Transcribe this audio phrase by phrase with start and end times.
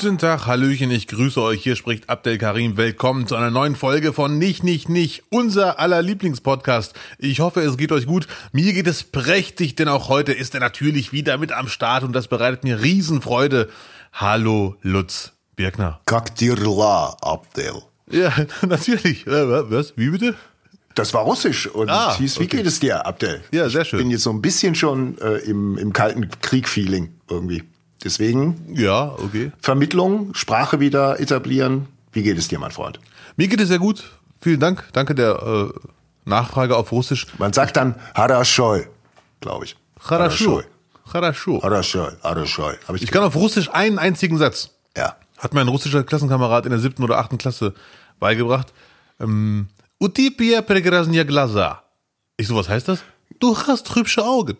[0.00, 1.60] Guten Tag, Hallöchen, ich grüße euch.
[1.64, 2.76] Hier spricht Abdel Karim.
[2.76, 6.94] Willkommen zu einer neuen Folge von Nicht, Nicht, Nicht, unser aller Lieblingspodcast.
[7.18, 8.28] Ich hoffe, es geht euch gut.
[8.52, 12.12] Mir geht es prächtig, denn auch heute ist er natürlich wieder mit am Start und
[12.12, 13.70] das bereitet mir Riesenfreude.
[14.12, 15.98] Hallo, Lutz Birkner.
[16.06, 17.82] Kaktirla, Abdel.
[18.08, 18.32] Ja,
[18.68, 19.26] natürlich.
[19.26, 19.94] Äh, Was?
[19.96, 20.36] Wie bitte?
[20.94, 22.58] Das war russisch und Ah, hieß, wie okay.
[22.58, 23.42] geht es dir, Abdel?
[23.50, 23.98] Ja, sehr schön.
[23.98, 27.64] Ich bin jetzt so ein bisschen schon äh, im, im kalten Krieg-Feeling irgendwie.
[28.04, 28.74] Deswegen.
[28.74, 29.52] Ja, okay.
[29.60, 31.88] Vermittlung, Sprache wieder etablieren.
[32.12, 33.00] Wie geht es dir, mein Freund?
[33.36, 34.04] Mir geht es sehr gut.
[34.40, 34.84] Vielen Dank.
[34.92, 35.88] Danke der äh,
[36.24, 37.26] Nachfrage auf Russisch.
[37.38, 38.86] Man sagt dann Harashoi,
[39.40, 39.76] glaube ich.
[40.08, 40.64] Harashoi.
[41.12, 41.60] Harashoi.
[41.60, 42.12] Harashoi.
[42.22, 42.74] Harashoi.
[42.94, 44.70] Ich, ich kann auf Russisch einen einzigen Satz.
[44.96, 45.16] Ja.
[45.38, 47.74] Hat mein russischer Klassenkamerad in der siebten oder achten Klasse
[48.18, 48.72] beigebracht.
[49.20, 49.68] Ähm,
[50.00, 51.82] Utipia pregrasnia glaza.
[52.36, 53.02] Ich so, was heißt das?
[53.40, 54.56] Du hast hübsche Augen.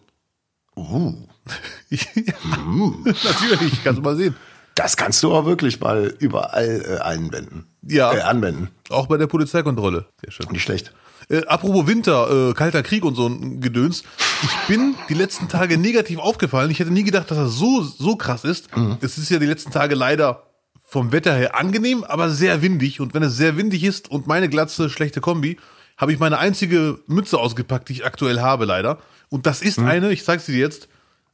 [0.77, 1.15] Uh.
[1.91, 2.01] ja,
[3.05, 4.35] natürlich, kannst du mal sehen.
[4.75, 7.67] das kannst du auch wirklich mal überall äh, einwenden.
[7.83, 8.13] Ja.
[8.13, 8.69] Äh, anwenden.
[8.91, 10.07] Auch bei der Polizeikontrolle.
[10.23, 10.47] Sehr schön.
[10.53, 10.93] Nicht schlecht.
[11.29, 14.03] Äh, apropos Winter, äh, kalter Krieg und so ein Gedöns.
[14.43, 16.71] Ich bin die letzten Tage negativ aufgefallen.
[16.71, 18.69] Ich hätte nie gedacht, dass das so, so krass ist.
[19.01, 20.45] Es ist ja die letzten Tage leider
[20.85, 23.01] vom Wetter her angenehm, aber sehr windig.
[23.01, 25.59] Und wenn es sehr windig ist und meine Glatze schlechte Kombi,
[25.99, 28.99] habe ich meine einzige Mütze ausgepackt, die ich aktuell habe, leider.
[29.29, 30.89] Und das ist eine, ich zeig's dir jetzt,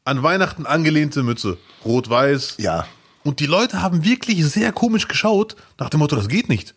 [0.05, 1.59] an Weihnachten angelehnte Mütze.
[1.85, 2.57] Rot-Weiß.
[2.59, 2.87] Ja.
[3.23, 6.75] Und die Leute haben wirklich sehr komisch geschaut, nach dem Motto, das geht nicht.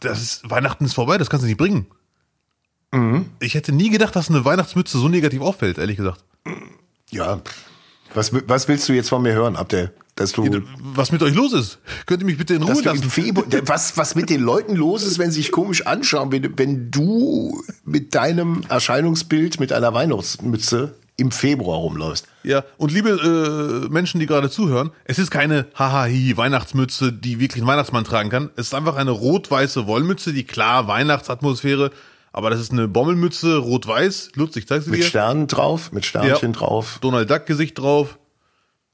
[0.00, 1.86] Das ist, Weihnachten ist vorbei, das kannst du nicht bringen.
[3.38, 6.24] Ich hätte nie gedacht, dass eine Weihnachtsmütze so negativ auffällt, ehrlich gesagt.
[7.10, 7.40] Ja.
[8.14, 9.92] Was, was willst du jetzt von mir hören, Abdel?
[10.16, 11.78] Dass du, Was mit euch los ist?
[12.06, 13.10] Könnt ihr mich bitte in Ruhe lassen?
[13.66, 17.62] Was, was mit den Leuten los ist, wenn sie sich komisch anschauen, wenn, wenn du
[17.84, 22.26] mit deinem Erscheinungsbild, mit einer Weihnachtsmütze im Februar rumläufst.
[22.42, 23.10] Ja, und liebe
[23.86, 28.30] äh, Menschen, die gerade zuhören, es ist keine haha Weihnachtsmütze, die wirklich ein Weihnachtsmann tragen
[28.30, 28.50] kann.
[28.56, 31.90] Es ist einfach eine rot-weiße Wollmütze, die klar Weihnachtsatmosphäre,
[32.32, 34.30] aber das ist eine Bommelmütze, rot-weiß.
[34.36, 34.92] Lutz, ich zeig's dir.
[34.92, 36.58] Mit Sternen drauf, mit Sternchen Ja.
[36.58, 36.98] drauf.
[37.00, 38.18] Donald Duck Gesicht drauf.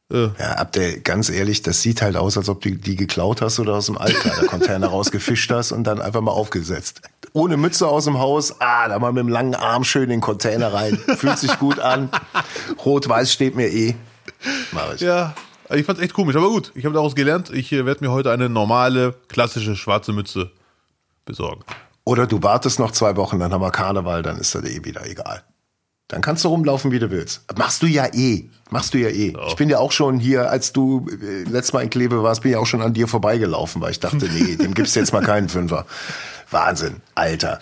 [0.09, 3.75] Ja, Abdel, ganz ehrlich, das sieht halt aus, als ob du die geklaut hast oder
[3.75, 7.03] aus dem Altkleidercontainer rausgefischt hast und dann einfach mal aufgesetzt.
[7.33, 10.21] Ohne Mütze aus dem Haus, ah, da mal mit dem langen Arm schön in den
[10.21, 10.97] Container rein.
[10.97, 12.09] Fühlt sich gut an.
[12.85, 13.97] Rot-Weiß steht mir eh.
[14.71, 15.01] Mach ich.
[15.01, 15.35] Ja,
[15.71, 16.71] ich fand's echt komisch, aber gut.
[16.77, 20.53] Ich habe daraus gelernt, ich äh, werde mir heute eine normale, klassische schwarze Mütze
[21.25, 21.65] besorgen.
[22.05, 25.05] Oder du wartest noch zwei Wochen, dann haben wir Karneval, dann ist das eh wieder
[25.05, 25.43] egal.
[26.09, 27.43] Dann kannst du rumlaufen, wie du willst.
[27.59, 28.49] Machst du ja eh.
[28.71, 29.35] Machst du ja eh.
[29.49, 32.53] Ich bin ja auch schon hier, als du äh, letztes Mal in Kleve warst, bin
[32.53, 35.49] ich auch schon an dir vorbeigelaufen, weil ich dachte, nee, dem gibt's jetzt mal keinen
[35.49, 35.85] Fünfer.
[36.51, 37.59] Wahnsinn, Alter.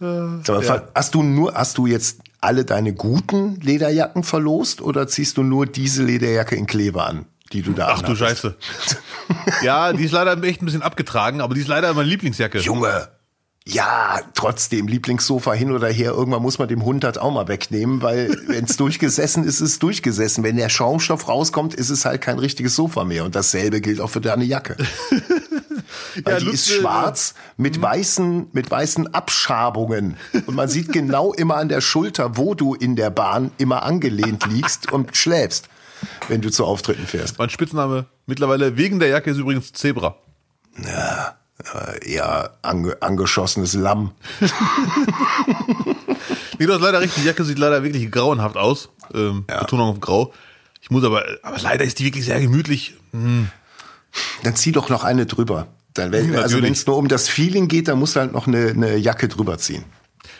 [0.00, 5.06] Sag mal, ver- Hast du nur, hast du jetzt alle deine guten Lederjacken verlost oder
[5.08, 8.42] ziehst du nur diese Lederjacke in Kleve an, die du da Ach du anhattest?
[8.42, 8.56] Scheiße.
[9.62, 12.58] ja, die ist leider echt ein bisschen abgetragen, aber die ist leider meine Lieblingsjacke.
[12.58, 13.08] Junge,
[13.68, 18.00] ja, trotzdem, Lieblingssofa hin oder her, irgendwann muss man dem Hund das auch mal wegnehmen,
[18.00, 20.44] weil wenn es durchgesessen ist, ist es durchgesessen.
[20.44, 23.24] Wenn der Schaumstoff rauskommt, ist es halt kein richtiges Sofa mehr.
[23.24, 24.76] Und dasselbe gilt auch für deine Jacke.
[26.24, 30.16] Weil Ja, die ist äh, schwarz mit weißen, mit weißen Abschabungen.
[30.46, 34.46] Und man sieht genau immer an der Schulter, wo du in der Bahn immer angelehnt
[34.46, 35.68] liegst und schläfst,
[36.28, 37.38] wenn du zu Auftritten fährst.
[37.38, 40.16] Mein Spitzname mittlerweile wegen der Jacke ist übrigens Zebra.
[41.74, 44.12] Äh, eher ange angeschossenes Lamm.
[46.58, 48.88] Nee, du hast leider recht, die Jacke sieht leider wirklich grauenhaft aus.
[49.12, 50.32] Ähm, Betonung auf grau.
[50.80, 52.94] Ich muss aber, aber leider ist die wirklich sehr gemütlich.
[54.42, 55.68] Dann zieh doch noch eine drüber.
[55.94, 56.64] Dann, wenn, also Natürlich.
[56.64, 59.28] wenn es nur um das Feeling geht, dann musst du halt noch eine, eine Jacke
[59.28, 59.84] drüber ziehen.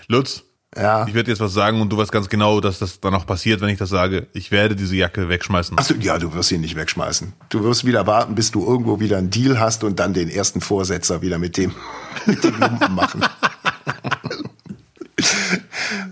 [0.08, 0.44] Lutz,
[0.76, 1.06] Ja.
[1.06, 3.60] ich werde jetzt was sagen und du weißt ganz genau, dass das dann auch passiert,
[3.60, 4.26] wenn ich das sage.
[4.34, 5.78] Ich werde diese Jacke wegschmeißen.
[5.78, 7.32] Achso, ja, du wirst ihn nicht wegschmeißen.
[7.48, 10.60] Du wirst wieder warten, bis du irgendwo wieder einen Deal hast und dann den ersten
[10.60, 11.74] Vorsetzer wieder mit dem,
[12.26, 13.24] mit dem Lumpen machen.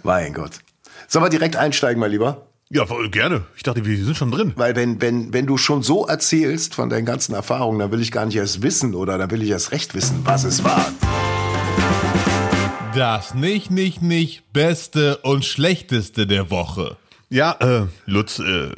[0.02, 0.52] mein Gott.
[1.08, 2.46] Sollen wir direkt einsteigen, mein Lieber?
[2.70, 3.44] Ja, gerne.
[3.56, 4.52] Ich dachte, wir sind schon drin.
[4.56, 8.10] Weil wenn, wenn, wenn du schon so erzählst von deinen ganzen Erfahrungen, dann will ich
[8.10, 10.86] gar nicht erst wissen oder dann will ich erst recht wissen, was es war.
[12.94, 16.96] Das nicht, nicht, nicht Beste und Schlechteste der Woche.
[17.28, 18.70] Ja, äh, Lutz, äh,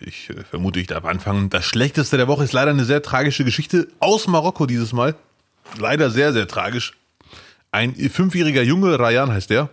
[0.00, 1.48] ich äh, vermute, ich darf anfangen.
[1.48, 5.14] Das Schlechteste der Woche ist leider eine sehr tragische Geschichte aus Marokko dieses Mal.
[5.78, 6.94] Leider sehr, sehr tragisch.
[7.70, 9.70] Ein fünfjähriger Junge, Rayan heißt der,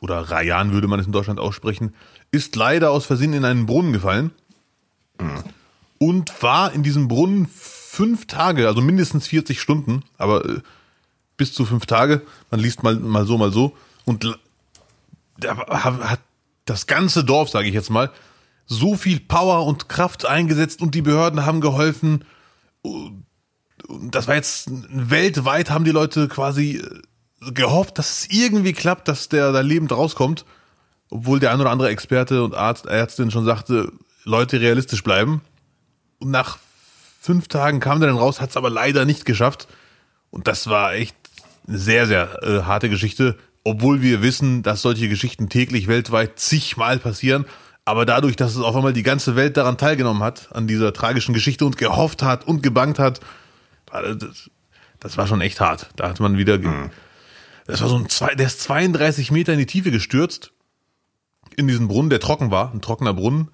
[0.00, 1.92] oder Rayan würde man es in Deutschland aussprechen,
[2.30, 4.30] ist leider aus Versehen in einen Brunnen gefallen
[5.98, 10.60] und war in diesem Brunnen fünf Tage, also mindestens 40 Stunden, aber äh,
[11.36, 12.22] bis zu fünf Tage.
[12.50, 13.76] Man liest mal, mal so, mal so.
[14.04, 14.24] Und
[15.38, 16.20] da ha- hat
[16.64, 18.10] das ganze Dorf, sage ich jetzt mal,
[18.66, 22.24] so viel Power und Kraft eingesetzt und die Behörden haben geholfen.
[24.10, 29.28] das war jetzt weltweit haben die Leute quasi äh, gehofft, dass es irgendwie klappt, dass
[29.28, 30.44] der da lebend rauskommt,
[31.10, 33.92] obwohl der ein oder andere Experte und Arzt, Ärztin schon sagte,
[34.24, 35.42] Leute realistisch bleiben.
[36.18, 36.58] Und nach
[37.20, 39.68] fünf Tagen kam der dann raus, hat es aber leider nicht geschafft.
[40.30, 41.16] Und das war echt
[41.66, 47.46] sehr, sehr äh, harte Geschichte, obwohl wir wissen, dass solche Geschichten täglich weltweit zigmal passieren.
[47.86, 51.34] Aber dadurch, dass es auf einmal die ganze Welt daran teilgenommen hat, an dieser tragischen
[51.34, 53.20] Geschichte und gehofft hat und gebangt hat,
[53.90, 54.50] das,
[55.00, 55.90] das war schon echt hart.
[55.96, 56.90] Da hat man wieder, mhm.
[57.66, 60.52] das war so ein, zwei, der ist 32 Meter in die Tiefe gestürzt,
[61.56, 63.50] in diesen Brunnen, der trocken war, ein trockener Brunnen.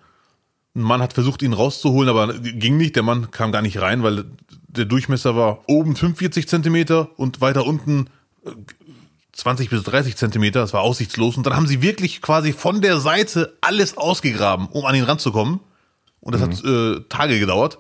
[0.75, 2.95] Ein Mann hat versucht, ihn rauszuholen, aber ging nicht.
[2.97, 4.25] Der Mann kam gar nicht rein, weil
[4.69, 8.09] der Durchmesser war oben 45 Zentimeter und weiter unten
[9.33, 11.37] 20 bis 30 Zentimeter, das war aussichtslos.
[11.37, 15.61] Und dann haben sie wirklich quasi von der Seite alles ausgegraben, um an ihn ranzukommen.
[16.21, 16.47] Und das mhm.
[16.47, 17.79] hat äh, Tage gedauert.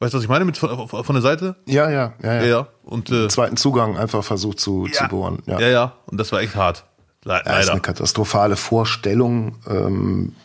[0.00, 1.56] Weißt du, was ich meine mit von, von der Seite?
[1.66, 2.34] Ja, ja, ja.
[2.34, 2.44] ja.
[2.44, 4.92] ja, Und, äh, zweiten Zugang einfach versucht zu, ja.
[4.92, 5.42] zu bohren.
[5.46, 5.58] Ja.
[5.58, 5.92] ja, ja.
[6.06, 6.84] Und das war echt hart.
[7.24, 7.50] Le ja, leider.
[7.50, 9.56] Das ist eine katastrophale Vorstellung.
[9.66, 10.36] Ähm,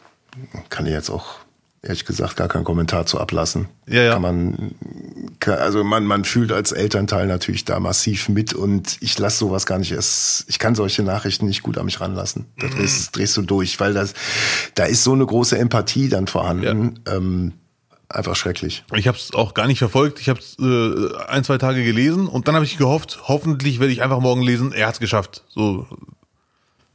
[0.70, 1.36] kann ich jetzt auch
[1.84, 3.68] ehrlich gesagt gar keinen Kommentar zu ablassen.
[3.88, 4.14] Ja, ja.
[4.14, 4.72] Kann man,
[5.40, 9.66] kann, also man, man fühlt als Elternteil natürlich da massiv mit und ich lasse sowas
[9.66, 12.46] gar nicht erst, ich kann solche Nachrichten nicht gut an mich ranlassen.
[12.58, 12.72] Da mhm.
[12.72, 14.14] drehst, drehst du durch, weil das,
[14.76, 17.00] da ist so eine große Empathie dann vorhanden.
[17.06, 17.16] Ja.
[17.16, 17.54] Ähm,
[18.08, 18.86] einfach schrecklich.
[18.94, 20.20] Ich habe es auch gar nicht verfolgt.
[20.20, 23.92] Ich habe es äh, ein, zwei Tage gelesen und dann habe ich gehofft, hoffentlich werde
[23.92, 25.44] ich einfach morgen lesen, er hat es geschafft.
[25.50, 25.86] So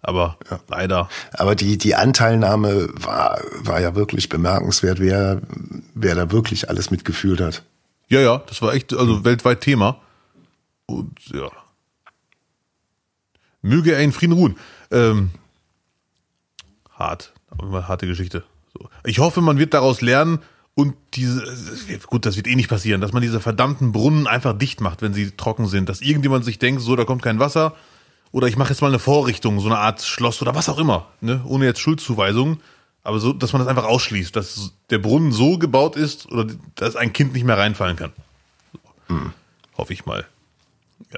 [0.00, 0.60] aber ja.
[0.68, 1.08] leider.
[1.32, 5.40] Aber die, die Anteilnahme war, war ja wirklich bemerkenswert, wer,
[5.94, 7.62] wer da wirklich alles mitgefühlt hat.
[8.08, 10.00] Ja, ja, das war echt, also weltweit Thema.
[10.86, 11.50] Und ja.
[13.60, 14.56] Möge er in Frieden ruhen.
[14.90, 15.30] Ähm,
[16.92, 18.44] hart, aber harte Geschichte.
[18.72, 18.88] So.
[19.04, 20.38] Ich hoffe, man wird daraus lernen
[20.74, 21.44] und diese,
[22.06, 25.12] gut, das wird eh nicht passieren, dass man diese verdammten Brunnen einfach dicht macht, wenn
[25.12, 25.88] sie trocken sind.
[25.88, 27.74] Dass irgendjemand sich denkt, so, da kommt kein Wasser,
[28.32, 31.06] oder ich mache jetzt mal eine Vorrichtung, so eine Art Schloss oder was auch immer,
[31.20, 31.42] ne?
[31.44, 32.60] ohne jetzt Schuldzuweisungen,
[33.02, 36.96] aber so, dass man das einfach ausschließt, dass der Brunnen so gebaut ist oder dass
[36.96, 38.12] ein Kind nicht mehr reinfallen kann.
[38.72, 39.14] So.
[39.14, 39.32] Hm.
[39.76, 40.26] Hoffe ich mal.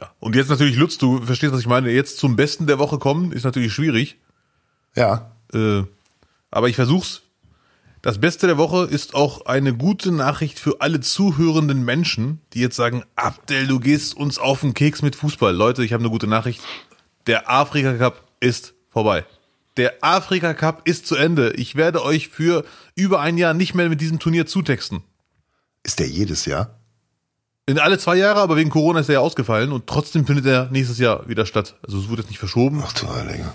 [0.00, 0.12] Ja.
[0.20, 1.90] Und jetzt natürlich, Lutz, du verstehst, was ich meine.
[1.90, 4.18] Jetzt zum Besten der Woche kommen, ist natürlich schwierig.
[4.94, 5.32] Ja.
[5.52, 5.82] Äh,
[6.50, 7.22] aber ich versuch's.
[8.02, 12.76] Das Beste der Woche ist auch eine gute Nachricht für alle zuhörenden Menschen, die jetzt
[12.76, 15.54] sagen, Abdel, du gehst uns auf den Keks mit Fußball.
[15.54, 16.62] Leute, ich habe eine gute Nachricht.
[17.26, 19.24] Der Afrika Cup ist vorbei.
[19.76, 21.52] Der Afrika Cup ist zu Ende.
[21.52, 22.64] Ich werde euch für
[22.94, 25.02] über ein Jahr nicht mehr mit diesem Turnier zutexten.
[25.82, 26.78] Ist der jedes Jahr?
[27.66, 30.68] In alle zwei Jahre, aber wegen Corona ist er ja ausgefallen und trotzdem findet er
[30.70, 31.76] nächstes Jahr wieder statt.
[31.86, 32.82] Also es wurde jetzt nicht verschoben.
[32.84, 33.52] Ach du Heilige.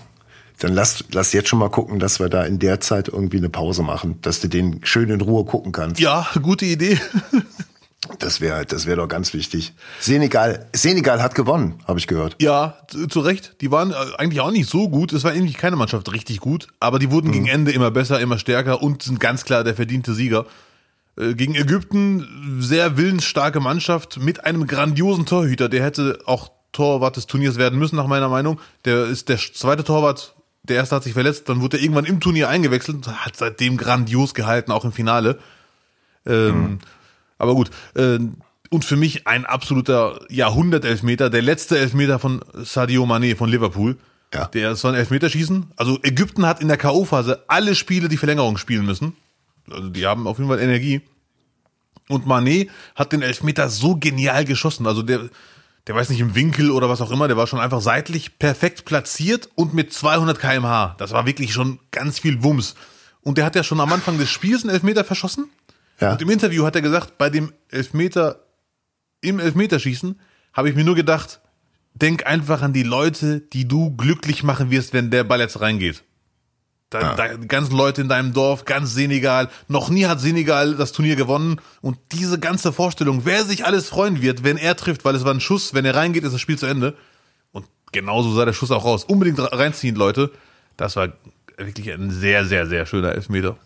[0.58, 3.50] Dann lass, lass jetzt schon mal gucken, dass wir da in der Zeit irgendwie eine
[3.50, 6.00] Pause machen, dass du den schön in Ruhe gucken kannst.
[6.00, 6.98] Ja, gute Idee.
[8.18, 9.74] Das wäre das wäre doch ganz wichtig.
[10.00, 12.36] Senegal, Senegal hat gewonnen, habe ich gehört.
[12.40, 13.56] Ja, zu, Recht.
[13.60, 15.12] Die waren äh, eigentlich auch nicht so gut.
[15.12, 17.32] Es war eigentlich keine Mannschaft richtig gut, aber die wurden mhm.
[17.32, 20.46] gegen Ende immer besser, immer stärker und sind ganz klar der verdiente Sieger.
[21.18, 25.68] Äh, gegen Ägypten sehr willensstarke Mannschaft mit einem grandiosen Torhüter.
[25.68, 28.60] Der hätte auch Torwart des Turniers werden müssen, nach meiner Meinung.
[28.84, 30.34] Der ist der zweite Torwart.
[30.62, 34.34] Der erste hat sich verletzt, dann wurde er irgendwann im Turnier eingewechselt, hat seitdem grandios
[34.34, 35.38] gehalten, auch im Finale.
[36.26, 36.78] Ähm, mhm.
[37.38, 37.70] Aber gut.
[37.94, 38.18] Äh,
[38.70, 43.96] und für mich ein absoluter Jahrhundert-Elfmeter, der letzte Elfmeter von Sadio Mané von Liverpool.
[44.34, 44.46] Ja.
[44.46, 45.72] Der ist so ein Elfmeterschießen.
[45.76, 49.16] Also Ägypten hat in der K.O.-Phase alle Spiele die Verlängerung spielen müssen.
[49.70, 51.02] Also die haben auf jeden Fall Energie.
[52.08, 54.86] Und Mané hat den Elfmeter so genial geschossen.
[54.86, 55.28] Also der,
[55.86, 58.84] der weiß nicht im Winkel oder was auch immer, der war schon einfach seitlich perfekt
[58.84, 60.96] platziert und mit 200 kmh.
[60.98, 62.74] Das war wirklich schon ganz viel Wumms.
[63.22, 65.50] Und der hat ja schon am Anfang des Spiels einen Elfmeter verschossen.
[66.00, 66.12] Ja.
[66.12, 68.40] Und im Interview hat er gesagt, bei dem Elfmeter,
[69.20, 70.20] im Elfmeterschießen,
[70.52, 71.40] habe ich mir nur gedacht,
[71.94, 76.02] denk einfach an die Leute, die du glücklich machen wirst, wenn der Ball jetzt reingeht.
[76.90, 77.14] Da, ja.
[77.14, 79.48] da, ganzen Leute in deinem Dorf, ganz Senegal.
[79.66, 81.60] Noch nie hat Senegal das Turnier gewonnen.
[81.80, 85.34] Und diese ganze Vorstellung, wer sich alles freuen wird, wenn er trifft, weil es war
[85.34, 86.94] ein Schuss, wenn er reingeht, ist das Spiel zu Ende.
[87.50, 89.04] Und genauso sah der Schuss auch aus.
[89.04, 90.30] Unbedingt reinziehen, Leute.
[90.76, 91.08] Das war
[91.56, 93.56] wirklich ein sehr, sehr, sehr schöner Elfmeter.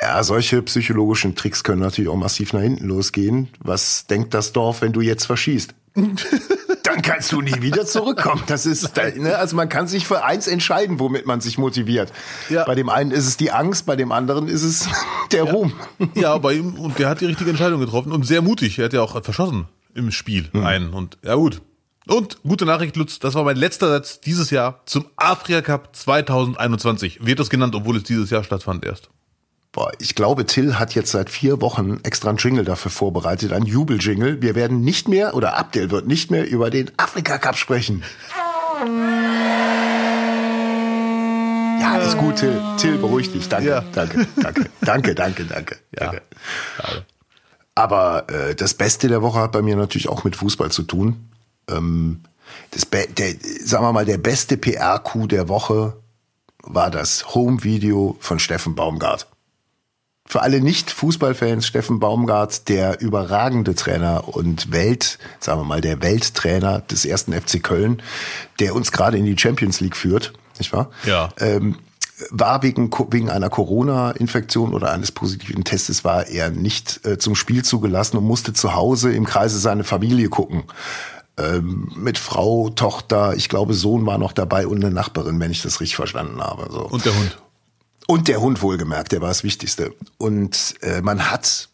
[0.00, 3.48] Ja, solche psychologischen Tricks können natürlich auch massiv nach hinten losgehen.
[3.60, 5.74] Was denkt das Dorf, wenn du jetzt verschießt?
[6.82, 8.42] Dann kannst du nie wieder zurückkommen.
[8.46, 12.12] Das ist, ne, also man kann sich für eins entscheiden, womit man sich motiviert.
[12.48, 12.64] Ja.
[12.64, 14.88] Bei dem einen ist es die Angst, bei dem anderen ist es
[15.32, 15.52] der ja.
[15.52, 15.72] Ruhm.
[16.14, 18.78] Ja, bei ihm, und der hat die richtige Entscheidung getroffen und sehr mutig.
[18.78, 20.64] Er hat ja auch verschossen im Spiel mhm.
[20.64, 21.60] einen und, ja gut.
[22.06, 27.26] Und gute Nachricht, Lutz, das war mein letzter Satz dieses Jahr zum Afrika Cup 2021.
[27.26, 29.10] Wird das genannt, obwohl es dieses Jahr stattfand erst.
[29.76, 33.64] Boah, ich glaube, Till hat jetzt seit vier Wochen extra einen Jingle dafür vorbereitet, ein
[33.66, 34.40] Jubeljingle.
[34.40, 38.02] Wir werden nicht mehr, oder Abdel wird nicht mehr über den Afrika Cup sprechen.
[41.78, 42.58] Ja, ist gut, Till.
[42.78, 43.50] Till, beruhig dich.
[43.50, 43.84] Danke, Ja.
[43.92, 45.76] danke, danke, danke, danke, danke.
[45.94, 46.06] Ja.
[46.06, 46.22] danke.
[47.74, 51.28] Aber äh, das Beste der Woche hat bei mir natürlich auch mit Fußball zu tun.
[51.68, 52.20] Ähm,
[52.70, 55.98] das Be der, sagen wir mal, der beste PR-Coup der Woche
[56.62, 59.26] war das Home-Video von Steffen Baumgart.
[60.26, 66.80] Für alle Nicht-Fußballfans, Steffen Baumgart, der überragende Trainer und Welt, sagen wir mal, der Welttrainer
[66.80, 68.02] des ersten FC Köln,
[68.58, 70.90] der uns gerade in die Champions League führt, nicht wahr?
[71.04, 71.28] Ja.
[71.38, 71.76] Ähm,
[72.30, 77.64] war wegen, wegen einer Corona-Infektion oder eines positiven Testes war er nicht äh, zum Spiel
[77.64, 80.64] zugelassen und musste zu Hause im Kreise seiner Familie gucken.
[81.38, 85.60] Ähm, mit Frau, Tochter, ich glaube Sohn war noch dabei und eine Nachbarin, wenn ich
[85.60, 86.68] das richtig verstanden habe.
[86.72, 86.80] So.
[86.86, 87.36] Und der Hund.
[88.06, 89.94] Und der Hund wohlgemerkt, der war das Wichtigste.
[90.18, 91.68] Und äh, man hat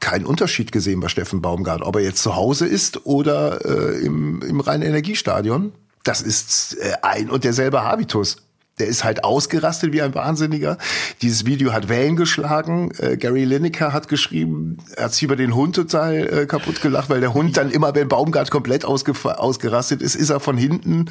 [0.00, 4.42] keinen Unterschied gesehen bei Steffen Baumgart, ob er jetzt zu Hause ist oder äh, im,
[4.42, 5.72] im Rhein-Energiestadion.
[6.04, 8.36] Das ist äh, ein und derselbe Habitus.
[8.78, 10.76] Der ist halt ausgerastet wie ein Wahnsinniger.
[11.22, 12.90] Dieses Video hat Wellen geschlagen.
[12.98, 17.08] Äh, Gary Lineker hat geschrieben, er hat sich über den Hund total äh, kaputt gelacht,
[17.08, 21.06] weil der Hund dann immer, wenn Baumgart komplett ausgerastet ist, ist er von hinten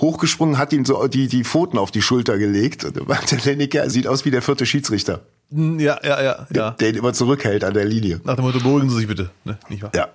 [0.00, 2.84] hochgesprungen, hat ihm so die, die Pfoten auf die Schulter gelegt.
[2.84, 2.96] Und
[3.30, 5.20] der Lineker sieht aus wie der vierte Schiedsrichter,
[5.52, 6.70] Hm, Ja, ja, ja, ja.
[6.70, 8.20] der ihn immer zurückhält an der Linie.
[8.24, 9.28] Nach dem Motto, beruhigen Sie sich bitte.
[9.44, 9.58] Ne?
[9.68, 9.92] Nicht wahr?
[9.94, 10.08] Ja.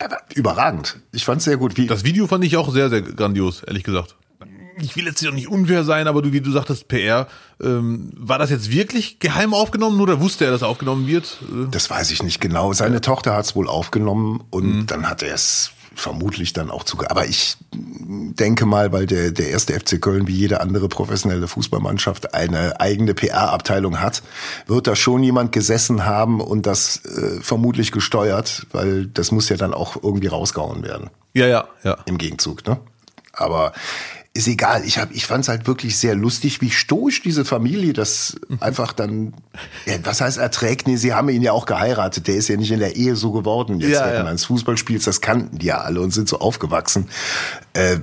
[0.00, 0.98] Aber überragend.
[1.12, 1.78] Ich fand's sehr gut.
[1.78, 4.14] Wie, Das Video fand ich auch sehr, sehr grandios, ehrlich gesagt.
[4.78, 7.28] Ich will jetzt hier auch nicht unfair sein, aber du, wie du sagtest, PR,
[7.62, 11.38] ähm, war das jetzt wirklich geheim aufgenommen oder wusste er, dass aufgenommen wird?
[11.50, 12.72] Äh, Das weiß ich nicht genau.
[12.72, 16.98] Seine Tochter hat es wohl aufgenommen und dann hat er es vermutlich dann auch zu.
[17.08, 22.34] Aber ich denke mal, weil der, der erste FC Köln wie jede andere professionelle Fußballmannschaft
[22.34, 24.22] eine eigene PR-Abteilung hat,
[24.66, 29.56] wird da schon jemand gesessen haben und das äh, vermutlich gesteuert, weil das muss ja
[29.56, 31.96] dann auch irgendwie rausgehauen werden Ja, ja, ja.
[32.04, 32.78] im Gegenzug, ne?
[33.32, 33.72] Aber
[34.36, 34.84] ist egal.
[34.84, 39.34] Ich hab, ich fand's halt wirklich sehr lustig, wie stoisch diese Familie das einfach dann,
[39.86, 40.86] ja, was heißt erträgt?
[40.86, 42.28] Nee, sie haben ihn ja auch geheiratet.
[42.28, 44.30] Der ist ja nicht in der Ehe so geworden jetzt Ja, während ja.
[44.30, 45.04] eines Fußballspiels.
[45.04, 47.08] Das kannten die ja alle und sind so aufgewachsen.
[47.72, 47.98] Äh,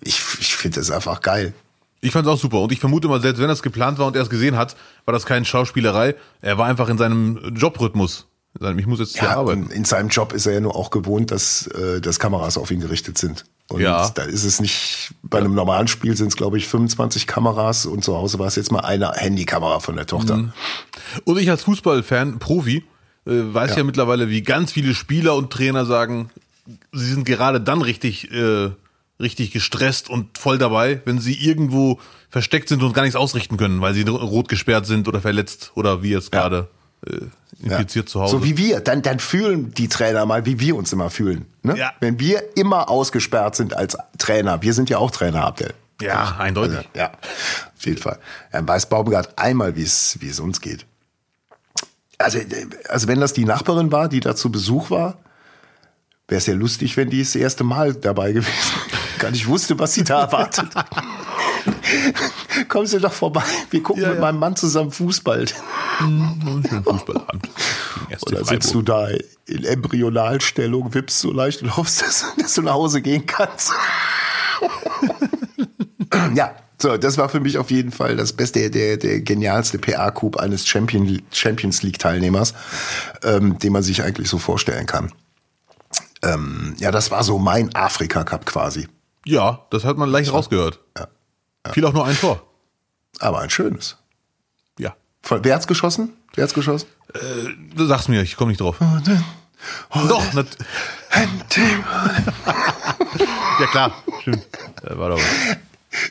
[0.00, 1.54] ich ich finde das einfach geil.
[2.00, 4.22] Ich fand's auch super und ich vermute mal, selbst wenn das geplant war und er
[4.22, 4.76] es gesehen hat,
[5.06, 6.14] war das keine Schauspielerei.
[6.42, 8.26] Er war einfach in seinem Jobrhythmus.
[8.78, 9.70] Ich muss jetzt Ja, arbeiten.
[9.70, 12.80] in seinem Job ist er ja nur auch gewohnt, dass, äh, dass Kameras auf ihn
[12.80, 13.44] gerichtet sind.
[13.68, 14.08] Und Ja.
[14.10, 18.04] da ist es nicht, bei einem normalen Spiel sind es, glaube ich, 25 Kameras und
[18.04, 20.36] zu Hause war es jetzt mal eine Handykamera von der Tochter.
[20.36, 20.52] Mhm.
[21.24, 22.84] Und ich als Fußballfan, Profi,
[23.26, 23.78] äh, weiß ja.
[23.78, 23.84] Ja.
[23.84, 26.30] mittlerweile, wie ganz viele Spieler und Trainer sagen,
[26.92, 28.70] sie sind gerade dann richtig, äh,
[29.20, 31.98] richtig gestresst und voll dabei, wenn sie irgendwo
[32.30, 36.02] versteckt sind und gar nichts ausrichten können, weil sie rot gesperrt sind oder verletzt oder
[36.02, 36.68] wie jetzt gerade
[37.06, 37.20] äh,
[37.62, 38.38] infiziert zu Hause.
[38.38, 38.80] So wie wir.
[38.80, 41.46] Dann, dann fühlen die Trainer mal, wie wir uns immer fühlen.
[41.62, 41.76] Ne?
[41.76, 41.92] Ja.
[42.00, 44.62] Wenn wir immer ausgesperrt sind als Trainer.
[44.62, 45.74] Wir sind ja auch Trainer, Abdel.
[46.00, 46.76] ja, eindeutig.
[46.76, 47.12] Also, ja,
[47.76, 48.18] auf jeden Fall.
[48.52, 50.86] Dann weiß Baumgart einmal, wie es, wie es uns geht.
[52.18, 52.38] Also,
[52.88, 55.18] also wenn das die Nachbarin war, die da zu Besuch war,
[56.28, 58.50] wäre es ja lustig, wenn die das erste Mal dabei gewesen
[58.90, 59.18] wäre.
[59.18, 60.68] Gar nicht wusste, was sie da erwartet.
[62.68, 63.42] Kommen Sie doch vorbei.
[63.70, 64.22] Wir gucken Ja, mit ja.
[64.22, 65.46] meinem Mann zusammen Fußball.
[65.98, 67.48] Schönen Fußballabend.
[68.26, 69.08] Oder sitzt du da
[69.46, 73.72] in Embryonalstellung, wippst so leicht und hoffst, dass, dass du nach Hause gehen kannst.
[76.34, 80.36] ja, so, das war für mich auf jeden Fall das beste, der, der genialste PR-Coup
[80.38, 82.54] eines Champion, Champions League-Teilnehmers,
[83.22, 85.12] ähm, den man sich eigentlich so vorstellen kann.
[86.22, 88.88] Ähm, ja, das war so mein Afrika-Cup quasi.
[89.24, 90.80] Ja, das hat man leicht rausgehört.
[90.96, 91.08] Ja.
[91.72, 92.42] Fiel auch nur ein Tor.
[93.18, 93.96] Aber ein schönes.
[94.78, 94.94] Ja.
[95.28, 96.12] Wer hat's geschossen?
[96.34, 96.86] Wer hat's geschossen?
[97.74, 98.76] Du sagst mir, ich komme nicht drauf.
[100.08, 100.46] Doch, nat
[103.60, 104.46] ja klar, stimmt.
[104.82, 105.56] Äh, War doch was.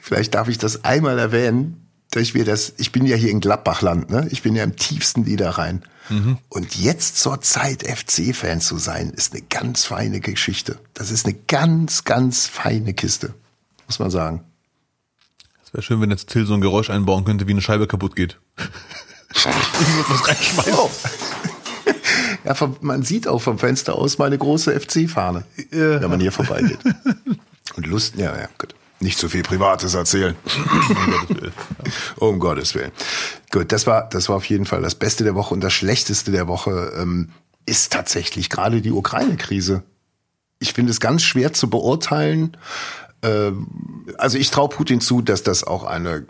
[0.02, 3.40] Vielleicht darf ich das einmal erwähnen, dass ich mir das, ich bin ja hier in
[3.42, 4.28] Gladbachland, ne?
[4.32, 5.84] Ich bin ja im tiefsten Niederrhein.
[6.50, 10.78] Und jetzt zur Zeit FC-Fan zu sein, ist eine ganz feine Geschichte.
[10.94, 13.34] Das ist eine ganz, ganz feine Kiste.
[13.88, 14.44] Muss man sagen.
[15.76, 18.40] Wäre schön, wenn jetzt Till so ein Geräusch einbauen könnte, wie eine Scheibe kaputt geht.
[19.36, 20.74] ich muss was reinschmeißen.
[20.74, 20.90] Oh.
[22.46, 26.00] Ja, vom, man sieht auch vom Fenster aus meine große FC-Fahne, Ja.
[26.00, 26.80] wenn man hier vorbeigeht.
[27.76, 28.74] Und Lust, ja, ja, gut.
[29.02, 30.38] Nicht zu viel Privates erzählen.
[32.16, 32.92] Um Gottes Willen.
[33.52, 36.32] Gut, das war, das war auf jeden Fall das Beste der Woche und das Schlechteste
[36.32, 37.32] der Woche ähm,
[37.66, 39.84] ist tatsächlich gerade die Ukraine-Krise.
[40.60, 42.56] Ich finde es ganz schwer zu beurteilen.
[43.26, 43.68] Ähm,
[44.18, 46.26] also ich traue Putin zu, dass das auch eine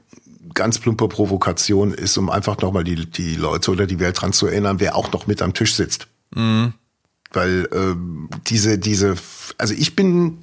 [0.53, 4.47] ganz plumpe Provokation ist, um einfach nochmal die, die Leute oder die Welt dran zu
[4.47, 6.07] erinnern, wer auch noch mit am Tisch sitzt.
[6.33, 6.73] Mhm.
[7.33, 9.15] Weil ähm, diese, diese,
[9.57, 10.37] also ich bin,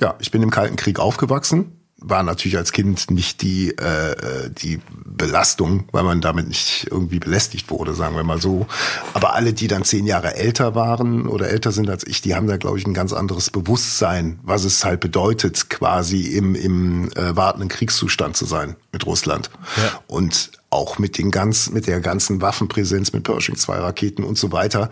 [0.00, 4.80] ja, ich bin im Kalten Krieg aufgewachsen war natürlich als Kind nicht die, äh, die
[5.04, 8.66] Belastung, weil man damit nicht irgendwie belästigt wurde, sagen wir mal so.
[9.14, 12.46] Aber alle, die dann zehn Jahre älter waren oder älter sind als ich, die haben
[12.46, 17.34] da, glaube ich, ein ganz anderes Bewusstsein, was es halt bedeutet, quasi im, im äh,
[17.34, 19.50] wartenden Kriegszustand zu sein mit Russland.
[19.76, 20.00] Ja.
[20.06, 24.52] Und auch mit den ganz, mit der ganzen Waffenpräsenz, mit Pershing 2 Raketen und so
[24.52, 24.90] weiter.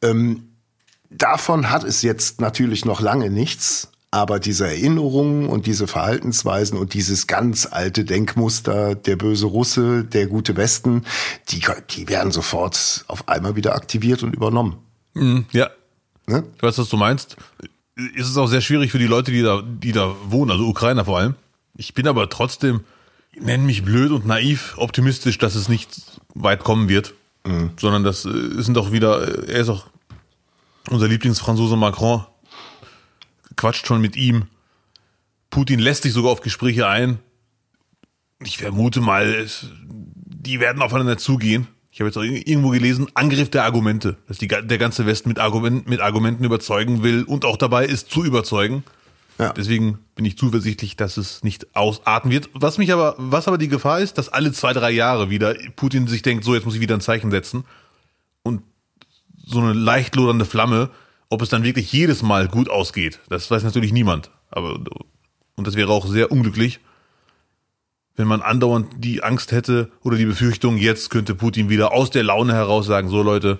[0.00, 0.48] Ähm,
[1.10, 6.94] davon hat es jetzt natürlich noch lange nichts, aber diese Erinnerungen und diese Verhaltensweisen und
[6.94, 11.04] dieses ganz alte Denkmuster, der böse Russe, der gute Westen,
[11.48, 14.76] die, die werden sofort auf einmal wieder aktiviert und übernommen.
[15.14, 15.70] Mhm, ja.
[16.26, 16.44] Ne?
[16.56, 17.36] Ich weiß, was du meinst.
[18.14, 21.04] Ist es auch sehr schwierig für die Leute, die da, die da wohnen, also Ukrainer
[21.04, 21.34] vor allem.
[21.76, 22.80] Ich bin aber trotzdem,
[23.38, 26.02] nenn mich blöd und naiv, optimistisch, dass es nicht
[26.34, 27.14] weit kommen wird.
[27.44, 27.70] Mhm.
[27.78, 29.86] Sondern das äh, sind auch wieder, er ist auch
[30.90, 32.24] unser Lieblingsfranzose Macron,
[33.56, 34.46] quatscht schon mit ihm.
[35.50, 37.18] Putin lässt sich sogar auf Gespräche ein.
[38.44, 39.46] Ich vermute mal,
[39.82, 41.66] die werden aufeinander zugehen.
[41.90, 45.38] Ich habe jetzt auch irgendwo gelesen, Angriff der Argumente, dass die, der ganze Westen mit,
[45.38, 48.84] Argument, mit Argumenten überzeugen will und auch dabei ist zu überzeugen.
[49.38, 49.52] Ja.
[49.54, 52.50] Deswegen bin ich zuversichtlich, dass es nicht ausarten wird.
[52.52, 56.06] Was mich aber, was aber die Gefahr ist, dass alle zwei, drei Jahre wieder Putin
[56.06, 57.64] sich denkt, so jetzt muss ich wieder ein Zeichen setzen
[58.42, 58.62] und
[59.46, 60.90] so eine leicht lodernde Flamme
[61.28, 64.30] ob es dann wirklich jedes Mal gut ausgeht, das weiß natürlich niemand.
[64.50, 64.80] Aber,
[65.56, 66.80] und das wäre auch sehr unglücklich,
[68.16, 72.22] wenn man andauernd die Angst hätte oder die Befürchtung, jetzt könnte Putin wieder aus der
[72.22, 73.58] Laune heraus sagen, so Leute,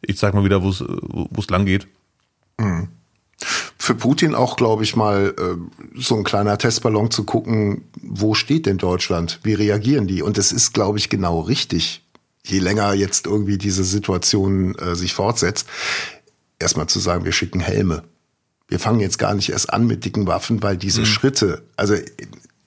[0.00, 1.88] ich zeig mal wieder, wo es lang geht.
[2.58, 2.88] Mhm.
[3.78, 8.66] Für Putin auch, glaube ich, mal äh, so ein kleiner Testballon zu gucken, wo steht
[8.66, 9.40] denn Deutschland?
[9.42, 10.22] Wie reagieren die?
[10.22, 12.02] Und es ist, glaube ich, genau richtig,
[12.44, 15.68] je länger jetzt irgendwie diese Situation äh, sich fortsetzt
[16.58, 18.04] erstmal zu sagen, wir schicken Helme.
[18.68, 21.06] Wir fangen jetzt gar nicht erst an mit dicken Waffen, weil diese mhm.
[21.06, 21.94] Schritte, also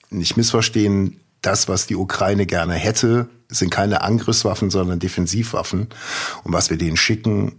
[0.09, 5.87] nicht missverstehen, das, was die Ukraine gerne hätte, sind keine Angriffswaffen, sondern Defensivwaffen.
[6.43, 7.53] Und was wir denen schicken,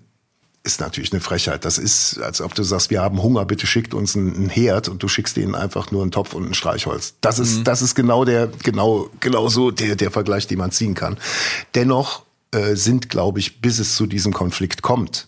[0.64, 1.64] ist natürlich eine Frechheit.
[1.64, 5.02] Das ist, als ob du sagst, wir haben Hunger, bitte schickt uns einen Herd und
[5.02, 7.14] du schickst denen einfach nur einen Topf und ein Streichholz.
[7.20, 7.64] Das ist, mhm.
[7.64, 11.18] das ist genau der, genau, genau so der, der Vergleich, den man ziehen kann.
[11.74, 15.26] Dennoch äh, sind, glaube ich, bis es zu diesem Konflikt kommt,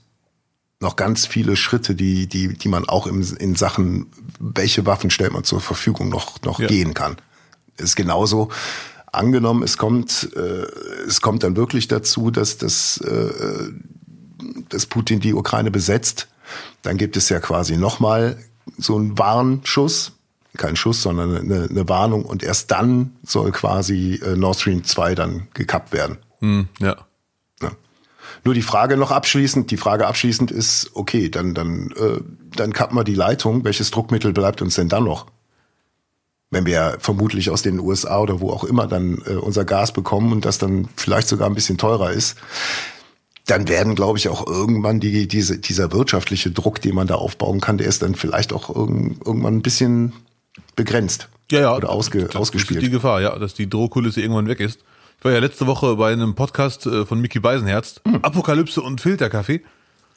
[0.85, 4.07] noch ganz viele Schritte, die, die, die man auch im, in Sachen,
[4.39, 6.69] welche Waffen stellt man zur Verfügung, noch, noch ja.
[6.69, 7.17] gehen kann.
[7.77, 8.51] Ist genauso.
[9.11, 10.67] Angenommen, es kommt, äh,
[11.09, 13.73] es kommt dann wirklich dazu, dass, dass, äh,
[14.69, 16.29] dass Putin die Ukraine besetzt,
[16.83, 18.37] dann gibt es ja quasi nochmal
[18.79, 20.13] so einen Warnschuss,
[20.57, 25.15] kein Schuss, sondern eine, eine Warnung und erst dann soll quasi äh, Nord Stream 2
[25.15, 26.19] dann gekappt werden.
[26.41, 26.97] Hm, ja.
[28.45, 32.21] Nur die Frage noch abschließend, die Frage abschließend ist, okay, dann, dann, äh,
[32.55, 33.65] dann kappen wir die Leitung.
[33.65, 35.27] Welches Druckmittel bleibt uns denn dann noch?
[36.51, 40.31] Wenn wir vermutlich aus den USA oder wo auch immer dann äh, unser Gas bekommen
[40.31, 42.37] und das dann vielleicht sogar ein bisschen teurer ist,
[43.47, 47.61] dann werden, glaube ich, auch irgendwann die, diese, dieser wirtschaftliche Druck, den man da aufbauen
[47.61, 50.13] kann, der ist dann vielleicht auch irgend, irgendwann ein bisschen
[50.77, 51.29] begrenzt.
[51.51, 51.77] Ja, ja.
[51.77, 52.83] Oder ausge, das ausgespielt.
[52.83, 54.81] ist die Gefahr, ja, dass die Drohkulisse irgendwann weg ist.
[55.25, 58.17] Ich war ja letzte Woche bei einem Podcast äh, von Mickey Beisenherz, mhm.
[58.17, 59.63] Apokalypse und Filterkaffee.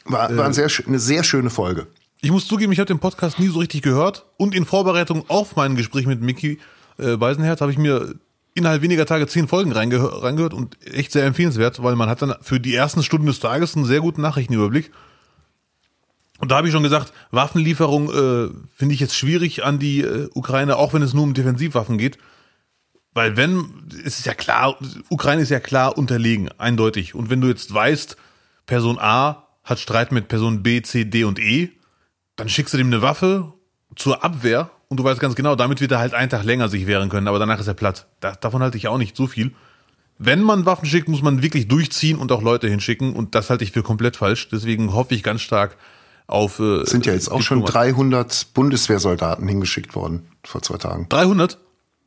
[0.04, 1.88] War, war ein sehr, eine sehr schöne Folge.
[2.20, 5.56] Ich muss zugeben, ich habe den Podcast nie so richtig gehört und in Vorbereitung auf
[5.56, 6.60] mein Gespräch mit Mickey
[6.98, 8.16] äh, Beisenherz habe ich mir
[8.54, 12.36] innerhalb weniger Tage zehn Folgen reingehör reingehört und echt sehr empfehlenswert, weil man hat dann
[12.42, 14.92] für die ersten Stunden des Tages einen sehr guten Nachrichtenüberblick.
[16.40, 20.28] Und da habe ich schon gesagt, Waffenlieferung äh, finde ich jetzt schwierig an die äh,
[20.34, 22.18] Ukraine, auch wenn es nur um Defensivwaffen geht.
[23.18, 23.74] Weil wenn,
[24.06, 24.78] es ist ja klar,
[25.10, 27.16] Ukraine ist ja klar unterlegen, eindeutig.
[27.16, 28.16] Und wenn du jetzt weißt,
[28.68, 31.72] Person A hat Streit mit Person B, C, D und E,
[32.36, 33.54] dann schickst du dem eine Waffe
[33.96, 36.86] zur Abwehr und du weißt ganz genau, damit wird er halt einen Tag länger sich
[36.86, 38.06] wehren können, aber danach ist er platt.
[38.20, 39.52] Da, davon halte ich auch nicht so viel.
[40.20, 43.64] Wenn man Waffen schickt, muss man wirklich durchziehen und auch Leute hinschicken und das halte
[43.64, 44.50] ich für komplett falsch.
[44.50, 45.76] Deswegen hoffe ich ganz stark
[46.28, 46.60] auf.
[46.60, 51.08] Äh, sind ja jetzt auch schon 300 Bundeswehrsoldaten hingeschickt worden vor zwei Tagen.
[51.10, 51.58] 300?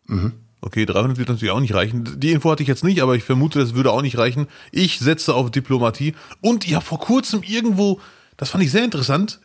[0.07, 0.35] Mhm.
[0.63, 2.21] Okay, 300 wird natürlich auch nicht reichen.
[2.21, 4.47] Die Info hatte ich jetzt nicht, aber ich vermute, das würde auch nicht reichen.
[4.73, 6.15] Ich setze auf Diplomatie.
[6.41, 8.01] Und ich habe vor kurzem irgendwo,
[8.37, 9.41] das fand ich sehr interessant,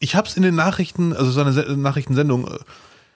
[0.00, 2.58] ich habe es in den Nachrichten, also so eine Nachrichtensendung, äh,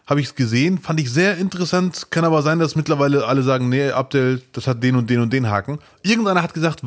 [0.07, 2.11] habe ich es gesehen, fand ich sehr interessant.
[2.11, 5.33] Kann aber sein, dass mittlerweile alle sagen, nee, Abdel, das hat den und den und
[5.33, 5.81] den Haken.
[6.03, 6.83] Irgendeiner hat gesagt,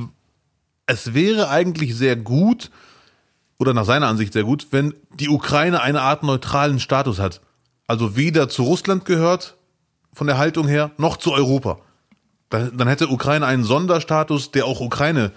[0.88, 2.72] es wäre eigentlich sehr gut,
[3.60, 7.42] oder nach seiner Ansicht sehr gut, wenn die Ukraine eine Art neutralen Status hat.
[7.86, 9.56] Also weder zu Russland gehört,
[10.14, 11.80] von der Haltung her noch zu Europa.
[12.50, 15.32] Dann, dann hätte Ukraine einen Sonderstatus, der auch Ukraine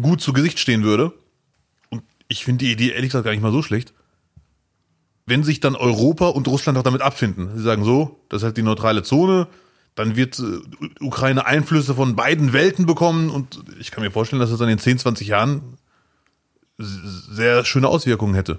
[0.00, 1.12] gut zu Gesicht stehen würde.
[1.90, 3.94] Und ich finde die Idee ehrlich gesagt gar nicht mal so schlecht.
[5.26, 7.56] Wenn sich dann Europa und Russland auch damit abfinden.
[7.56, 9.46] Sie sagen so, das ist halt die neutrale Zone,
[9.94, 14.50] dann wird äh, Ukraine Einflüsse von beiden Welten bekommen und ich kann mir vorstellen, dass
[14.50, 15.76] es dann in 10, 20 Jahren
[16.78, 18.58] sehr schöne Auswirkungen hätte.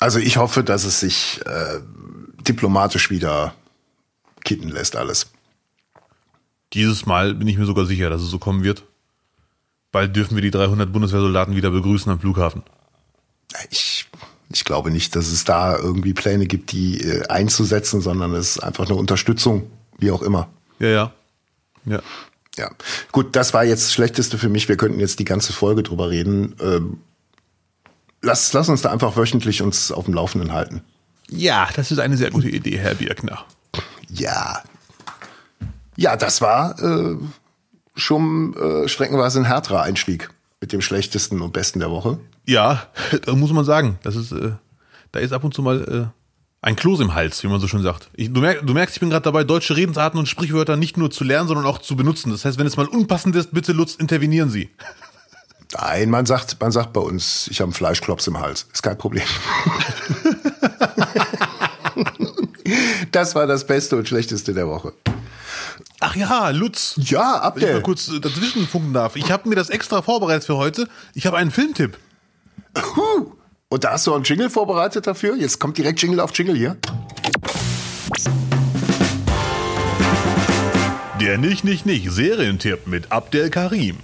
[0.00, 1.80] Also ich hoffe, dass es sich äh,
[2.40, 3.54] diplomatisch wieder
[4.42, 5.30] kitten lässt alles.
[6.72, 8.82] Dieses Mal bin ich mir sogar sicher, dass es so kommen wird.
[9.92, 12.62] Bald dürfen wir die 300 Bundeswehrsoldaten wieder begrüßen am Flughafen.
[13.70, 14.08] Ich,
[14.50, 18.62] ich glaube nicht, dass es da irgendwie Pläne gibt, die äh, einzusetzen, sondern es ist
[18.62, 20.48] einfach eine Unterstützung, wie auch immer.
[20.78, 21.12] Ja, ja.
[21.84, 22.02] Ja.
[22.56, 22.70] Ja,
[23.12, 24.68] gut, das war jetzt das Schlechteste für mich.
[24.68, 26.54] Wir könnten jetzt die ganze Folge drüber reden.
[26.60, 26.98] Ähm,
[28.22, 30.82] lass, lass uns da einfach wöchentlich uns auf dem Laufenden halten.
[31.28, 33.44] Ja, das ist eine sehr gute Idee, Herr Birkner.
[34.08, 34.62] Ja.
[35.96, 37.16] Ja, das war äh,
[37.94, 40.30] schon äh, streckenweise ein härterer Einstieg
[40.60, 42.18] mit dem schlechtesten und besten der Woche.
[42.46, 42.88] Ja,
[43.24, 44.52] da muss man sagen, das ist, äh,
[45.12, 46.20] da ist ab und zu mal äh,
[46.62, 48.10] ein Kloß im Hals, wie man so schön sagt.
[48.14, 51.10] Ich, du, merk, du merkst, ich bin gerade dabei, deutsche Redensarten und Sprichwörter nicht nur
[51.10, 52.30] zu lernen, sondern auch zu benutzen.
[52.30, 54.70] Das heißt, wenn es mal unpassend ist, bitte Lutz, intervenieren Sie.
[55.72, 58.66] Nein, man sagt, man sagt bei uns, ich habe einen Fleischklops im Hals.
[58.72, 59.24] Ist kein Problem.
[63.12, 64.92] das war das Beste und Schlechteste der Woche.
[66.00, 66.94] Ach ja, Lutz.
[66.96, 67.82] Ja, Wenn ich mal Abdel.
[67.82, 69.16] kurz dazwischen funken darf.
[69.16, 70.88] Ich habe mir das extra vorbereitet für heute.
[71.14, 71.96] Ich habe einen Filmtipp.
[73.68, 75.36] Und da hast du einen Jingle vorbereitet dafür?
[75.36, 76.76] Jetzt kommt direkt Jingle auf Jingle hier.
[81.20, 83.98] Der Nicht, Nicht, Nicht Serientipp mit Abdel Karim.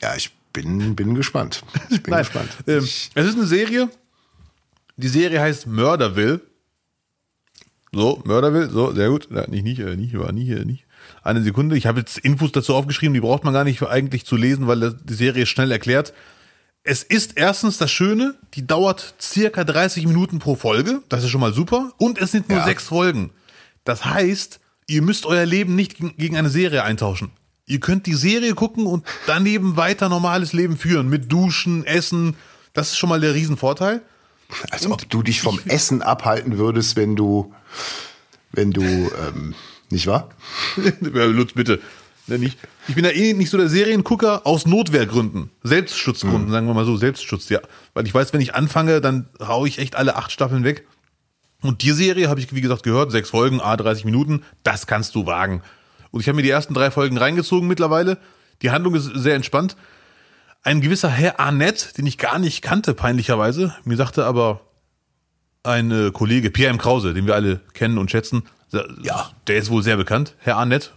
[0.00, 1.62] Ja, ich bin, bin gespannt.
[1.90, 2.50] Ich bin Nein, gespannt.
[2.66, 3.88] ähm, es ist eine Serie.
[4.96, 6.40] Die Serie heißt Murderville.
[7.92, 9.28] So, Murderville, so, sehr gut.
[9.30, 10.86] Ja, nicht, nicht, äh, nicht, war nie, äh, nicht.
[11.22, 11.76] Eine Sekunde.
[11.76, 14.94] Ich habe jetzt Infos dazu aufgeschrieben, die braucht man gar nicht eigentlich zu lesen, weil
[15.02, 16.12] die Serie schnell erklärt.
[16.84, 21.02] Es ist erstens das Schöne, die dauert circa 30 Minuten pro Folge.
[21.08, 21.92] Das ist schon mal super.
[21.98, 22.64] Und es sind nur Ja.
[22.64, 23.30] sechs Folgen.
[23.84, 27.30] Das heißt, ihr müsst euer Leben nicht gegen eine Serie eintauschen.
[27.66, 31.08] Ihr könnt die Serie gucken und daneben weiter normales Leben führen.
[31.08, 32.36] Mit Duschen, Essen.
[32.72, 34.02] Das ist schon mal der Riesenvorteil.
[34.70, 37.54] als ob du dich vom Essen abhalten würdest, wenn du,
[38.50, 39.54] wenn du, ähm,
[39.90, 40.30] nicht wahr?
[41.14, 41.80] Ja, Lutz, bitte.
[42.88, 45.50] Ich bin ja eh nicht so der Seriengucker aus Notwehrgründen.
[45.62, 47.60] Selbstschutzgründen, sagen wir mal so, Selbstschutz, ja.
[47.94, 50.86] Weil ich weiß, wenn ich anfange, dann hau ich echt alle acht Staffeln weg.
[51.62, 55.14] Und die Serie habe ich, wie gesagt, gehört, sechs Folgen, a 30 Minuten, das kannst
[55.14, 55.62] du wagen.
[56.12, 58.18] Und ich habe mir die ersten drei Folgen reingezogen mittlerweile.
[58.62, 59.76] Die Handlung ist sehr entspannt.
[60.62, 64.60] Ein gewisser Herr Arnett, den ich gar nicht kannte, peinlicherweise, mir sagte aber
[65.64, 66.78] ein äh, Kollege, Pierre M.
[66.78, 68.44] Krause, den wir alle kennen und schätzen,
[69.02, 69.30] Ja.
[69.48, 70.92] der ist wohl sehr bekannt, Herr Arnett.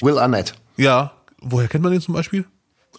[0.00, 0.54] Will Arnett.
[0.76, 2.44] Ja, woher kennt man den zum Beispiel?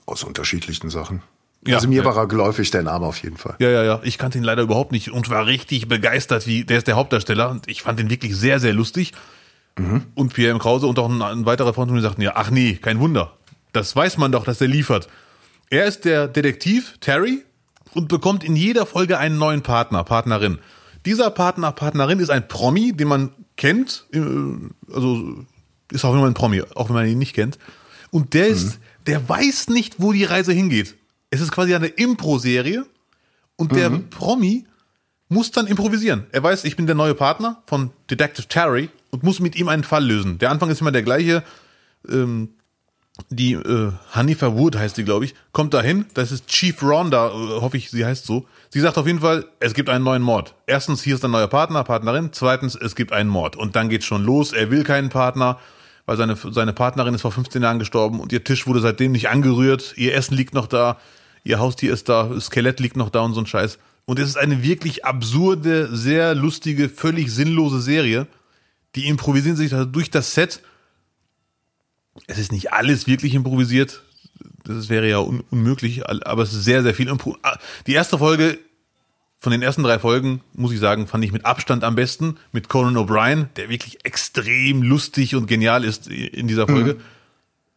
[0.06, 1.22] Aus unterschiedlichen Sachen.
[1.68, 1.76] Ja.
[1.76, 2.06] also mir Ja.
[2.06, 3.56] war er geläufig, der Name auf jeden Fall.
[3.60, 4.00] Ja, ja, ja.
[4.04, 7.50] Ich kannte ihn leider überhaupt nicht und war richtig begeistert, wie der ist der Hauptdarsteller
[7.50, 9.12] und ich fand ihn wirklich sehr, sehr lustig.
[10.16, 10.60] Und Pierre M.
[10.60, 13.34] Krause und auch ein, ein weiterer Freund von mir sagten ja, ach nee, kein Wunder.
[13.72, 15.08] Das weiß man doch, dass der liefert.
[15.70, 17.44] Er ist der Detektiv Terry
[17.94, 20.60] und bekommt in jeder Folge einen neuen Partner, Partnerin.
[21.06, 24.20] Dieser Partner, Partnerin ist ein Promi, den man kennt, äh,
[24.94, 25.46] also
[25.92, 27.58] ist auch immer ein Promi, auch wenn man ihn nicht kennt.
[28.12, 30.96] Und der ist, der weiß nicht, wo die Reise hingeht.
[31.30, 32.86] Es ist quasi eine Impro-Serie
[33.56, 34.66] und der Promi
[35.28, 36.26] muss dann improvisieren.
[36.32, 39.84] Er weiß, ich bin der neue Partner von Detective Terry und muss mit ihm einen
[39.84, 40.38] Fall lösen.
[40.38, 41.44] Der Anfang ist immer der gleiche.
[42.10, 42.50] Ähm,
[43.30, 46.06] die äh, Hanifa Wood heißt sie, glaube ich, kommt dahin.
[46.14, 48.46] Das ist Chief Rhonda, äh, hoffe ich, sie heißt so.
[48.70, 50.56] Sie sagt auf jeden Fall, es gibt einen neuen Mord.
[50.68, 52.30] Erstens, hier ist ein neuer Partner, Partnerin.
[52.32, 53.56] Zweitens, es gibt einen Mord.
[53.56, 54.54] Und dann geht's schon los.
[54.54, 55.60] Er will keinen Partner,
[56.06, 59.30] weil seine, seine Partnerin ist vor 15 Jahren gestorben und ihr Tisch wurde seitdem nicht
[59.30, 59.94] angerührt.
[59.98, 60.98] Ihr Essen liegt noch da.
[61.44, 62.30] Ihr Haustier ist da.
[62.34, 63.80] Das Skelett liegt noch da und so ein Scheiß.
[64.06, 68.28] Und es ist eine wirklich absurde, sehr lustige, völlig sinnlose Serie.
[68.96, 70.62] Die improvisieren sich da durch das Set
[72.28, 74.04] es ist nicht alles wirklich improvisiert.
[74.66, 77.08] Das wäre ja un unmöglich, aber es ist sehr, sehr viel.
[77.08, 78.60] Impro Ah, Die erste Folge
[79.40, 82.38] von den ersten drei Folgen, muss ich sagen, fand ich mit Abstand am besten.
[82.52, 86.98] Mit Conan O'Brien, der wirklich extrem lustig und genial ist in dieser Folge.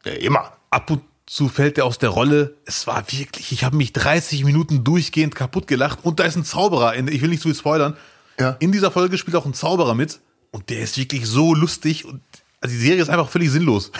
[0.05, 0.53] Ja, immer.
[0.70, 2.57] Ab und zu fällt er aus der Rolle.
[2.64, 6.01] Es war wirklich, ich habe mich 30 Minuten durchgehend kaputt gelacht.
[6.03, 6.94] Und da ist ein Zauberer.
[6.94, 7.96] in- Ich will nicht zu viel spoilern.
[8.40, 8.57] Ja.
[8.59, 10.18] In dieser Folge spielt auch ein Zauberer mit.
[10.52, 12.04] Und der ist wirklich so lustig.
[12.04, 12.20] Und
[12.60, 13.90] also die Serie ist einfach völlig sinnlos.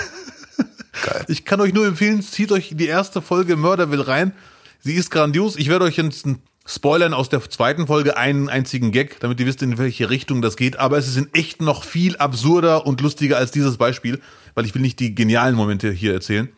[1.03, 1.25] Geil.
[1.29, 4.33] Ich kann euch nur empfehlen, zieht euch die erste Folge Murderville rein.
[4.79, 5.57] Sie ist grandios.
[5.57, 6.27] Ich werde euch jetzt
[6.67, 10.57] spoilern aus der zweiten Folge einen einzigen Gag, damit ihr wisst, in welche Richtung das
[10.57, 10.79] geht.
[10.79, 14.21] Aber es ist in echt noch viel absurder und lustiger als dieses Beispiel,
[14.55, 16.49] weil ich will nicht die genialen Momente hier erzählen.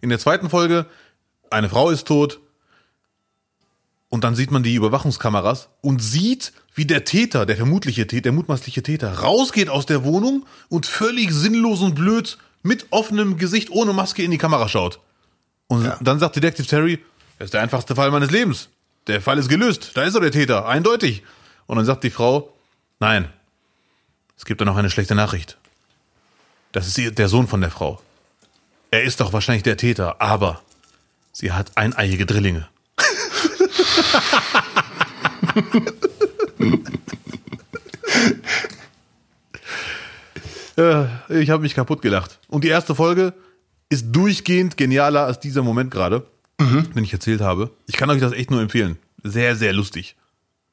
[0.00, 0.86] In der zweiten Folge,
[1.50, 2.40] eine Frau ist tot
[4.08, 8.32] und dann sieht man die Überwachungskameras und sieht, wie der Täter, der vermutliche Täter, der
[8.32, 13.92] mutmaßliche Täter, rausgeht aus der Wohnung und völlig sinnlos und blöd mit offenem Gesicht ohne
[13.92, 15.00] Maske in die Kamera schaut.
[15.66, 15.98] Und Ja.
[16.00, 16.98] dann sagt Detective Terry,
[17.38, 18.68] das ist der einfachste Fall meines Lebens.
[19.06, 19.92] Der Fall ist gelöst.
[19.94, 20.66] Da ist er, der Täter.
[20.66, 21.22] Eindeutig.
[21.66, 22.52] Und dann sagt die Frau,
[23.00, 23.28] nein,
[24.36, 25.56] es gibt da noch eine schlechte Nachricht.
[26.72, 28.00] Das ist der Sohn von der Frau.
[28.90, 30.62] Er ist doch wahrscheinlich der Täter, aber
[31.32, 32.68] sie hat eineiige Drillinge.
[40.78, 42.38] Äh, ich habe mich kaputt gelacht.
[42.48, 43.34] Und die erste Folge
[43.88, 46.26] ist durchgehend genialer als dieser Moment gerade,
[46.60, 47.70] den ich erzählt habe.
[47.86, 48.96] Ich kann euch das echt nur empfehlen.
[49.24, 50.16] Sehr, sehr lustig.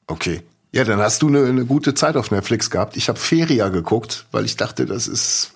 [0.08, 0.44] Okay.
[0.72, 2.98] Ja, dann hast du eine, eine gute Zeit auf Netflix gehabt.
[2.98, 5.54] Ich habe Feria geguckt, weil ich dachte, das ist,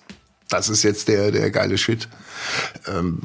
[0.48, 2.08] das ist jetzt der, der geile Shit.
[2.86, 3.20] Ähm,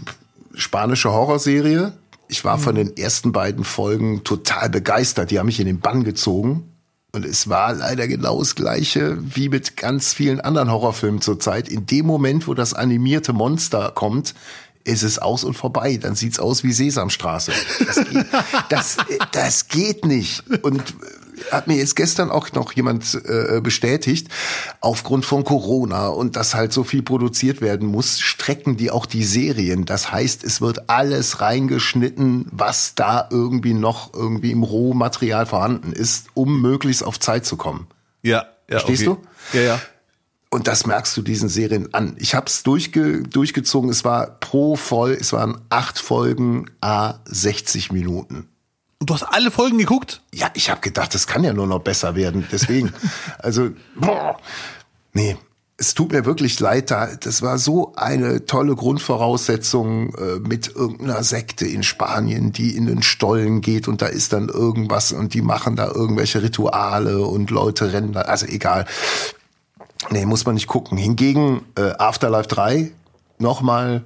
[0.54, 1.94] spanische Horrorserie.
[2.28, 5.32] Ich war von den ersten beiden Folgen total begeistert.
[5.32, 6.72] Die haben mich in den Bann gezogen.
[7.12, 11.70] Und es war leider genau das Gleiche wie mit ganz vielen anderen Horrorfilmen zurzeit.
[11.70, 14.34] In dem Moment, wo das animierte Monster kommt,
[14.84, 15.98] ist es aus und vorbei.
[15.98, 17.54] Dann sieht's aus wie Sesamstraße.
[17.86, 18.26] Das geht,
[18.70, 18.98] das,
[19.32, 20.44] das geht nicht.
[20.62, 20.94] Und
[21.52, 24.30] hat mir jetzt gestern auch noch jemand äh, bestätigt,
[24.82, 29.24] aufgrund von Corona und dass halt so viel produziert werden muss, strecken die auch die
[29.24, 29.86] Serien.
[29.86, 36.28] Das heißt, es wird alles reingeschnitten, was da irgendwie noch irgendwie im Rohmaterial vorhanden ist,
[36.34, 37.88] um möglichst auf Zeit zu kommen.
[38.22, 38.80] Ja, ja.
[38.80, 39.28] Verstehst okay.
[39.54, 39.82] Ja, ja.
[40.50, 42.16] Und das merkst du diesen Serien an.
[42.18, 43.90] Ich habe es durchge durchgezogen.
[43.90, 48.48] Es war pro Voll, es waren acht Folgen, a 60 Minuten.
[49.00, 50.22] Und du hast alle Folgen geguckt?
[50.34, 52.48] Ja, ich habe gedacht, das kann ja nur noch besser werden.
[52.52, 52.94] Deswegen,
[53.40, 54.40] also, boah,
[55.14, 55.38] nee,
[55.78, 56.92] es tut mir wirklich leid.
[56.92, 62.86] Da, das war so eine tolle Grundvoraussetzung äh, mit irgendeiner Sekte in Spanien, die in
[62.86, 67.52] den Stollen geht und da ist dann irgendwas und die machen da irgendwelche Rituale und
[67.52, 68.22] Leute rennen da.
[68.22, 68.86] Also egal.
[70.10, 70.98] Nee, muss man nicht gucken.
[70.98, 72.92] Hingegen äh, Afterlife 3,
[73.40, 74.04] nochmal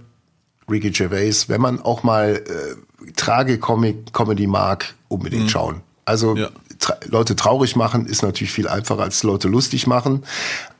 [0.69, 5.81] Ricky Gervais, wenn man auch mal äh, Tragikomic-Comedy mag, unbedingt schauen.
[6.05, 6.49] Also Ja.
[6.79, 10.23] tra Leute traurig machen ist natürlich viel einfacher als Leute lustig machen,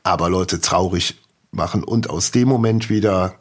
[0.02, 1.16] aber Leute traurig
[1.52, 3.34] machen und aus dem Moment wieder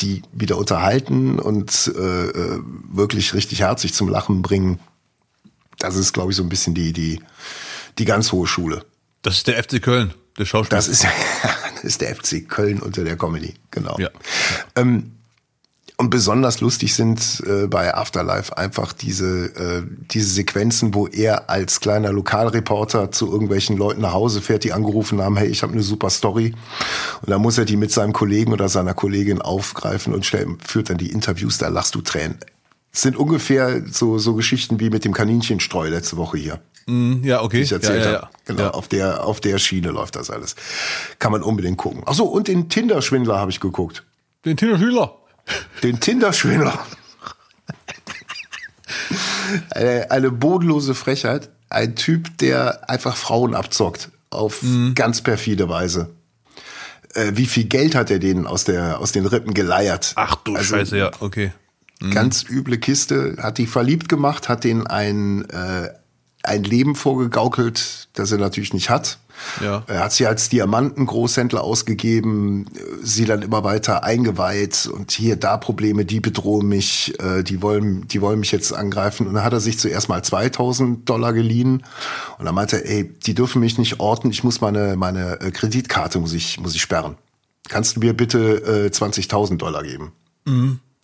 [0.00, 4.78] die wieder unterhalten und äh, äh, wirklich richtig herzlich zum Lachen bringen.
[5.78, 7.20] Das ist, glaube ich, so ein bisschen die, die,
[7.98, 8.84] die ganz hohe Schule.
[9.22, 10.78] Das ist der FC Köln, der Schauspieler.
[10.78, 11.04] Das ist,
[11.74, 13.98] das ist der FC Köln unter der Comedy, genau.
[13.98, 14.08] Ja.
[14.76, 15.12] Ähm,
[16.00, 21.80] und besonders lustig sind äh, bei Afterlife einfach diese, äh, diese Sequenzen, wo er als
[21.80, 25.82] kleiner Lokalreporter zu irgendwelchen Leuten nach Hause fährt, die angerufen haben, hey, ich habe eine
[25.82, 26.54] super Story.
[27.20, 30.88] Und dann muss er die mit seinem Kollegen oder seiner Kollegin aufgreifen und stell, führt
[30.88, 32.38] dann die Interviews, da lachst du Tränen.
[32.92, 37.42] Es sind ungefähr so, so Geschichten wie mit dem Kaninchenstreu letzte Woche hier Mm, ja,
[37.42, 37.58] okay.
[37.58, 38.28] die ich erzählt ja, ja, habe.
[38.46, 38.70] Genau, Ja.
[38.70, 40.56] auf der auf der Schiene läuft das alles.
[41.18, 42.02] Kann man unbedingt gucken.
[42.06, 44.02] Ach so, und den Tinder-Schwindler habe ich geguckt.
[44.46, 45.19] Den Tina Schüler.
[45.82, 46.78] Den Tinder-Schwindler.
[49.70, 51.48] eine, eine bodenlose Frechheit.
[51.68, 54.94] Ein Typ, der einfach Frauen abzockt auf Mhm.
[54.94, 56.10] ganz perfide Weise.
[57.14, 60.12] Äh, wie viel Geld hat er denen aus der aus den Rippen geleiert?
[60.16, 61.52] Ach du Also, Scheiße, ja, okay.
[62.14, 65.90] Ganz üble Kiste, hat die verliebt gemacht, hat denen ein, äh,
[66.42, 69.18] ein Leben vorgegaukelt, das er natürlich nicht hat.
[69.62, 69.84] Ja.
[69.86, 72.66] Er hat sie als Diamantengroßhändler ausgegeben,
[73.02, 78.06] sie dann immer weiter eingeweiht und hier da Probleme, die bedrohen mich, äh, die wollen,
[78.08, 79.26] die wollen mich jetzt angreifen.
[79.26, 81.84] Und dann hat er sich zuerst mal 2000 Dollar geliehen
[82.38, 85.50] und dann meinte er, ey, die dürfen mich nicht orten, ich muss meine, meine äh,
[85.50, 87.16] Kreditkarte muss ich, muss ich sperren.
[87.68, 90.12] Kannst du mir bitte äh, 20.000 Dollar geben?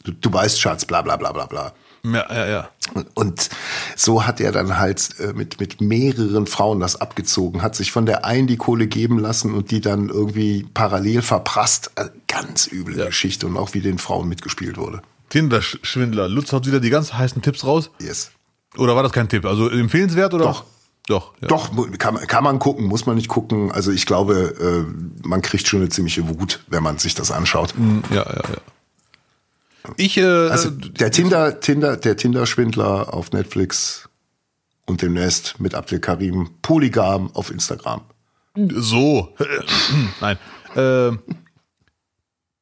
[0.04, 1.72] Du, du weißt, Schatz, bla bla bla bla bla.
[2.14, 2.68] Ja, ja, ja.
[3.14, 3.48] Und
[3.96, 8.06] so hat er dann halt äh, mit, mit mehreren Frauen das abgezogen, hat sich von
[8.06, 11.90] der einen die Kohle geben lassen und die dann irgendwie parallel verprasst.
[11.96, 13.06] Äh, Ganz üble Ja.
[13.06, 15.00] Geschichte und auch wie den Frauen mitgespielt wurde.
[15.30, 16.28] Tinder-Schwindler.
[16.28, 17.90] Lutz haut wieder die ganz heißen Tipps raus.
[18.00, 18.30] Yes.
[18.76, 19.44] Oder war das kein Tipp?
[19.46, 20.44] Also empfehlenswert oder?
[20.44, 20.64] Doch.
[21.08, 21.46] Doch, ja.
[21.46, 23.70] Doch, kann, man- kann man gucken, muss man nicht gucken.
[23.70, 27.74] Also ich glaube, äh, man kriegt schon eine ziemliche Wut, wenn man sich das anschaut.
[28.10, 28.42] Ja, ja, ja.
[29.96, 34.08] Ich, äh, Also der Tinder, Tinder, der Tinder-Schwindler auf Netflix
[34.86, 38.02] und demnächst mit Abdel Karim Polygam auf Instagram.
[38.56, 39.34] so.
[40.20, 40.38] Nein.
[40.76, 41.18] Ähm,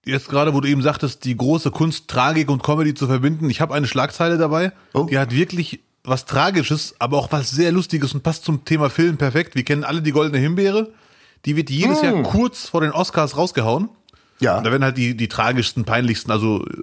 [0.04, 3.48] jetzt gerade, wo du eben sagtest, die große Kunst, Tragik und Comedy zu verbinden.
[3.50, 5.04] Ich habe eine Schlagzeile dabei, Oh.
[5.04, 9.16] die hat wirklich was Tragisches, aber auch was sehr Lustiges und passt zum Thema Film
[9.16, 9.54] perfekt.
[9.54, 10.92] Wir kennen alle die Goldene Himbeere.
[11.46, 13.88] Die wird jedes Jahr kurz vor den Oscars rausgehauen.
[14.40, 14.58] Ja.
[14.58, 16.82] Und da werden halt die, die tragischsten, peinlichsten, also äh,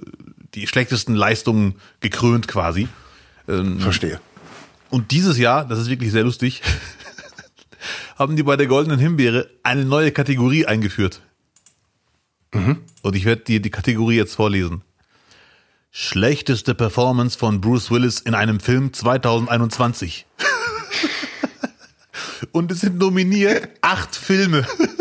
[0.54, 2.88] die schlechtesten Leistungen gekrönt quasi.
[3.80, 4.20] Verstehe.
[4.90, 6.62] Und dieses Jahr, das ist wirklich sehr lustig,
[8.18, 11.22] haben die bei der Goldenen Himbeere eine neue Kategorie eingeführt.
[13.02, 14.84] Und ich werde dir die Kategorie jetzt vorlesen.
[15.90, 20.26] Schlechteste Performance von Bruce Willis in einem Film 2021.
[22.52, 24.66] Und es sind nominiert acht Filme.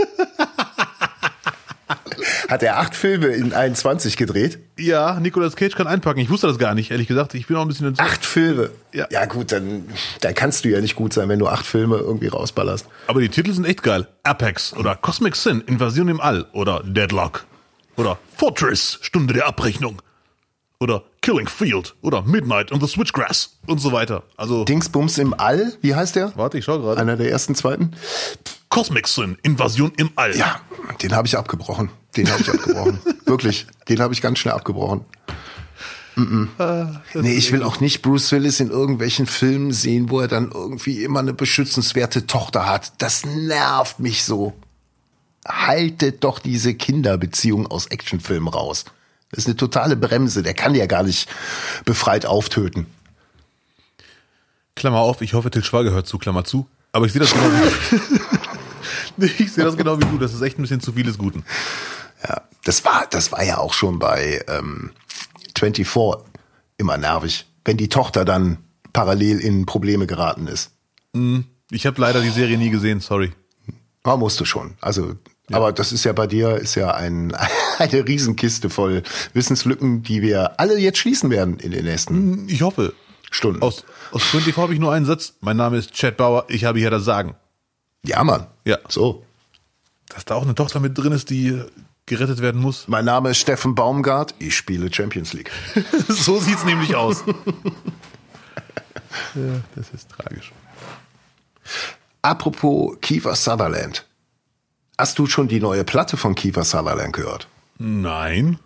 [2.51, 4.59] Hat er acht Filme in 21 gedreht?
[4.77, 6.19] Ja, Nicolas Cage kann einpacken.
[6.19, 7.35] Ich wusste das gar nicht, ehrlich gesagt.
[7.35, 7.95] Ich bin auch ein bisschen.
[7.99, 8.71] Acht Filme?
[8.93, 9.07] Ja.
[9.09, 9.85] Ja gut, dann,
[10.21, 12.89] dann kannst du ja nicht gut sein, wenn du acht Filme irgendwie rausballerst.
[13.07, 14.09] Aber die Titel sind echt geil.
[14.25, 17.47] Apex oder Cosmic Sin, Invasion im All oder Deadlock
[17.97, 20.03] oder Fortress, Stunde der Abrechnung
[20.81, 24.25] oder Killing Field oder Midnight on the Switchgrass und so weiter.
[24.37, 26.33] Also, Dingsbums im All, wie heißt der?
[26.37, 27.01] warte, ich schau gerade.
[27.01, 27.93] Einer der ersten, zweiten?
[28.71, 30.35] Cosmic Sin, Invasion im All.
[30.37, 30.61] Ja,
[31.03, 31.91] den habe ich abgebrochen.
[32.17, 32.99] Den habe ich abgebrochen.
[33.27, 35.05] Wirklich, den habe ich ganz schnell abgebrochen.
[36.17, 41.03] Nee, ich will auch nicht Bruce Willis in irgendwelchen Filmen sehen, wo er dann irgendwie
[41.03, 42.93] immer eine beschützenswerte Tochter hat.
[42.99, 44.53] Das nervt mich so.
[45.47, 48.85] Haltet doch diese Kinderbeziehung aus Actionfilmen raus.
[49.31, 50.43] Das ist eine totale Bremse.
[50.43, 51.29] Der kann ja gar nicht
[51.85, 52.87] befreit auftöten.
[54.75, 56.67] Klammer auf, ich hoffe, Til Schweiger hört zu, Klammer zu.
[56.93, 57.47] Aber ich sehe das genau
[59.17, 60.19] wie, ich sehe das genau wie du.
[60.19, 61.45] Das ist echt ein bisschen zu vieles Guten.
[62.27, 64.93] Ja, das war, das war ja auch schon bei ähm,
[65.57, 66.25] 24
[66.79, 68.59] immer nervig, wenn die Tochter dann
[68.93, 70.73] parallel in Probleme geraten ist.
[71.71, 73.33] Ich habe leider die Serie nie gesehen, sorry.
[74.03, 74.75] Man musste schon.
[74.81, 75.17] Also,
[75.53, 77.35] aber das ist ja bei dir ist ja ein,
[77.79, 82.95] eine Riesenkiste voll Wissenslücken, die wir alle jetzt schließen werden in den nächsten Ich hoffe.
[83.33, 83.63] Stunden.
[83.63, 85.35] Aus, aus 24 habe ich nur einen Satz.
[85.41, 87.37] Mein Name ist Chad Bauer, ich habe hier das Sagen.
[88.05, 88.49] Ja, Mann.
[88.65, 88.79] Ja.
[88.89, 89.25] So.
[90.09, 91.63] Dass da auch eine Tochter mit drin ist, die
[92.07, 92.89] gerettet werden muss.
[92.89, 94.35] Mein Name ist Steffen Baumgart.
[94.41, 95.53] Ich spiele Champions League.
[96.09, 97.23] so sieht's nämlich aus.
[99.35, 100.51] ja, das ist tragisch.
[102.23, 104.05] Apropos Kiefer Sutherland.
[105.01, 107.49] Hast du schon die neue Platte von Kiefer Sutherland gehört?
[107.79, 108.59] Nein.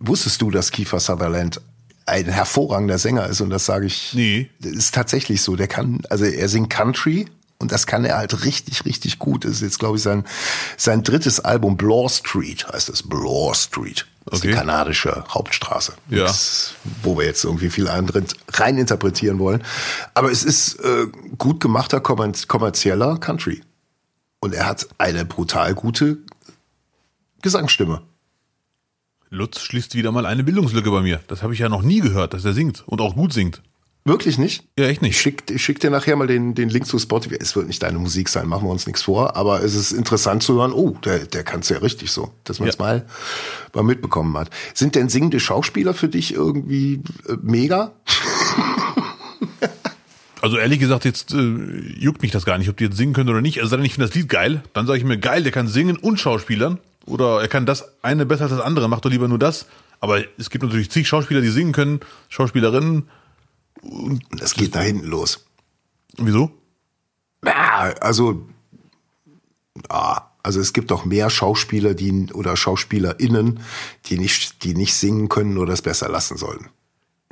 [0.00, 1.60] Wusstest du, dass Kiefer Sutherland
[2.04, 3.40] ein hervorragender Sänger ist?
[3.40, 4.12] Und das sage ich.
[4.14, 4.50] Nee.
[4.58, 5.54] Das ist tatsächlich so.
[5.54, 7.26] Der kann, also er singt Country
[7.58, 9.44] und das kann er halt richtig, richtig gut.
[9.44, 10.24] Das ist jetzt, glaube ich, sein,
[10.76, 13.04] sein drittes Album, Bloor Street heißt es.
[13.04, 14.06] Bloor Street.
[14.24, 14.56] Das ist die Okay.
[14.58, 15.92] kanadische Hauptstraße.
[16.08, 16.24] Ja.
[16.24, 16.72] Das,
[17.04, 19.62] wo wir jetzt irgendwie viel anderen rein interpretieren wollen.
[20.14, 21.06] Aber es ist äh,
[21.38, 23.62] gut gemachter kommer- kommerzieller Country.
[24.44, 26.18] Und er hat eine brutal gute
[27.42, 28.02] Gesangsstimme.
[29.30, 31.20] Lutz schließt wieder mal eine Bildungslücke bei mir.
[31.28, 33.62] Das habe ich ja noch nie gehört, dass er singt und auch gut singt.
[34.04, 34.64] Wirklich nicht?
[34.76, 35.20] Ja, echt Ich nicht.
[35.20, 37.36] schick, ich schick dir nachher mal den, den Link zu Spotify.
[37.40, 40.42] Es wird nicht deine Musik sein, machen wir uns nichts vor, aber es ist interessant
[40.42, 42.82] zu hören, oh, der, der kann es ja richtig so, dass man es Ja.
[42.82, 43.06] mal,
[43.74, 44.50] mal mitbekommen hat.
[44.74, 46.94] Sind denn singende Schauspieler für dich irgendwie
[47.28, 47.92] äh, mega?
[50.42, 51.56] Also ehrlich gesagt, jetzt äh,
[51.96, 53.60] juckt mich das gar nicht, ob die jetzt singen können oder nicht.
[53.60, 55.68] Also sei denn, ich finde das Lied geil, dann sage ich mir, geil, der kann
[55.68, 56.78] singen und Schauspielern.
[57.06, 59.66] Oder er kann das eine besser als das andere, macht doch lieber nur das.
[60.00, 63.08] Aber es gibt natürlich zig Schauspieler, die singen können, Schauspielerinnen.
[63.82, 65.46] Und das geht nach hinten los.
[66.16, 66.50] Wieso?
[67.44, 68.44] Ja, also,
[69.88, 73.60] ah, also es gibt doch mehr Schauspieler, die oder SchauspielerInnen,
[74.06, 76.66] die nicht, die nicht singen können oder es besser lassen sollten.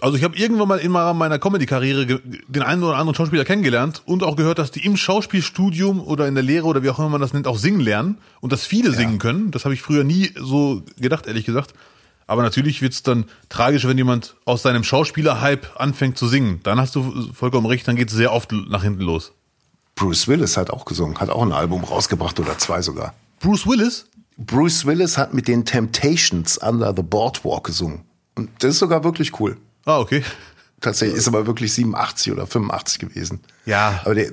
[0.01, 4.23] Also ich habe irgendwann mal in meiner Comedy-Karriere den einen oder anderen Schauspieler kennengelernt und
[4.23, 7.21] auch gehört, dass die im Schauspielstudium oder in der Lehre oder wie auch immer man
[7.21, 9.51] das nennt, auch singen lernen und dass viele singen können.
[9.51, 11.75] Das habe ich früher nie so gedacht, ehrlich gesagt.
[12.27, 16.61] Aber natürlich wird's dann tragisch, wenn jemand aus seinem Schauspieler-Hype anfängt zu singen.
[16.63, 19.33] Dann hast du vollkommen recht, dann geht's sehr oft nach hinten los.
[19.97, 23.15] Bruce Willis hat auch gesungen, hat auch ein Album rausgebracht oder zwei sogar.
[23.41, 24.07] Bruce Willis?
[24.39, 28.05] Bruce Willis hat mit den Temptations Under the Boardwalk gesungen.
[28.37, 29.59] Und das ist sogar wirklich cool.
[29.85, 30.23] Ah, okay.
[30.81, 33.41] Tatsächlich ist aber wirklich 87 oder 85 gewesen.
[33.67, 34.01] Ja.
[34.05, 34.31] Aber der,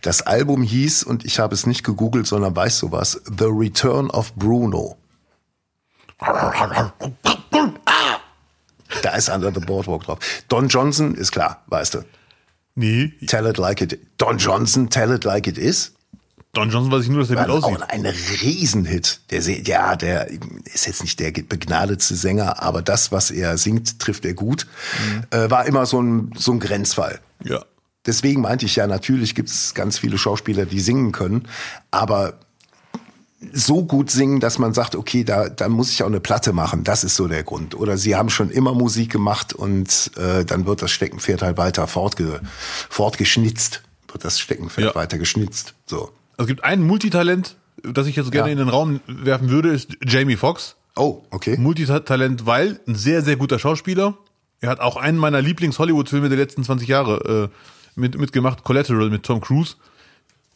[0.00, 4.32] das Album hieß, und ich habe es nicht gegoogelt, sondern weiß sowas, The Return of
[4.34, 4.96] Bruno.
[9.02, 10.18] Da ist Under the Boardwalk drauf.
[10.48, 12.04] Don Johnson ist klar, weißt du.
[12.74, 13.12] Nee.
[13.26, 13.98] Tell it like it.
[14.16, 15.92] Don Johnson, tell it like it is.
[16.54, 17.90] Don Johnson weiß ich nur, dass er gut War auch aussieht.
[17.90, 19.20] ein Riesenhit.
[19.30, 20.28] Der, ja, der
[20.64, 24.66] ist jetzt nicht der begnadete Sänger, aber das, was er singt, trifft er gut.
[25.30, 27.20] Äh, war immer so ein, so ein Grenzfall.
[27.42, 27.64] Ja.
[28.04, 31.48] Deswegen meinte ich ja, natürlich gibt es ganz viele Schauspieler, die singen können,
[31.90, 32.34] aber
[33.52, 36.84] so gut singen, dass man sagt, okay, da, da muss ich auch eine Platte machen.
[36.84, 37.74] Das ist so der Grund.
[37.74, 41.86] Oder sie haben schon immer Musik gemacht und äh, dann wird das Steckenpferd halt weiter
[41.86, 42.40] fortge,
[42.90, 43.82] fortgeschnitzt.
[44.12, 44.94] Wird das Steckenpferd Ja.
[44.94, 45.74] weiter geschnitzt.
[45.86, 46.12] So.
[46.42, 48.52] Also es gibt ein Multitalent, das ich jetzt gerne Ja.
[48.52, 50.74] in den Raum werfen würde, ist Jamie Foxx.
[50.96, 51.56] Oh, okay.
[51.56, 54.18] Multitalent, weil ein sehr, sehr guter Schauspieler.
[54.60, 59.22] Er hat auch einen meiner Lieblings-Hollywood-Filme der letzten 20 Jahre äh, mit, mitgemacht, Collateral mit
[59.22, 59.76] Tom Cruise.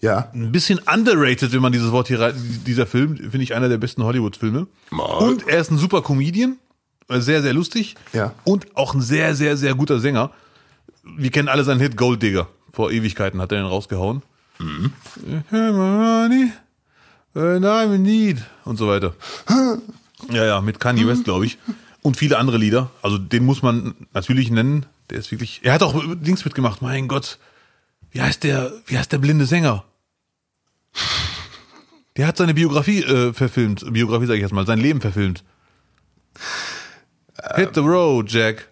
[0.01, 0.29] Ja.
[0.35, 2.35] Ein bisschen underrated, wenn man dieses Wort hier rein,
[2.67, 4.67] dieser Film, finde ich einer der besten Hollywood-Filme.
[4.91, 5.05] Mal.
[5.05, 6.57] Und er ist ein super Comedian,
[7.09, 7.95] äh, sehr, sehr lustig.
[8.13, 8.33] Ja.
[8.45, 10.33] Und auch ein sehr, sehr, sehr guter Sänger.
[11.05, 12.49] Wir kennen alle seinen Hit Gold Digger.
[12.73, 14.23] Vor Ewigkeiten hat er den rausgehauen.
[14.59, 14.93] Mhm.
[15.51, 16.53] Hey, my honey,
[17.35, 18.43] when I'm in need.
[18.65, 19.15] Und so weiter.
[20.31, 21.59] Ja, ja, mit Kanye West, glaube ich.
[22.03, 22.91] Und viele andere Lieder.
[23.03, 24.87] Also den muss man natürlich nennen.
[25.11, 25.61] Der ist wirklich.
[25.63, 26.83] Er hat auch Dings mitgemacht.
[26.83, 27.39] Mein Gott.
[28.11, 29.85] Wie heißt der, wie heißt der blinde Sänger?
[32.17, 33.93] Der hat seine Biografie äh, verfilmt.
[33.93, 35.45] Biografie sage ich jetzt mal, sein Leben verfilmt.
[37.57, 38.69] Hit the road, Jack.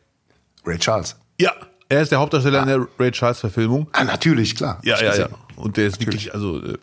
[0.65, 1.17] Ray Charles.
[1.39, 1.53] Ja,
[1.89, 3.89] er ist der Hauptdarsteller in der Ray Charles Verfilmung.
[3.93, 4.81] Ah, natürlich, klar.
[4.83, 5.29] Ja, ja, ja.
[5.57, 6.79] Und der ist wirklich, also äh,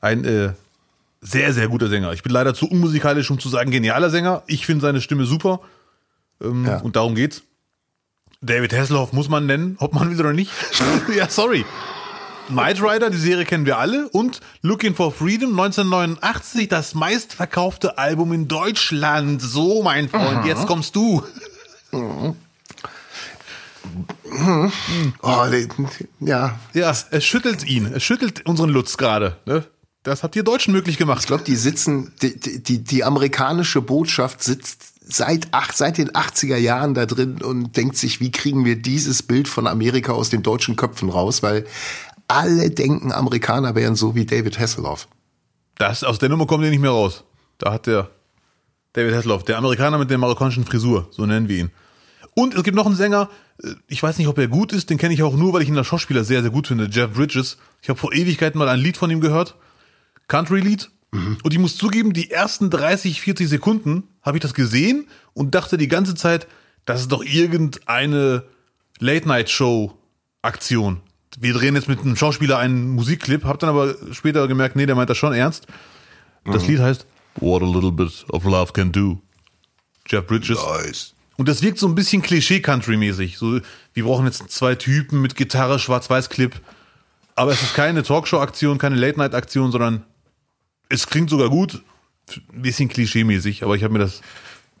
[0.00, 0.52] ein äh,
[1.20, 2.12] sehr, sehr guter Sänger.
[2.12, 4.42] Ich bin leider zu unmusikalisch, um zu sagen, genialer Sänger.
[4.46, 5.60] Ich finde seine Stimme super.
[6.42, 6.78] Ähm, Ja.
[6.78, 7.42] Und darum geht's.
[8.42, 10.52] David Hasselhoff muss man nennen, ob man will oder nicht.
[11.16, 11.64] ja, sorry.
[12.48, 14.08] Knight Rider, die Serie kennen wir alle.
[14.10, 19.42] Und Looking for Freedom 1989, das meistverkaufte Album in Deutschland.
[19.42, 21.24] So, mein Freund, jetzt kommst du.
[25.22, 25.68] Oh, die-
[26.20, 26.58] ja.
[26.74, 27.86] Ja, es schüttelt ihn.
[27.86, 29.36] Es schüttelt unseren Lutz gerade.
[29.46, 29.64] Ne?
[30.02, 31.20] Das habt ihr Deutschen möglich gemacht.
[31.20, 36.56] Ich glaube, die sitzen, die, die- die, amerikanische Botschaft sitzt seit, ach, seit den 80er
[36.56, 40.42] Jahren da drin und denkt sich, wie kriegen wir dieses Bild von Amerika aus den
[40.42, 41.64] deutschen Köpfen raus, weil
[42.28, 45.08] alle denken, Amerikaner wären so wie David Hasselhoff.
[45.78, 47.24] Das, aus der Nummer kommt ihr nicht mehr raus.
[47.58, 48.10] Da hat der
[48.94, 51.70] David Hasselhoff, der Amerikaner mit der marokkanischen Frisur, so nennen wir ihn.
[52.34, 53.28] Und es gibt noch einen Sänger,
[53.88, 55.78] ich weiß nicht, ob er gut ist, den kenne ich auch nur, weil ich ihn
[55.78, 57.58] als Schauspieler sehr, sehr gut finde, Jeff Bridges.
[57.82, 59.54] Ich habe vor Ewigkeiten mal ein Lied von ihm gehört,
[60.28, 60.90] Country-Lied.
[61.42, 65.78] Und ich muss zugeben, die ersten 30, 40 Sekunden habe ich das gesehen und dachte
[65.78, 66.46] die ganze Zeit,
[66.84, 68.42] das ist doch irgendeine
[68.98, 71.00] Late-Night-Show-Aktion.
[71.38, 74.94] Wir drehen jetzt mit einem Schauspieler einen Musikclip, hab dann aber später gemerkt, nee, der
[74.94, 75.66] meint das schon ernst.
[76.44, 79.22] Das Lied heißt What a Little Bit of Love Can Do.
[80.06, 80.58] Jeff Bridges.
[80.84, 81.14] Nice.
[81.36, 83.36] Und das wirkt so ein bisschen Klischee-Country-mäßig.
[83.36, 83.60] So,
[83.94, 86.54] wir brauchen jetzt zwei Typen mit Gitarre, Schwarz-Weiß-Clip.
[87.34, 90.04] Aber es ist keine Talkshow-Aktion, keine Late-Night-Aktion, sondern
[90.88, 91.82] es klingt sogar gut.
[92.52, 94.22] Ein bisschen klischee-mäßig, aber ich habe mir das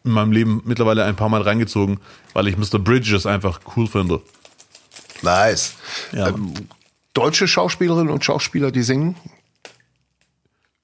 [0.04, 2.00] in meinem Leben mittlerweile ein paar Mal reingezogen,
[2.32, 2.78] weil ich Mr.
[2.78, 4.22] Bridges einfach cool finde.
[5.22, 5.74] Nice.
[6.12, 6.28] Ja.
[6.28, 6.54] Ähm,
[7.12, 9.16] deutsche Schauspielerinnen und Schauspieler, die singen?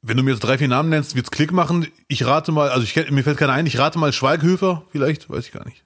[0.02, 1.86] Wenn du mir jetzt drei, vier Namen nennst, wird's Klick machen.
[2.08, 5.46] Ich rate mal, also ich, mir fällt keiner ein, ich rate mal Schweighöfer, vielleicht, weiß
[5.46, 5.84] ich gar nicht.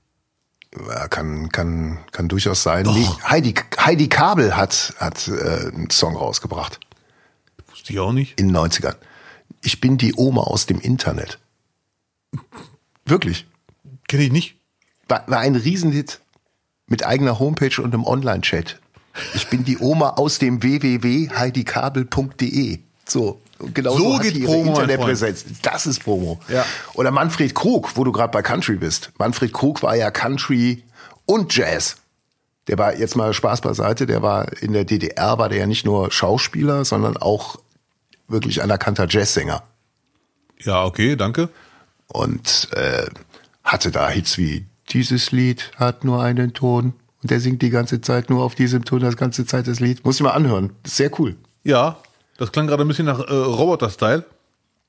[0.89, 2.87] Ja, kann, kann, kann durchaus sein.
[2.87, 6.81] Nee, Heidi, Heidi Kabel hat, hat äh, einen Song rausgebracht
[7.71, 8.41] Wusste ich auch nicht.
[8.41, 8.97] in den 90ern.
[9.63, 11.39] Ich bin die Oma aus dem Internet.
[13.05, 13.47] Wirklich.
[14.09, 14.57] Kenne ich nicht.
[15.09, 16.21] War, war ein Riesenhit
[16.87, 18.79] mit eigener Homepage und einem Online-Chat.
[19.35, 22.81] Ich bin die Oma aus dem www.heidikabel.de.
[23.07, 23.41] So.
[23.59, 25.45] Genau So so, geht Promo, Internetpräsenz.
[25.63, 26.41] Das ist Promo.
[26.49, 26.65] Ja.
[26.95, 29.13] Oder Manfred Krug, wo du gerade bei Country bist.
[29.19, 30.83] Manfred Krug war ja Country
[31.25, 31.97] und Jazz.
[32.69, 35.87] Der war jetzt mal Spaß beiseite, der war in der DDR, war der ja nicht
[35.87, 37.59] nur Schauspieler, sondern auch
[38.29, 39.63] wirklich anerkannter Jazzsänger.
[40.59, 41.49] Ja, okay, danke.
[42.09, 43.07] Und äh,
[43.63, 48.01] hatte da Hits wie Dieses Lied hat nur einen Ton und der singt die ganze
[48.01, 50.05] Zeit nur auf diesem Ton, das ganze Zeit das Lied.
[50.05, 50.73] Muss ich mal anhören.
[50.85, 51.37] Ist sehr cool.
[51.65, 51.99] Ja,
[52.39, 54.25] das klang gerade ein bisschen nach äh, Roboter-Style,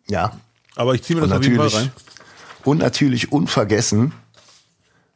[0.07, 0.31] Ja.
[0.75, 1.91] aber ich ziehe mir das auf jeden Fall natürlich, rein.
[2.65, 4.13] und natürlich unvergessen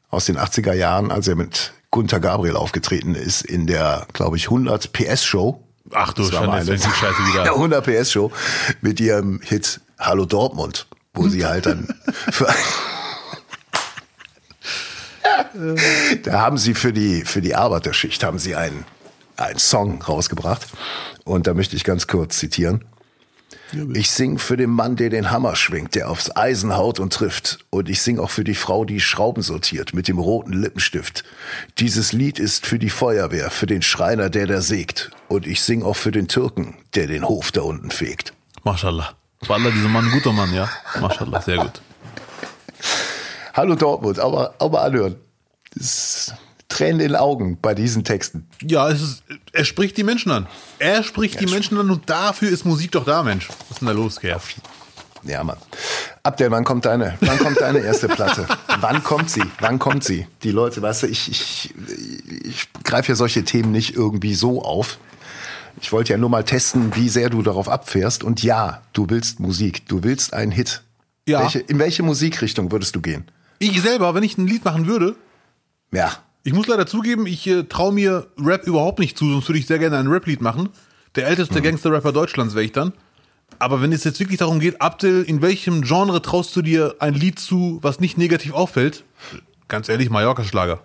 [0.10, 4.46] aus den 80er Jahren, als er mit Gunther Gabriel aufgetreten ist in der, glaube ich,
[4.46, 5.62] 100 PS Show.
[5.94, 7.56] Ach du die Scheiße wieder eine an.
[7.56, 8.32] 100 PS Show
[8.82, 11.94] mit ihrem Hit Hallo Dortmund, wo sie halt dann
[12.32, 12.48] für
[16.24, 18.86] da haben sie für die für die Arbeiterschicht haben sie einen
[19.38, 20.68] einen Song rausgebracht
[21.26, 22.86] und da möchte ich ganz kurz zitieren.
[23.94, 27.60] Ich sing für den Mann, der den Hammer schwingt, der aufs Eisen haut und trifft.
[27.70, 31.24] Und ich sing auch für die Frau, die Schrauben sortiert mit dem roten Lippenstift.
[31.78, 35.12] Dieses Lied ist für die Feuerwehr, für den Schreiner, der da sägt.
[35.30, 38.34] Und ich sing auch für den Türken, der den Hof da unten fegt.
[38.64, 39.16] Mashallah.
[39.48, 40.70] Wallah, dieser Mann, ein guter Mann, ja.
[41.00, 41.82] Mashallah, sehr gut.
[43.54, 45.16] Hallo Dortmund, aber, aber anhören.
[45.74, 46.34] Das
[46.72, 48.48] Tränen in den Augen bei diesen Texten.
[48.62, 50.48] Ja, es ist, er spricht die Menschen an.
[50.80, 53.50] Er spricht die Menschen an und dafür ist Musik doch da, Mensch.
[53.50, 54.40] Was ist denn da los, Kerl?
[55.24, 55.58] Ja, Mann.
[56.24, 58.48] Abdel, wann kommt deine, wann kommt deine erste Platte?
[58.80, 59.44] wann kommt sie?
[59.60, 60.26] Wann kommt sie?
[60.44, 61.74] Die Leute, weißt du, ich, ich,
[62.44, 64.98] ich greife ja solche Themen nicht irgendwie so auf.
[65.80, 68.24] Ich wollte ja nur mal testen, wie sehr du darauf abfährst.
[68.24, 70.82] Und ja, du willst Musik, du willst einen Hit.
[71.28, 71.42] Ja.
[71.42, 73.26] Welche, in welche Musikrichtung würdest du gehen?
[73.60, 75.16] Ich selber, wenn ich ein Lied machen würde,
[75.92, 76.12] Ja.
[76.44, 79.68] Ich muss leider zugeben, ich äh, traue mir Rap überhaupt nicht zu, sonst würde ich
[79.68, 80.70] sehr gerne ein Rap-Lied machen.
[81.16, 82.94] Der älteste Gangster-Rapper Deutschlands wäre ich dann.
[83.60, 87.14] Aber wenn es jetzt wirklich darum geht, Abdel, in welchem Genre traust du dir ein
[87.14, 89.04] Lied zu, was nicht negativ auffällt?
[89.68, 90.82] Ganz ehrlich, Mallorca-Schlager.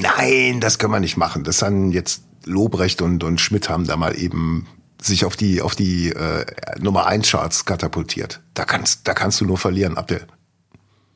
[0.00, 1.44] Nein, das können wir nicht machen.
[1.44, 4.66] Das haben jetzt Lobrecht und, und Schmidt haben da mal eben
[5.00, 6.44] sich auf die, auf die äh,
[6.80, 8.40] Nummer 1 Charts katapultiert.
[8.54, 10.26] Da kannst, da kannst du nur verlieren, Abdel.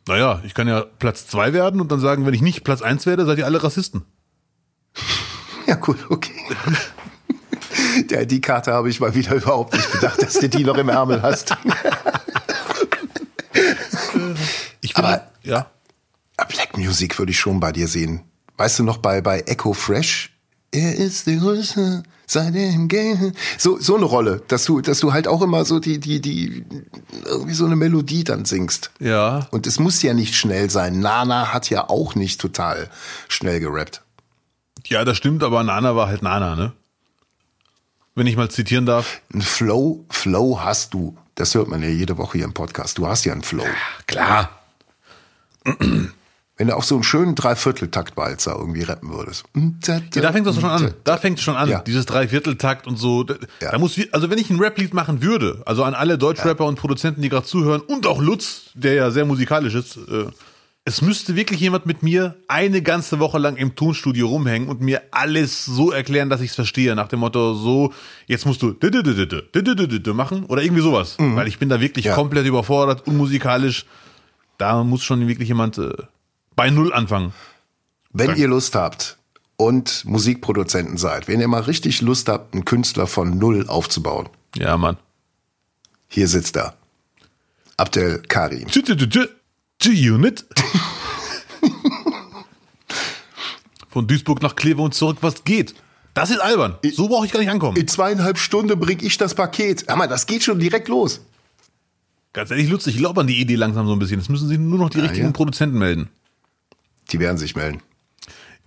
[0.08, 3.06] Naja, ich kann ja Platz zwei werden und dann sagen, wenn ich nicht Platz eins
[3.06, 4.04] werde, seid ihr alle Rassisten.
[5.66, 6.32] Ja, cool, okay.
[8.10, 10.88] Ja, die Karte habe ich mal wieder überhaupt nicht bedacht, dass du die noch im
[10.88, 11.56] Ärmel hast.
[14.80, 15.66] Ich finde, Aber- ja.
[16.48, 18.22] Black Music würde ich schon bei dir sehen.
[18.56, 20.31] Weißt du noch bei, bei Echo Fresh?
[20.74, 23.34] Er ist der Größte, seitdem gehen.
[23.58, 26.64] So, so eine Rolle, dass du, dass du halt auch immer so die, die, die,
[27.26, 28.90] irgendwie so eine Melodie dann singst.
[28.98, 31.00] Ja, Und es muss ja nicht schnell sein.
[31.00, 32.88] Nana hat ja auch nicht total
[33.28, 34.02] schnell gerappt.
[34.86, 36.72] ja, das stimmt, aber Nana war halt Nana, ne?
[38.14, 39.20] Wenn ich mal zitieren darf.
[39.32, 41.16] Ein Flow, Flow hast du.
[41.34, 42.98] Das hört man ja jede Woche hier im Podcast.
[42.98, 43.64] Du hast ja einen Flow.
[44.06, 44.50] Klar.
[46.58, 49.44] Wenn du auf so einen schönen Dreivierteltaktwalzer irgendwie rappen würdest.
[49.86, 50.92] Ja, da fängt das schon an.
[51.04, 51.68] Da fängt es schon an.
[51.68, 51.80] Ja.
[51.80, 53.24] Dieses Dreivierteltakt und so.
[53.24, 53.70] Da, Ja.
[53.72, 57.22] da muss, also wenn ich ein Rap-Lied machen würde, also an alle Deutschrapper und Produzenten,
[57.22, 60.26] die gerade zuhören und auch Lutz, der ja sehr musikalisch ist, äh,
[60.84, 65.00] es müsste wirklich jemand mit mir eine ganze Woche lang im Tonstudio rumhängen und mir
[65.12, 66.94] alles so erklären, dass ich es verstehe.
[66.96, 67.92] Nach dem Motto, so,
[68.26, 68.74] jetzt musst du
[70.12, 71.16] machen oder irgendwie sowas.
[71.18, 72.14] Weil ich bin da wirklich Ja.
[72.16, 73.86] komplett überfordert, unmusikalisch.
[74.58, 75.90] Da muss schon wirklich jemand äh,
[76.56, 77.32] bei Null anfangen.
[78.12, 79.18] Wenn ihr Lust habt
[79.56, 84.76] und Musikproduzenten seid, wenn ihr mal richtig Lust habt, einen Künstler von Null aufzubauen, Ja,
[84.76, 84.96] Mann.
[86.08, 86.74] hier sitzt er.
[87.76, 88.66] Abdel Karim.
[89.78, 90.44] G-Unit.
[93.88, 95.74] Von Duisburg nach Kleve und zurück, was geht?
[96.14, 96.76] Das ist albern.
[96.92, 97.76] So brauche ich gar nicht ankommen.
[97.76, 99.86] In zweieinhalb Stunden bring ich das Paket.
[99.94, 101.20] Mal, das geht schon direkt los.
[102.32, 104.18] Ganz ehrlich, Lutz, ich glaube an die Idee langsam so ein bisschen.
[104.20, 105.32] Es müssen sich nur noch die richtigen ja.
[105.32, 106.08] Produzenten melden.
[107.10, 107.82] Die werden sich melden.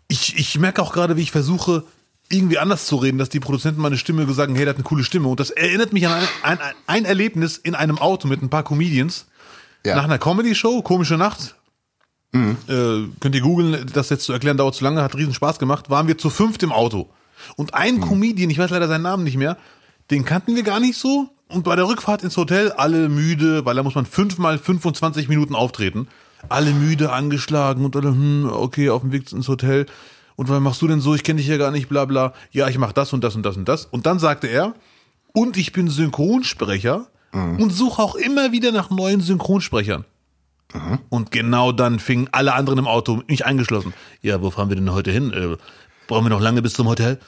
[0.07, 1.83] Ich, ich merke auch gerade, wie ich versuche,
[2.29, 5.03] irgendwie anders zu reden, dass die Produzenten meine Stimme sagen, hey, der hat eine coole
[5.03, 5.27] Stimme.
[5.27, 6.13] Und das erinnert mich an
[6.43, 9.27] ein, ein, ein Erlebnis in einem Auto mit ein paar Comedians.
[9.85, 9.95] Ja.
[9.95, 11.55] Nach einer Comedy-Show, komische Nacht.
[12.67, 15.89] Äh, könnt ihr googeln, das jetzt zu erklären, dauert zu lange, hat riesen Spaß gemacht.
[15.89, 17.09] Waren wir zu fünft im Auto.
[17.55, 19.57] Und ein Comedian, ich weiß leider seinen Namen nicht mehr,
[20.11, 21.29] den kannten wir gar nicht so.
[21.47, 25.55] Und bei der Rückfahrt ins Hotel, alle müde, weil da muss man fünfmal 25 Minuten
[25.55, 26.07] auftreten.
[26.49, 29.85] Alle müde, angeschlagen und alle, hm, okay, auf dem Weg ins Hotel.
[30.35, 31.15] Und was machst du denn so?
[31.15, 32.33] Ich kenne dich ja gar nicht, bla bla.
[32.51, 33.85] Ja, ich mach das und das und das und das.
[33.85, 34.75] Und dann sagte er,
[35.33, 37.07] und ich bin Synchronsprecher
[37.57, 40.05] und suche auch immer wieder nach neuen Synchronsprechern.
[41.09, 43.93] Und genau dann fingen alle anderen im Auto, mich eingeschlossen.
[44.21, 45.31] Ja, wo fahren wir denn heute hin?
[45.31, 45.57] Äh,
[46.07, 47.19] brauchen wir noch lange bis zum Hotel?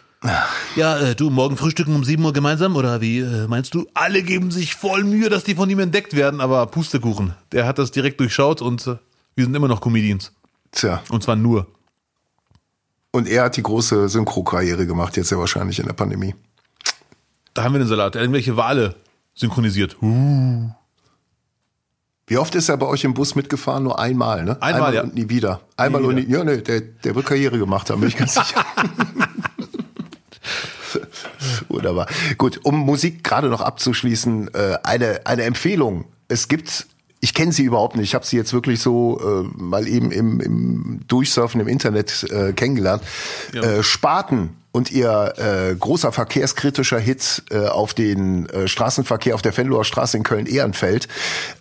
[0.76, 3.88] Ja, äh, du, morgen frühstücken um 7 Uhr gemeinsam oder wie äh, meinst du?
[3.93, 7.36] Alle geben sich voll Mühe, dass die von ihm entdeckt werden, aber Pustekuchen.
[7.51, 8.95] Der hat das direkt durchschaut und äh,
[9.38, 10.33] wir sind immer noch Comedians.
[10.71, 11.03] Tja.
[11.09, 11.67] Und zwar nur.
[13.11, 16.33] Und er hat die große Synchro-Karriere gemacht, jetzt ja wahrscheinlich in der Pandemie.
[17.53, 18.15] Da haben wir den Salat.
[18.15, 18.95] Irgendwelche Wale
[19.35, 19.95] synchronisiert.
[20.01, 20.71] Uh.
[22.25, 23.83] Wie oft ist er bei euch im Bus mitgefahren?
[23.83, 24.59] Nur einmal, ne?
[24.59, 25.03] Einmal, ja.
[25.03, 25.61] und nie wieder.
[25.77, 26.27] Einmal Nie und wieder.
[26.27, 28.65] nie, ja, ne, der, der wird Karriere gemacht haben, bin ich ganz sicher.
[31.69, 32.07] Wunderbar.
[32.39, 36.05] Gut, um Musik gerade noch abzuschließen, äh, eine, eine Empfehlung.
[36.27, 36.88] Es gibt,
[37.20, 40.39] ich kenne sie überhaupt nicht, ich habe sie jetzt wirklich so äh, mal eben im,
[40.39, 43.01] im Durchsurfen im Internet äh, kennengelernt.
[43.53, 43.61] Ja.
[43.63, 49.55] Äh, Spaten und ihr äh, großer verkehrskritischer Hit äh, auf den äh, Straßenverkehr auf der
[49.57, 51.07] Venloer Straße in Köln-Ehrenfeld.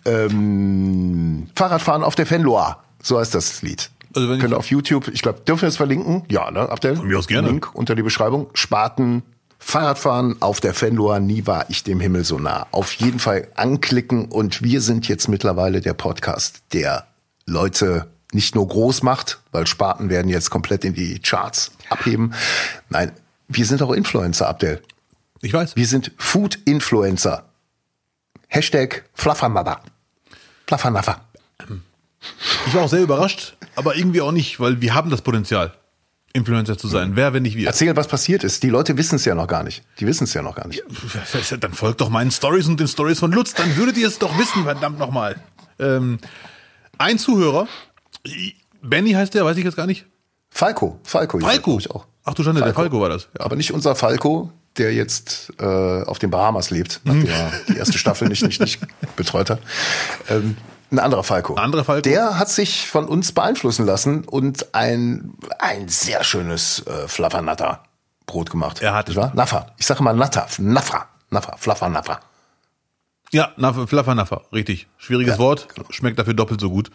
[0.05, 3.89] Ähm, Fahrradfahren auf der Venloer, so heißt das Lied.
[4.15, 6.23] Also wenn ich- Könnt ihr auf YouTube, ich glaube, dürfen wir es verlinken?
[6.29, 6.95] Ja, ne, Abdel?
[6.95, 7.47] Von mir aus gerne.
[7.49, 8.47] Link unter die Beschreibung.
[8.53, 9.23] Spaten,
[9.59, 12.67] Fahrradfahren auf der Venloer, nie war ich dem Himmel so nah.
[12.71, 17.07] Auf jeden Fall anklicken und wir sind jetzt mittlerweile der Podcast, der
[17.45, 22.33] Leute nicht nur groß macht, weil Spaten werden jetzt komplett in die Charts abheben.
[22.89, 23.11] Nein,
[23.47, 24.81] wir sind auch Influencer, Abdel.
[25.41, 25.75] Ich weiß.
[25.75, 27.45] Wir sind Food-Influencer.
[28.47, 29.81] Hashtag Fluffermother.
[30.65, 31.21] Fluffernuffer.
[32.65, 35.73] Ich war auch sehr überrascht, aber irgendwie auch nicht, weil wir haben das Potenzial.
[36.37, 37.15] Influencer zu sein.
[37.15, 37.67] Wer, wenn nicht wir?
[37.67, 38.63] Erzähl, was passiert ist.
[38.63, 39.83] Die Leute wissen es ja noch gar nicht.
[39.99, 40.83] Die wissen es ja noch gar nicht.
[41.59, 43.53] Dann folgt doch meinen Stories und den Stories von Lutz.
[43.53, 45.35] Dann würdet ihr es doch wissen, verdammt nochmal.
[45.79, 46.19] Ähm,
[46.97, 47.67] ein Zuhörer,
[48.81, 50.05] Benny heißt der, weiß ich jetzt gar nicht.
[50.49, 51.39] Falco, Falco.
[51.39, 51.77] Falco.
[51.79, 52.05] Ich auch.
[52.23, 53.27] Ach du Schande, der Falco war das.
[53.37, 53.45] Ja.
[53.45, 55.65] Aber nicht unser Falco, der jetzt äh,
[56.03, 58.79] auf den Bahamas lebt, nachdem er die erste Staffel nicht, nicht, nicht
[59.15, 59.59] betreut hat.
[60.29, 60.57] Ähm,
[60.91, 61.55] ein anderer Falco.
[61.55, 62.01] Ein anderer Falco.
[62.01, 67.83] Der hat sich von uns beeinflussen lassen und ein, ein sehr schönes äh, Flaffernatter
[68.25, 68.81] Brot gemacht.
[68.81, 69.09] Er hat-?
[69.35, 69.67] Naffa.
[69.77, 70.47] Ich sage mal Natter.
[70.59, 71.07] Naffa.
[71.29, 71.57] Naffa.
[71.57, 72.19] Flaffer Naffa.
[73.31, 74.87] Ja, Naffer, Flaffer richtig.
[74.97, 75.87] Schwieriges Ja, Wort, genau.
[75.91, 76.91] schmeckt dafür doppelt so gut.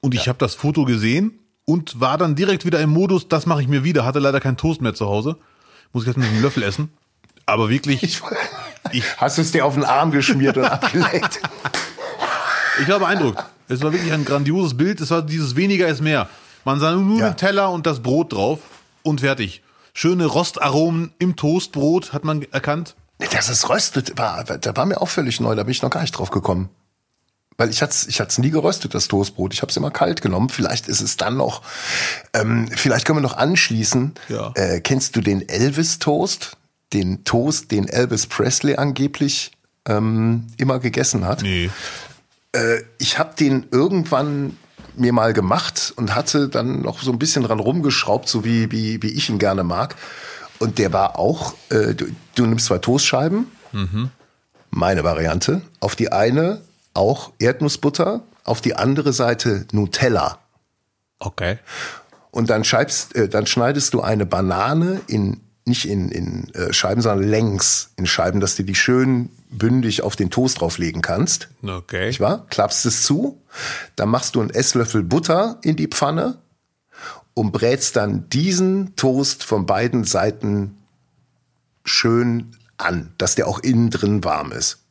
[0.00, 3.60] Und ich habe das Foto gesehen und war dann direkt wieder im Modus, das mache
[3.60, 4.04] ich mir wieder.
[4.06, 5.36] Hatte leider keinen Toast mehr zu Hause.
[5.92, 6.90] Muss ich jetzt mit einem Löffel essen.
[7.44, 8.22] Aber wirklich, ich,
[8.92, 10.64] Ich, Hast du es dir auf den Arm geschmiert und
[12.80, 12.88] abgeleckt?
[12.88, 13.44] war beeindruckt.
[13.68, 15.00] Es war wirklich ein grandioses Bild.
[15.00, 16.28] Es war dieses weniger ist mehr.
[16.64, 17.30] Man sah nur Ja.
[17.30, 18.60] den Teller und das Brot drauf
[19.02, 19.62] und fertig.
[19.94, 22.94] Schöne Rostaromen im Toastbrot hat man erkannt.
[23.32, 26.00] Dass es röstet, war, da war mir auch völlig neu, da bin ich noch gar
[26.00, 26.70] nicht drauf gekommen.
[27.58, 29.52] Weil ich hatte ich hat's nie geröstet, das Toastbrot.
[29.52, 30.48] Ich habe es immer kalt genommen.
[30.48, 31.60] Vielleicht ist es dann noch,
[32.32, 34.14] ähm, vielleicht können wir noch anschließen.
[34.30, 34.52] Ja.
[34.54, 36.56] Äh, kennst du den Elvis-Toast?
[36.94, 39.52] Den Toast, den Elvis Presley angeblich
[39.86, 41.42] ähm, immer gegessen hat.
[41.42, 41.70] Nee.
[42.52, 44.56] Äh, ich habe den irgendwann
[44.96, 49.02] mir mal gemacht und hatte dann noch so ein bisschen dran rumgeschraubt, so wie, wie,
[49.02, 49.96] wie ich ihn gerne mag.
[50.58, 53.46] Und der war auch, äh, du, du nimmst zwei Toastscheiben,
[54.70, 56.60] meine Variante, auf die eine
[56.92, 60.38] auch Erdnussbutter, auf die andere Seite Nutella.
[61.18, 61.58] Okay.
[62.30, 67.02] Und dann, scheibst, äh, dann schneidest du eine Banane in nicht in, in äh, Scheiben,
[67.02, 71.48] sondern längs in Scheiben, dass du die schön bündig auf den Toast drauflegen kannst.
[71.62, 72.06] Okay.
[72.08, 72.46] Nicht wahr?
[72.50, 73.42] Klappst es zu,
[73.96, 76.38] dann machst du einen Esslöffel Butter in die Pfanne
[77.34, 80.78] und brätst dann diesen Toast von beiden Seiten
[81.84, 84.84] schön an, dass der auch innen drin warm ist.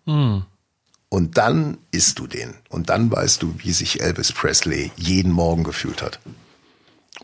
[1.10, 2.54] Und dann isst du den.
[2.70, 6.20] Und dann weißt du, wie sich Elvis Presley jeden Morgen gefühlt hat.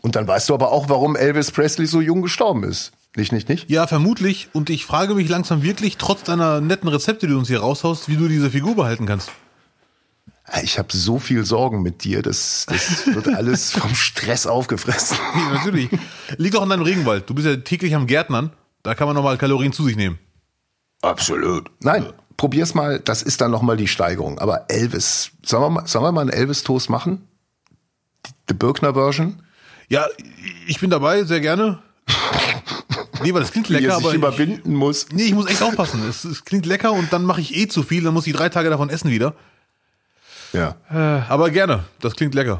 [0.02, 2.92] Und dann weißt du aber auch, warum Elvis Presley so jung gestorben ist.
[3.16, 3.70] Nicht, nicht, nicht?
[3.70, 4.50] Ja, vermutlich.
[4.52, 8.10] Und ich frage mich langsam wirklich, trotz deiner netten Rezepte, die du uns hier raushaust,
[8.10, 9.30] wie du diese Figur behalten kannst.
[10.62, 15.16] Ich habe so viel Sorgen mit dir, das, das wird alles vom Stress aufgefressen.
[15.34, 15.88] Ja, natürlich.
[16.36, 17.28] Liegt auch an deinem Regenwald.
[17.28, 18.52] Du bist ja täglich am Gärtnern.
[18.82, 20.18] Da kann man nochmal Kalorien zu sich nehmen.
[21.00, 21.70] Absolut.
[21.80, 24.38] Nein, probier's mal, das ist dann nochmal die Steigerung.
[24.38, 27.26] Aber Elvis, sollen wir mal, sollen wir mal einen Elvis-Toast machen?
[28.50, 29.42] Die Birkner Version?
[29.88, 30.06] Ja,
[30.66, 31.78] ich bin dabei, sehr gerne.
[33.22, 35.08] Nee, weil das klingt lecker, er aber ich, überwinden muss.
[35.12, 36.02] nee, ich muss echt aufpassen.
[36.08, 38.48] Es, es klingt lecker und dann mache ich eh zu viel, dann muss ich drei
[38.48, 39.34] Tage davon essen wieder.
[40.52, 40.76] Ja.
[40.90, 42.58] Äh, aber gerne, das klingt lecker.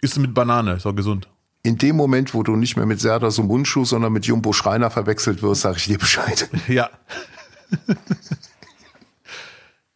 [0.00, 1.28] Ist mit Banane, ist auch gesund.
[1.62, 5.42] In dem Moment, wo du nicht mehr mit Serdar Sumunchu, sondern mit Jumbo Schreiner verwechselt
[5.42, 6.48] wirst, sage ich dir Bescheid.
[6.68, 6.90] Ja.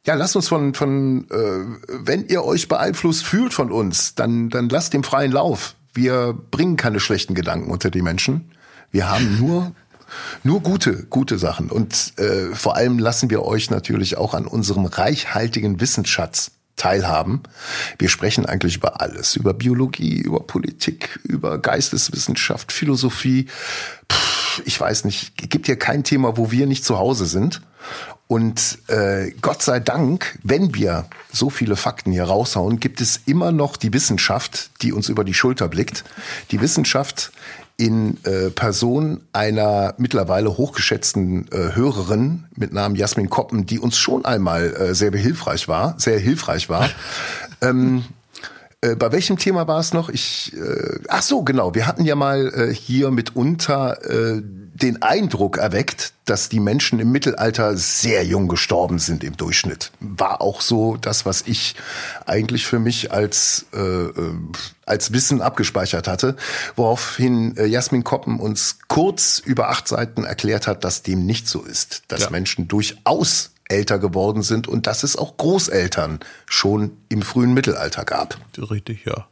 [0.07, 4.69] Ja, lasst uns von, von äh, wenn ihr euch beeinflusst fühlt von uns, dann, dann
[4.69, 5.75] lasst dem freien Lauf.
[5.93, 8.53] Wir bringen keine schlechten Gedanken unter die Menschen.
[8.91, 9.73] Wir haben nur,
[10.43, 11.71] nur gute, gute Sachen.
[11.71, 17.43] Und äh, vor allem lassen wir euch natürlich auch an unserem reichhaltigen Wissensschatz teilhaben.
[17.99, 23.47] Wir sprechen eigentlich über alles, über Biologie, über Politik, über Geisteswissenschaft, Philosophie.
[24.13, 27.63] Pff, ich weiß nicht, gibt hier kein Thema, wo wir nicht zu Hause sind.
[28.29, 33.53] Und äh, Gott sei Dank, wenn wir so viele Fakten hier raushauen, gibt es immer
[33.53, 36.05] noch die Wissenschaft, die uns über die Schulter blickt.
[36.51, 37.31] Die Wissenschaft
[37.77, 44.25] in äh, Person einer mittlerweile hochgeschätzten äh, Hörerin mit Namen Jasmin Koppen, die uns schon
[44.25, 46.89] einmal äh, sehr hilfreich war, sehr hilfreich war.
[47.61, 48.05] ähm,
[48.81, 50.09] äh, bei welchem Thema war es noch?
[50.09, 51.75] Ich, äh, ach so, genau.
[51.75, 54.43] Wir hatten ja mal äh, hier mitunter äh,
[54.77, 59.93] den Eindruck erweckt, dass die Menschen im Mittelalter sehr jung gestorben sind im Durchschnitt.
[60.01, 61.77] War auch so das, was ich
[62.27, 64.35] eigentlich für mich als äh, äh,
[64.85, 66.37] als Wissen abgespeichert hatte,
[66.77, 71.63] woraufhin äh, Jasmin Koppen uns kurz über acht Seiten erklärt hat, dass dem nicht so
[71.63, 72.31] ist, dass Ja.
[72.31, 78.39] Menschen durchaus älter geworden sind und dass es auch Großeltern schon im frühen Mittelalter gab.
[78.59, 79.27] Richtig, ja.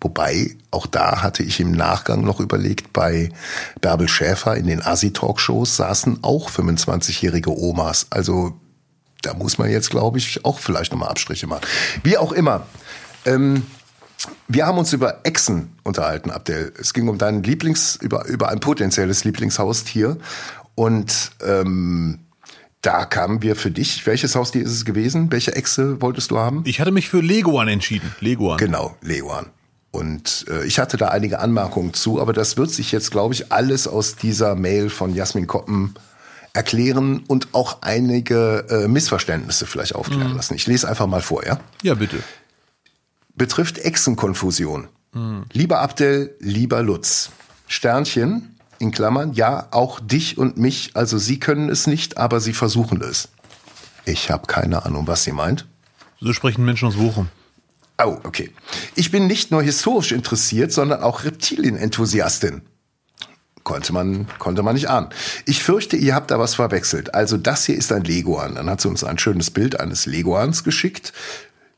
[0.00, 3.30] Wobei, auch da hatte ich im Nachgang noch überlegt, bei
[3.80, 8.06] Bärbel Schäfer in den Asi-Talkshows saßen auch 25-jährige Omas.
[8.10, 8.54] Also
[9.22, 11.66] da muss man jetzt, glaube ich, auch vielleicht nochmal Abstriche machen.
[12.04, 12.66] Wie auch immer.
[13.24, 13.64] Ähm,
[14.46, 16.72] wir haben uns über Echsen unterhalten, Abdel.
[16.78, 20.18] Es ging um dein Lieblings, über, über ein potenzielles Lieblingshaustier.
[20.74, 22.20] Und ähm,
[22.82, 24.06] da kamen wir für dich.
[24.06, 25.32] Welches Haustier ist es gewesen?
[25.32, 26.62] Welche Echse wolltest du haben?
[26.64, 28.14] Ich hatte mich für Leguan entschieden.
[28.20, 28.58] Leguan.
[28.58, 29.46] Genau, Leguan.
[29.90, 33.52] Und äh, ich hatte da einige Anmerkungen zu, aber das wird sich jetzt, glaube ich,
[33.52, 35.94] alles aus dieser Mail von Jasmin Koppen
[36.52, 40.54] erklären und auch einige äh, Missverständnisse vielleicht aufklären lassen.
[40.54, 41.60] Ich lese einfach mal vor, ja?
[41.82, 42.18] Ja, bitte.
[43.34, 44.88] Betrifft Echsenkonfusion.
[45.52, 47.30] Lieber Abdel, lieber Lutz.
[47.66, 52.52] Sternchen, in Klammern, ja, auch dich und mich, also Sie können es nicht, aber Sie
[52.52, 53.28] versuchen es.
[54.04, 55.66] Ich habe keine Ahnung, was sie meint.
[56.20, 57.28] So sprechen Menschen aus Bochum.
[58.02, 58.50] Oh, okay.
[58.94, 62.62] Ich bin nicht nur historisch interessiert, sondern auch Reptilienenthusiastin.
[63.64, 65.08] Konnte man, konnte man nicht ahnen.
[65.44, 67.14] Ich fürchte, ihr habt da was verwechselt.
[67.14, 68.54] Also das hier ist ein Leguan.
[68.54, 71.12] Dann hat sie uns ein schönes Bild eines Leguans geschickt.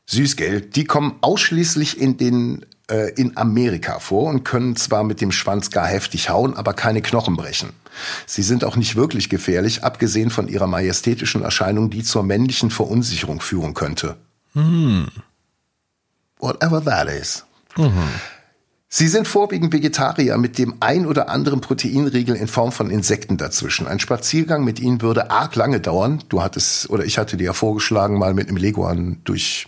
[0.05, 0.61] Süß, gell?
[0.61, 5.71] Die kommen ausschließlich in den äh, in Amerika vor und können zwar mit dem Schwanz
[5.71, 7.69] gar heftig hauen, aber keine Knochen brechen.
[8.25, 13.41] Sie sind auch nicht wirklich gefährlich, abgesehen von ihrer majestätischen Erscheinung, die zur männlichen Verunsicherung
[13.41, 14.17] führen könnte.
[16.41, 17.45] Whatever that is.
[18.93, 23.87] Sie sind vorwiegend Vegetarier mit dem ein oder anderen Proteinriegel in Form von Insekten dazwischen.
[23.87, 26.21] Ein Spaziergang mit ihnen würde arg lange dauern.
[26.27, 29.67] Du hattest, oder ich hatte dir ja vorgeschlagen, mal mit einem Leguan durch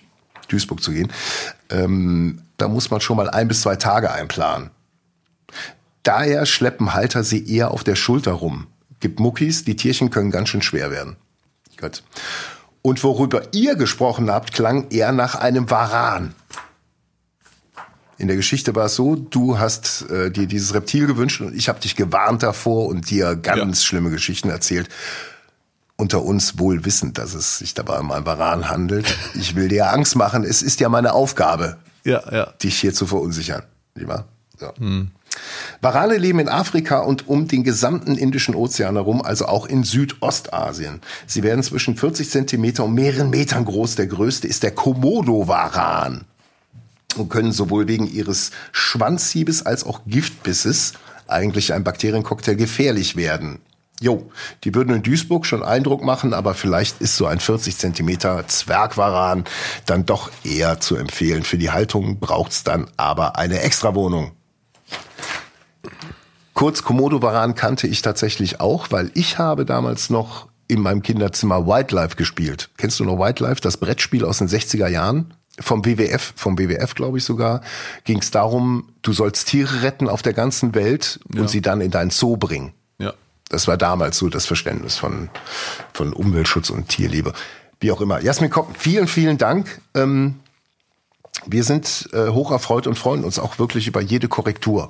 [0.50, 1.10] Duisburg zu gehen.
[1.70, 4.72] Ähm, da muss man schon mal ein bis zwei Tage einplanen.
[6.04, 8.68] Daher schleppen Halter sie eher auf der Schulter rum.
[9.00, 11.16] Gibt Muckis, die Tierchen können ganz schön schwer werden.
[11.80, 12.04] Gut.
[12.84, 16.36] Und worüber ihr gesprochen habt, klang eher nach einem Varan.
[18.18, 21.68] In der Geschichte war es so, du hast äh, dir dieses Reptil gewünscht und ich
[21.70, 23.86] habe dich gewarnt davor und dir ganz Ja.
[23.88, 24.88] schlimme Geschichten erzählt.
[25.96, 29.16] Unter uns wohl wissend, dass es sich dabei um einen Varan handelt.
[29.36, 30.44] Ich will dir Angst machen.
[30.44, 32.46] Es ist ja meine Aufgabe, Ja, ja.
[32.64, 33.64] dich hier zu verunsichern.
[33.96, 34.26] Nicht wahr?
[34.60, 34.72] So.
[35.84, 41.02] Warane leben in Afrika und um den gesamten Indischen Ozean herum, also auch in Südostasien.
[41.28, 43.96] Sie werden zwischen 40 Zentimeter und mehreren Metern groß.
[43.96, 46.24] Der größte ist der Komodo-Varan
[47.18, 50.94] und können sowohl wegen ihres Schwanzhiebes als auch Giftbisses
[51.28, 53.60] eigentlich ein Bakteriencocktail gefährlich werden.
[54.00, 54.32] Jo,
[54.64, 59.44] die würden in Duisburg schon Eindruck machen, aber vielleicht ist so ein 40 Zentimeter Zwergwaran
[59.86, 61.44] dann doch eher zu empfehlen.
[61.44, 64.32] Für die Haltung braucht's dann aber eine Extrawohnung.
[66.54, 72.16] Kurz, Komodo-Varan kannte ich tatsächlich auch, weil ich habe damals noch in meinem Kinderzimmer Wildlife
[72.16, 72.70] gespielt.
[72.78, 75.34] Kennst du noch Wildlife, das Brettspiel aus den 60er Jahren?
[75.60, 77.62] Vom WWF, vom WWF glaube ich sogar,
[78.06, 81.48] ging es darum, du sollst Tiere retten auf der ganzen Welt und Ja.
[81.48, 82.74] sie dann in dein Zoo bringen.
[82.98, 83.14] Ja.
[83.50, 85.30] Das war damals so das Verständnis von,
[85.94, 87.34] von Umweltschutz und Tierliebe.
[87.80, 88.20] Wie auch immer.
[88.22, 89.80] Jasmin Kopp, vielen, vielen Dank.
[89.94, 90.40] Ähm,
[91.46, 94.90] wir sind äh, hoch erfreut und freuen uns auch wirklich über jede Korrektur.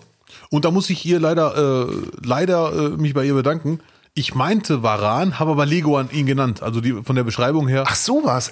[0.49, 3.79] Und da muss ich ihr leider, äh, leider äh, mich bei ihr bedanken.
[4.13, 6.61] Ich meinte Varan, habe aber Leguan ihn genannt.
[6.61, 7.84] Also die von der Beschreibung her.
[7.88, 8.51] Ach so war's.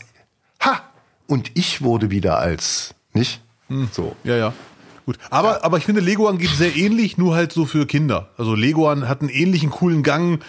[0.61, 0.81] Ha!
[1.27, 3.41] Und ich wurde wieder als, nicht?
[3.91, 4.15] So.
[4.23, 4.53] Ja, ja.
[5.05, 5.17] Gut.
[5.29, 8.29] Aber, aber ich finde, Leguan geht sehr ähnlich, nur halt so für Kinder.
[8.37, 10.43] Also Leguan hat einen ähnlichen coolen Gang.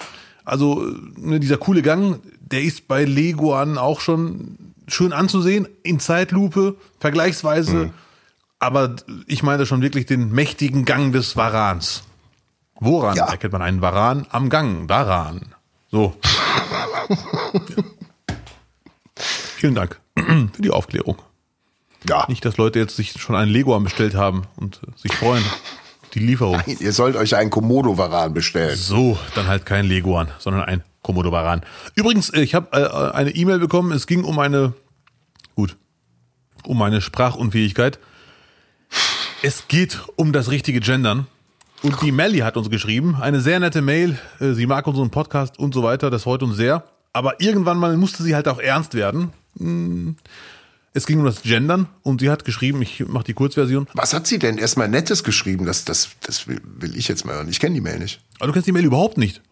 [0.44, 0.84] Also
[1.16, 4.58] ne, dieser coole Gang, der ist bei Leguan auch schon
[4.88, 7.90] schön anzusehen, in Zeitlupe, vergleichsweise.
[8.62, 8.94] Aber
[9.26, 12.04] ich meine schon wirklich den mächtigen Gang des Varans.
[12.78, 13.26] Woran Ja.
[13.26, 14.24] erkennt man einen Varan?
[14.30, 15.54] Am Gang, daran.
[15.90, 16.14] So.
[17.54, 17.82] Ja.
[19.56, 21.20] Vielen Dank für die Aufklärung.
[22.08, 22.24] Ja.
[22.28, 25.44] Nicht, dass Leute jetzt sich schon einen Leguan bestellt haben und äh, sich freuen.
[26.14, 26.60] Die Lieferung.
[26.66, 28.76] Ihr sollt euch einen Komodo-Varan bestellen.
[28.76, 31.62] So, dann halt kein Leguan, sondern ein Komodo Varan.
[31.94, 33.92] Übrigens, äh, ich habe äh, eine E-Mail bekommen.
[33.92, 34.72] Es ging um eine,
[35.54, 35.76] gut,
[36.64, 37.98] um meine Sprachunfähigkeit.
[39.44, 41.26] Es geht um das richtige Gendern.
[41.82, 44.16] Und die Melly hat uns geschrieben, eine sehr nette Mail.
[44.38, 46.10] Äh, Sie mag unseren Podcast und so weiter.
[46.10, 46.84] Das freut uns sehr.
[47.12, 49.32] Aber irgendwann mal musste sie halt auch ernst werden.
[49.58, 50.14] Hm.
[50.94, 53.88] Es ging um das Gendern und sie hat geschrieben, ich mache die Kurzversion.
[53.94, 55.66] Was hat sie denn erstmal Nettes geschrieben?
[55.66, 57.48] Das, das, das will, will ich jetzt mal hören.
[57.48, 58.20] Ich kenne die Mail nicht.
[58.38, 59.42] Aber du kennst die Mail überhaupt nicht.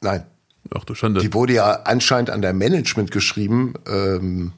[0.00, 0.24] Nein.
[0.72, 1.20] Ach du Schande.
[1.20, 4.52] Die wurde ja anscheinend an der Management geschrieben, ähm,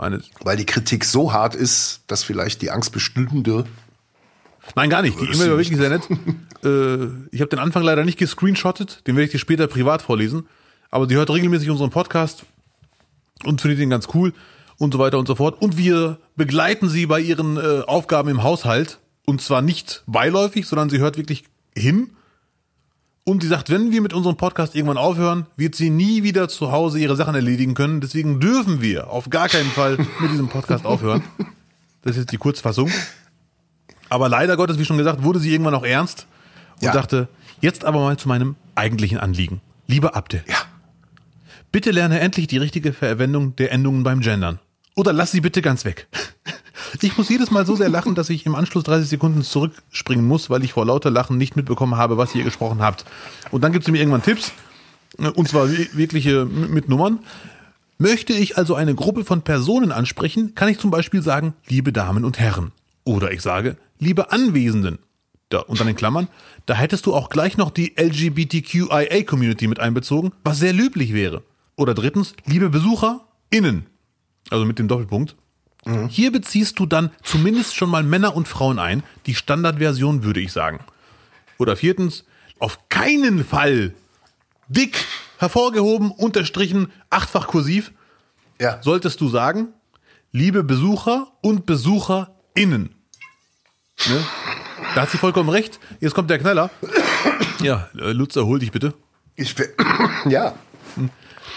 [0.00, 3.66] Eine, weil die Kritik so hart ist, dass vielleicht die Angst bestünde.
[4.74, 5.20] Nein, gar nicht.
[5.20, 6.08] Die E-Mail war wirklich sehr nett.
[6.64, 9.06] äh, ich habe den Anfang leider nicht gescreenshottet.
[9.06, 10.48] Den werde ich dir später privat vorlesen.
[10.90, 12.44] Aber sie hört regelmäßig unseren Podcast
[13.44, 14.32] und findet ihn ganz cool
[14.78, 15.60] und so weiter und so fort.
[15.60, 19.00] Und wir begleiten sie bei ihren äh, Aufgaben im Haushalt.
[19.26, 21.44] Und zwar nicht beiläufig, sondern sie hört wirklich
[21.76, 22.16] hin.
[23.24, 26.72] Und sie sagt, wenn wir mit unserem Podcast irgendwann aufhören, wird sie nie wieder zu
[26.72, 28.00] Hause ihre Sachen erledigen können.
[28.00, 31.22] Deswegen dürfen wir auf gar keinen Fall mit diesem Podcast aufhören.
[32.02, 32.90] Das ist jetzt die Kurzfassung.
[34.08, 36.26] Aber leider Gottes, wie schon gesagt, wurde sie irgendwann auch ernst
[36.80, 36.92] und Ja.
[36.92, 37.28] sagte,
[37.60, 39.60] jetzt aber mal zu meinem eigentlichen Anliegen.
[39.86, 40.56] Lieber Abde, Ja.
[41.70, 44.58] bitte lerne endlich die richtige Verwendung der Endungen beim Gendern.
[44.96, 46.08] Oder lass sie bitte ganz weg.
[47.00, 50.50] Ich muss jedes Mal so sehr lachen, dass ich im Anschluss 30 Sekunden zurückspringen muss,
[50.50, 53.04] weil ich vor lauter Lachen nicht mitbekommen habe, was ihr gesprochen habt.
[53.50, 54.52] Und dann gibt es mir irgendwann Tipps,
[55.18, 57.20] äh, und zwar wirkliche mit Nummern.
[57.98, 62.24] Möchte ich also eine Gruppe von Personen ansprechen, kann ich zum Beispiel sagen, liebe Damen
[62.24, 62.72] und Herren.
[63.04, 64.98] Oder ich sage, liebe Anwesenden.
[65.50, 66.28] Da, unter den Klammern,
[66.66, 71.42] da hättest du auch gleich noch die LGBTQIA-Community mit einbezogen, was sehr löblich wäre.
[71.76, 73.86] Oder drittens, liebe BesucherInnen.
[74.48, 75.34] Also mit dem Doppelpunkt.
[75.84, 76.08] Mhm.
[76.08, 79.02] Hier beziehst du dann zumindest schon mal Männer und Frauen ein.
[79.26, 80.80] Die Standardversion würde ich sagen.
[81.58, 82.24] Oder viertens,
[82.58, 83.94] auf keinen Fall
[84.68, 85.04] dick
[85.38, 87.92] hervorgehoben, unterstrichen, achtfach kursiv,
[88.60, 88.80] Ja.
[88.82, 89.68] solltest du sagen,
[90.32, 92.94] liebe Besucher und BesucherInnen.
[94.08, 94.24] Ne?
[94.94, 95.80] Da hat sie vollkommen recht.
[96.00, 96.70] Jetzt kommt der Knaller.
[97.62, 98.94] Ja, äh, Lutz, erhol dich bitte.
[99.36, 99.66] Ich bin,
[100.30, 100.54] ja.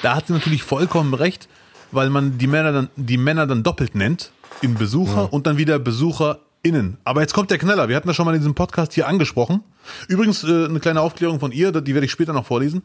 [0.02, 1.48] Da hat sie natürlich vollkommen recht,
[1.94, 4.32] weil man die Männer dann, die Männer dann doppelt nennt,
[4.62, 6.98] in Besucher und dann wieder BesucherInnen.
[7.04, 7.90] Aber jetzt kommt der Knaller.
[7.90, 9.64] Wir hatten das schon mal in diesem Podcast hier angesprochen.
[10.08, 12.84] Übrigens, äh, eine kleine Aufklärung von ihr, die werde ich später noch vorlesen.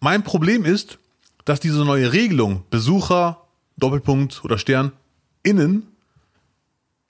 [0.00, 0.98] Mein Problem ist,
[1.44, 3.42] dass diese neue Regelung Besucher,
[3.76, 4.92] Doppelpunkt oder Stern,
[5.42, 5.86] innen,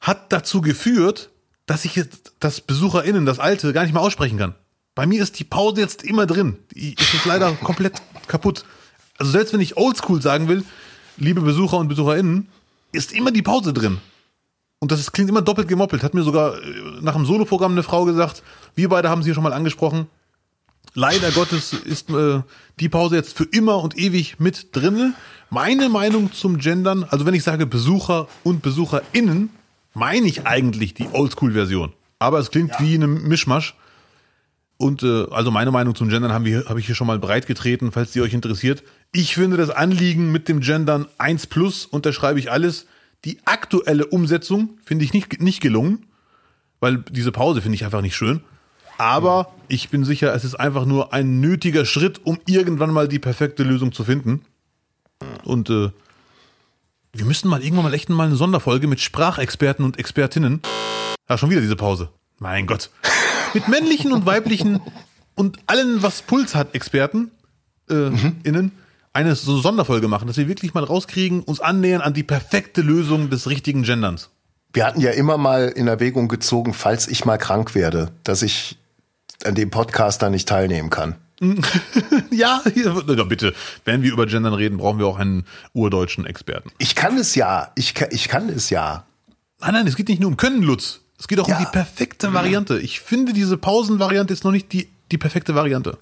[0.00, 1.30] hat dazu geführt,
[1.66, 4.54] dass ich jetzt das BesucherInnen, das alte, gar nicht mehr aussprechen kann.
[4.94, 6.58] Bei mir ist die Pause jetzt immer drin.
[6.72, 8.64] Die ist jetzt leider komplett kaputt.
[9.16, 10.64] Also selbst wenn ich oldschool sagen will,
[11.16, 12.48] liebe Besucher und BesucherInnen,
[12.92, 13.98] ist immer die Pause drin.
[14.78, 16.02] Und das ist, klingt immer doppelt gemoppelt.
[16.02, 16.60] Hat mir sogar äh,
[17.00, 18.42] nach dem Soloprogramm eine Frau gesagt,
[18.74, 20.08] wir beide haben sie hier schon mal angesprochen.
[20.94, 22.40] Leider Gottes ist äh,
[22.80, 25.14] die Pause jetzt für immer und ewig mit drinne.
[25.50, 29.50] Meine Meinung zum Gendern, also wenn ich sage Besucher und BesucherInnen,
[29.94, 31.92] meine ich eigentlich die Oldschool-Version.
[32.18, 33.74] Aber es klingt wie eine Mischmasch.
[34.82, 37.92] Und äh, also meine Meinung zum Gendern habe hab ich hier schon mal breit getreten,
[37.92, 38.82] falls die euch interessiert.
[39.12, 42.86] Ich finde das Anliegen mit dem Gendern 1 plus, unterschreibe ich alles.
[43.24, 46.06] Die aktuelle Umsetzung finde ich nicht, nicht gelungen,
[46.80, 48.40] weil diese Pause finde ich einfach nicht schön.
[48.98, 53.20] Aber ich bin sicher, es ist einfach nur ein nötiger Schritt, um irgendwann mal die
[53.20, 54.42] perfekte Lösung zu finden.
[55.44, 55.92] Und äh,
[57.12, 60.60] wir müssten mal irgendwann mal echt mal eine Sonderfolge mit Sprachexperten und Expertinnen.
[61.28, 62.08] Ja, schon wieder diese Pause.
[62.40, 62.90] Mein Gott.
[63.54, 64.80] Mit männlichen und weiblichen
[65.34, 67.30] und allen, was Puls hat, Experten
[67.90, 68.10] äh,
[68.44, 68.72] innen,
[69.12, 73.28] eine so Sonderfolge machen, dass wir wirklich mal rauskriegen, uns annähern an die perfekte Lösung
[73.30, 74.30] des richtigen Genderns.
[74.72, 78.78] Wir hatten ja immer mal in Erwägung gezogen, falls ich mal krank werde, dass ich
[79.44, 81.16] an dem Podcast da nicht teilnehmen kann.
[82.30, 82.94] Ja, hier,
[83.26, 83.52] bitte.
[83.84, 85.44] Wenn wir über Gendern reden, brauchen wir auch einen
[85.74, 86.70] urdeutschen Experten.
[86.78, 87.70] Ich kann es ja.
[87.74, 89.04] Ich, kann- ich kann es ja.
[89.60, 91.00] Nein, nein, es geht nicht nur um Können, Lutz.
[91.22, 91.56] Es geht auch Ja.
[91.58, 92.80] um die perfekte Variante.
[92.80, 95.96] Ich finde, diese Pausenvariante ist noch nicht die, die perfekte Variante.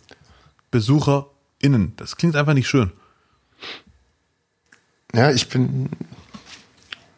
[0.71, 1.93] BesucherInnen.
[1.97, 2.91] Das klingt einfach nicht schön.
[5.14, 5.91] Ja, ich bin.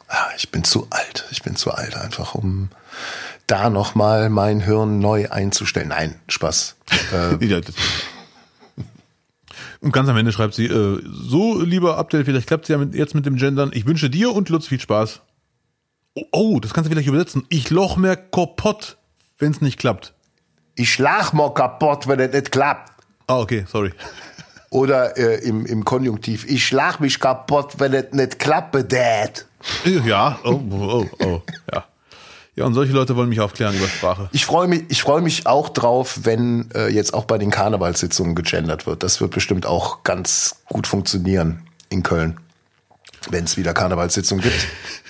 [0.09, 1.29] Ah, Ich bin zu alt.
[1.31, 2.71] Ich bin zu alt, einfach um
[3.47, 5.91] da nochmal mein Hirn neu einzustellen.
[5.91, 6.75] Nein, Spaß.
[7.13, 7.63] Äh,
[9.81, 12.97] Und ganz am Ende schreibt sie, äh, so lieber Abdel, vielleicht klappt es ja mit,
[12.97, 13.71] jetzt mit dem Gendern.
[13.73, 15.21] Ich wünsche dir und Lutz viel Spaß.
[16.15, 17.47] Oh, oh das kannst du vielleicht übersetzen.
[17.49, 18.97] Ich loch mir kaputt,
[19.39, 20.15] wenn es nicht klappt.
[20.75, 22.93] ich schlag mal kaputt, wenn es nicht klappt.
[23.27, 23.93] Ah, okay, sorry.
[24.71, 29.47] Oder äh, im, im Konjunktiv, ich schlag mich kaputt, wenn es nicht klappt, Dad.
[29.85, 31.43] Ja, oh, oh, oh,
[31.73, 31.85] ja.
[32.55, 34.29] Ja, und solche Leute wollen mich aufklären über Sprache.
[34.33, 38.35] Ich freue mich, ich freue mich auch drauf, wenn äh, jetzt auch bei den Karnevalssitzungen
[38.35, 39.03] gegendert wird.
[39.03, 42.39] Das wird bestimmt auch ganz gut funktionieren in Köln,
[43.31, 44.67] wenn es wieder Karnevalssitzungen gibt.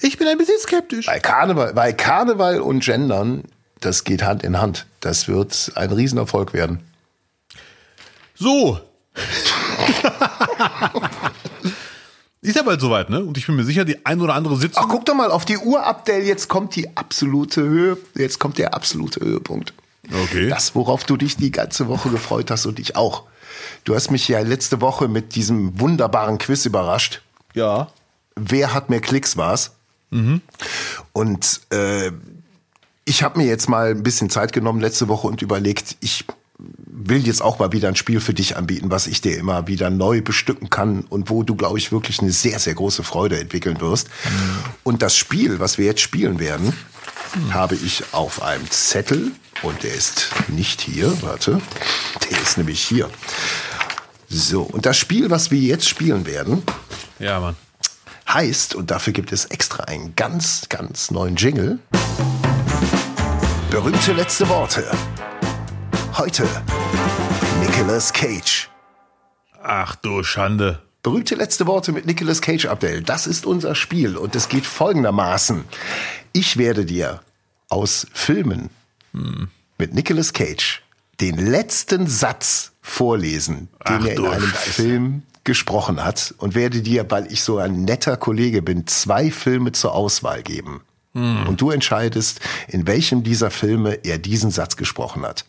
[0.00, 1.06] Ich bin ein bisschen skeptisch.
[1.06, 3.44] Bei Karneval, bei Karneval und Gendern,
[3.80, 4.86] das geht Hand in Hand.
[5.00, 6.80] Das wird ein Riesenerfolg werden.
[8.34, 8.80] So.
[12.40, 13.24] Ist ja bald soweit, ne?
[13.24, 14.84] Und ich bin mir sicher, die ein oder andere Sitzung.
[14.86, 16.22] Ach, guck doch mal auf die Uhr, Abdel.
[16.22, 17.98] Jetzt kommt die absolute Höhe.
[18.14, 19.74] Jetzt kommt der absolute Höhepunkt.
[20.24, 20.48] Okay.
[20.48, 23.24] Das, worauf du dich die ganze Woche gefreut hast und ich auch.
[23.84, 27.22] Du hast mich ja letzte Woche mit diesem wunderbaren Quiz überrascht.
[27.54, 27.88] ja.
[28.40, 29.72] Wer hat mehr Klicks war's?
[31.12, 32.10] Und äh,
[33.04, 36.24] ich habe mir jetzt mal ein bisschen Zeit genommen letzte Woche und überlegt, ich
[36.58, 39.90] will jetzt auch mal wieder ein Spiel für dich anbieten, was ich dir immer wieder
[39.90, 43.80] neu bestücken kann und wo du, glaube ich, wirklich eine sehr, sehr große Freude entwickeln
[43.80, 44.08] wirst.
[44.82, 46.72] Und das Spiel, was wir jetzt spielen werden,
[47.50, 49.32] habe ich auf einem Zettel
[49.62, 51.60] und der ist nicht hier, warte,
[52.30, 53.08] der ist nämlich hier.
[54.28, 56.62] So, und das Spiel, was wir jetzt spielen werden,
[57.18, 57.56] Ja, Mann.
[58.32, 61.78] Heißt, und dafür gibt es extra einen ganz, ganz neuen Jingle.
[63.70, 64.90] Berühmte letzte Worte.
[66.16, 66.46] Heute
[67.60, 68.68] Nicolas Cage.
[69.62, 70.82] Ach du Schande.
[71.02, 73.02] Berühmte letzte Worte mit Nicolas Cage, Abdel.
[73.02, 75.64] Das ist unser Spiel und es geht folgendermaßen.
[76.32, 77.20] Ich werde dir
[77.68, 78.70] aus Filmen
[79.78, 80.82] mit Nicolas Cage
[81.20, 84.72] den letzten Satz vorlesen, den Ach er in einem Scheiße.
[84.72, 89.72] Film gesprochen hat und werde dir, weil ich so ein netter Kollege bin, zwei Filme
[89.72, 90.82] zur Auswahl geben.
[91.14, 91.46] Hm.
[91.48, 95.46] Und du entscheidest, in welchem dieser Filme er diesen Satz gesprochen hat.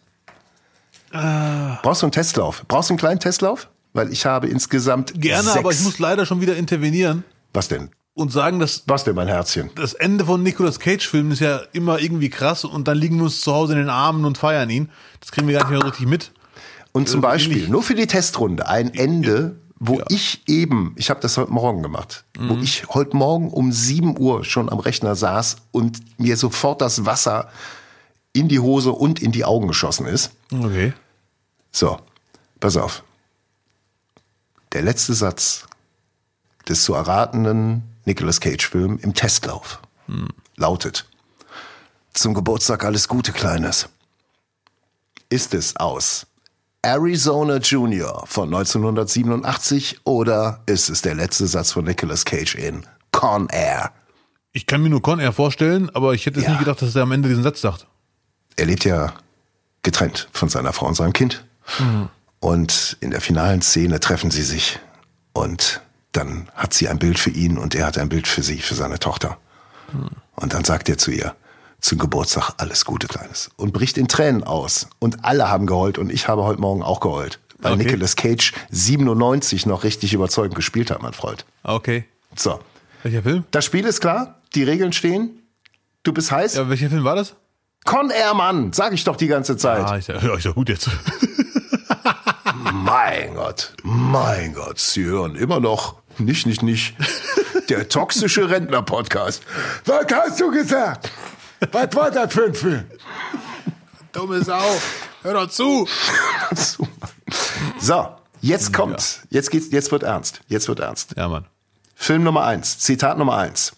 [1.11, 1.79] Ah.
[1.83, 2.63] Brauchst du einen Testlauf?
[2.69, 3.67] Brauchst du einen kleinen Testlauf?
[3.91, 5.57] Weil ich habe insgesamt Gerne, sechs.
[5.57, 7.89] aber ich muss leider schon wieder intervenieren Was denn?
[8.13, 9.69] und sagen, dass Was denn, mein Herzchen?
[9.75, 13.41] das Ende von Nicolas Cage-Filmen ist ja immer irgendwie krass und dann liegen wir uns
[13.41, 14.89] zu Hause in den Armen und feiern ihn.
[15.19, 16.31] Das kriegen wir gar nicht mehr richtig mit.
[16.93, 20.05] Und zum Beispiel, nur für die Testrunde, ein Ende, wo Ja.
[20.09, 22.63] ich eben, ich habe das heute Morgen gemacht, wo Mhm.
[22.63, 27.49] ich heute Morgen um 7 Uhr schon am Rechner saß und mir sofort das Wasser
[28.34, 30.32] in die Hose und in die Augen geschossen ist.
[30.53, 30.93] Okay.
[31.71, 31.97] So,
[32.59, 33.03] pass auf.
[34.73, 35.65] Der letzte Satz
[36.67, 39.80] des zu erratenden Nicolas Cage-Film im Testlauf
[40.57, 41.07] lautet:
[42.13, 43.88] Zum Geburtstag alles Gute, Kleines.
[45.30, 46.25] Ist es aus
[46.82, 53.47] Arizona Junior von 1987 oder ist es der letzte Satz von Nicolas Cage in Con
[53.49, 53.91] Air?
[54.53, 56.53] Ich kann mir nur Con Air vorstellen, aber ich hätte jetzt Ja.
[56.53, 57.86] nie gedacht, dass er am Ende diesen Satz sagt.
[58.55, 59.13] er lebt ja
[59.84, 61.45] getrennt von seiner Frau und seinem Kind.
[62.41, 64.80] Und in der finalen Szene treffen sie sich.
[65.34, 68.59] Und dann hat sie ein Bild für ihn und er hat ein Bild für sie,
[68.59, 69.38] für seine Tochter.
[70.36, 71.36] Und dann sagt er zu ihr,
[71.82, 73.49] zum Geburtstag alles Gute, Kleines.
[73.55, 74.88] Und bricht in Tränen aus.
[74.99, 77.39] Und alle haben geheult und ich habe heute Morgen auch geheult.
[77.59, 77.84] Weil Okay.
[77.86, 81.45] Nicolas Cage 97 noch richtig überzeugend gespielt hat, mein Freund.
[81.63, 82.05] Okay.
[82.36, 82.59] So.
[83.03, 83.43] Welcher Film?
[83.51, 85.41] Das Spiel ist klar, die Regeln stehen.
[86.03, 86.55] Du bist heiß.
[86.55, 87.36] Ja, welcher Film war das?
[87.86, 89.86] Con Air, Mann, sag ich doch die ganze Zeit.
[89.86, 90.89] Ah, ist ja, ja, ist ja gut jetzt.
[92.73, 96.95] Mein Gott, mein Gott, Sie hören immer noch nicht, nicht, nicht.
[97.69, 99.43] Der toxische Rentner-Podcast.
[99.86, 101.09] Was hast du gesagt?
[101.72, 102.86] Was war das für ein Film?
[104.12, 104.64] Dumme Sau.
[105.22, 105.88] Hör doch zu.
[107.80, 108.07] So,
[108.41, 111.14] jetzt kommt, jetzt geht's, jetzt wird ernst, jetzt wird ernst.
[111.18, 111.45] Ja, Mann.
[111.95, 113.74] Film Nummer eins, Zitat Nummer eins.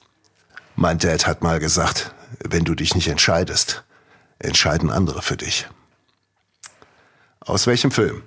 [0.76, 2.14] Mein Dad hat mal gesagt,
[2.48, 3.84] wenn du dich nicht entscheidest,
[4.40, 5.68] entscheiden andere für dich.
[7.40, 8.24] Aus welchem Film?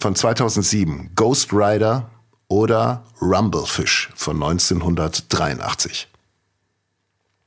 [0.00, 2.10] Von 2007, Ghost Rider
[2.48, 6.08] oder Rumblefish von 1983.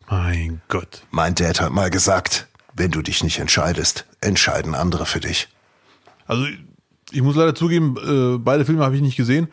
[0.10, 1.04] Mein Gott.
[1.12, 5.50] Mein Dad hat mal gesagt, wenn du dich nicht entscheidest, entscheiden andere für dich.
[6.26, 6.46] Also,
[7.12, 9.48] ich muss leider zugeben, äh, beide Filme habe ich nicht gesehen.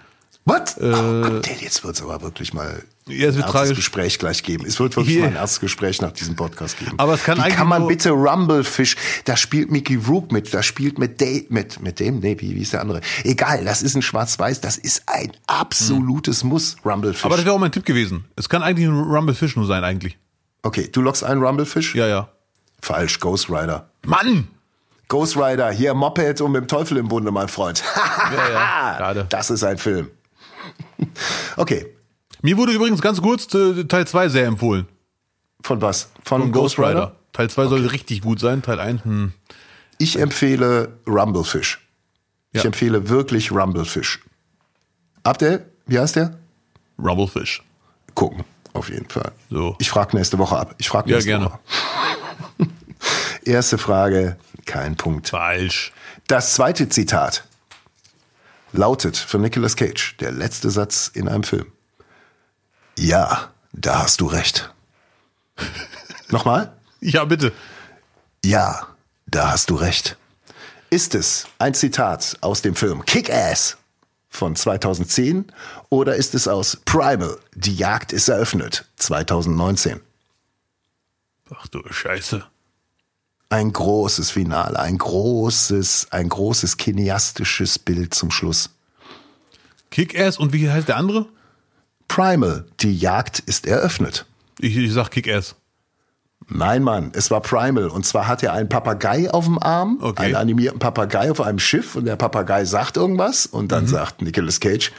[0.46, 0.76] Was?
[0.78, 3.76] oh Gott, jetzt wird's aber wirklich mal Ja, es wird ein tragisch.
[3.76, 4.66] Gespräch gleich geben.
[4.66, 5.24] Es wird wirklich Hier.
[5.24, 6.92] mal ein erstes Gespräch nach diesem Podcast geben.
[6.98, 10.62] Aber es kann Wie eigentlich kann man bitte Rumblefish, da spielt Mickey Rook mit, da
[10.62, 13.00] spielt mit Dave, mit, mit dem, nee, wie, wie ist der andere?
[13.22, 17.24] Egal, das ist ein Schwarz-Weiß, das ist ein absolutes Muss, Rumblefish.
[17.24, 18.26] Aber das wäre auch mein Tipp gewesen.
[18.36, 20.18] Es kann eigentlich ein Rumble Fish nur sein, eigentlich.
[20.64, 21.94] Okay, du lockst ein Rumblefish?
[21.94, 22.28] Ja, ja.
[22.80, 23.88] Falsch, Ghost Rider.
[24.04, 24.48] Mann!
[25.08, 27.84] Ghost Rider, hier Moped und mit dem Teufel im Bunde, mein Freund.
[28.34, 29.22] Ja, ja.
[29.28, 30.10] Das ist ein Film.
[31.56, 31.86] Okay,
[32.42, 34.86] Mir wurde übrigens ganz kurz äh, Teil 2 sehr empfohlen.
[35.62, 36.10] von was?
[36.24, 37.14] Von, Von Ghost Rider.
[37.32, 38.62] Teil 2 soll richtig gut sein.
[38.62, 39.32] Teil 1, hm.
[39.98, 41.80] Ich empfehle Rumblefish.
[42.52, 42.66] Ich Ja.
[42.66, 44.20] empfehle wirklich Rumblefish.
[45.22, 46.38] Abdel, wie heißt der?
[46.98, 47.62] Rumble Fish.
[48.14, 48.44] Gucken,
[48.74, 49.32] auf jeden Fall.
[49.50, 49.76] So.
[49.78, 50.74] Ich frage nächste Woche ab.
[50.78, 51.46] Ich frage Ja, nächste gerne.
[51.46, 51.58] Woche.
[53.44, 55.30] Erste Frage, kein Punkt.
[55.30, 55.92] Falsch.
[56.26, 57.44] Das zweite Zitat
[58.72, 61.66] lautet von Nicolas Cage, der letzte Satz in einem Film.
[62.98, 64.72] Ja, da hast du recht.
[66.28, 66.72] Nochmal?
[67.00, 67.52] Ja, bitte.
[68.44, 68.88] Ja,
[69.26, 70.16] da hast du recht.
[70.90, 73.76] Ist es ein Zitat aus dem Film Kick-Ass
[74.34, 75.46] von 2010
[75.90, 80.00] oder ist es aus Primal, Die Jagd ist eröffnet, 2019?
[81.54, 82.44] Ach du Scheiße.
[83.48, 88.70] Ein großes Finale, ein großes, ein großes kineastisches Bild zum Schluss.
[89.90, 91.26] Kick-Ass und wie heißt der andere?
[92.08, 94.26] Primal, Die Jagd ist eröffnet.
[94.58, 95.54] Ich, ich sag Kick-Ass.
[96.48, 97.88] Nein, Mann, es war Primal.
[97.88, 100.24] Und zwar hat er einen Papagei auf dem Arm, Okay.
[100.24, 103.68] einen animierten Papagei auf einem Schiff und der Papagei sagt irgendwas und Mhm.
[103.68, 104.92] dann sagt Nicolas Cage,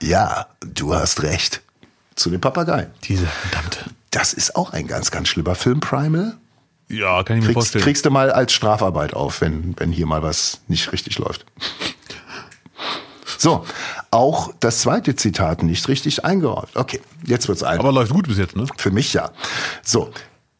[0.00, 1.62] ja, du hast recht.
[2.14, 2.88] Zu dem Papagei.
[3.04, 3.78] Diese verdammte.
[4.12, 6.36] Das ist auch ein ganz, ganz schlimmer Film, Primal.
[6.88, 7.84] Ja, kann ich mir Kriegst, vorstellen.
[7.84, 11.44] kriegst du mal als Strafarbeit auf, wenn, wenn hier mal was nicht richtig läuft.
[13.38, 13.64] So,
[14.10, 16.68] auch das zweite Zitat nicht richtig eingeräumt.
[16.74, 17.78] Okay, jetzt wird's ein.
[17.78, 18.66] Aber läuft gut bis jetzt, ne?
[18.76, 19.30] Für mich ja.
[19.82, 20.10] So,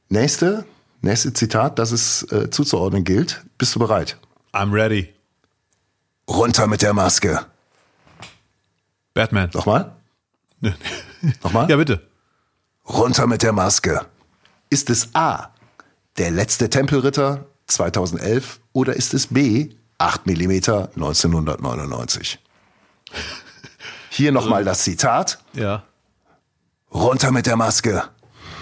[0.09, 0.65] nächste,
[1.03, 3.45] nächste Zitat, das es äh, zuzuordnen gilt.
[3.59, 4.19] Bist du bereit?
[4.53, 5.13] I'm ready.
[6.29, 7.45] Runter mit der Maske.
[9.15, 9.51] Batman.
[9.53, 9.93] Nochmal?
[11.43, 11.69] Nochmal?
[11.71, 12.07] Ja, bitte.
[12.87, 14.05] Runter mit der Maske.
[14.69, 15.49] Ist es A,
[16.19, 22.39] der letzte Tempelritter 2011 oder ist es B, 8 mm 1999?
[24.11, 25.39] Hier nochmal das Zitat.
[25.55, 25.85] Ja.
[26.93, 28.05] Runter mit der Maske.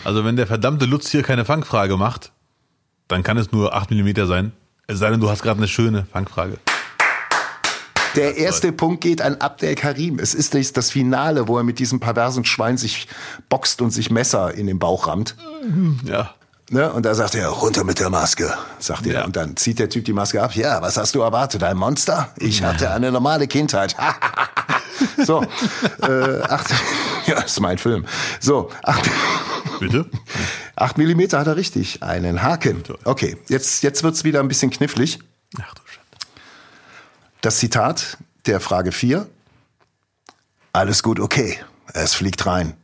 [0.04, 2.32] Also wenn der verdammte Lutz hier keine Fangfrage macht,
[3.08, 4.52] dann kann es nur 8 mm sein.
[4.86, 6.58] Es sei denn, du hast gerade eine schöne Fangfrage.
[8.16, 10.18] Der erste Punkt geht an Abdel Karim.
[10.18, 13.08] Es ist das das Finale, wo er mit diesem perversen Schwein sich
[13.48, 15.36] boxt und sich Messer in den Bauch rammt.
[16.04, 16.34] Ja.
[16.72, 16.90] Ne?
[16.90, 19.12] Und da sagt er, runter mit der Maske, sagt er.
[19.12, 19.24] Ja.
[19.26, 20.54] Und dann zieht der Typ die Maske ab.
[20.56, 21.62] Ja, was hast du erwartet?
[21.62, 22.32] Ein Monster?
[22.38, 23.94] Ich hatte eine normale Kindheit.
[25.22, 25.42] so,
[26.00, 26.70] äh, acht,
[27.26, 28.06] ja, ist mein Film.
[28.40, 29.10] So, acht,
[29.80, 30.08] Bitte?
[30.74, 32.02] acht Millimeter hat er richtig.
[32.02, 32.82] Einen Haken.
[33.04, 35.18] Okay, jetzt, jetzt wird's wieder ein bisschen knifflig.
[35.60, 36.08] Ach du Schande.
[37.42, 38.16] Das Zitat
[38.46, 39.26] der Frage 4.
[40.72, 41.58] Alles gut, okay.
[41.92, 42.78] Es fliegt rein.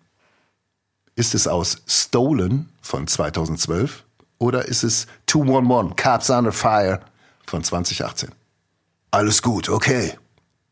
[1.18, 4.04] Ist es aus Stolen von 2012
[4.38, 7.00] oder ist es 211 Cops Under Fire
[7.44, 8.28] von 2018?
[9.10, 10.12] Alles gut, okay.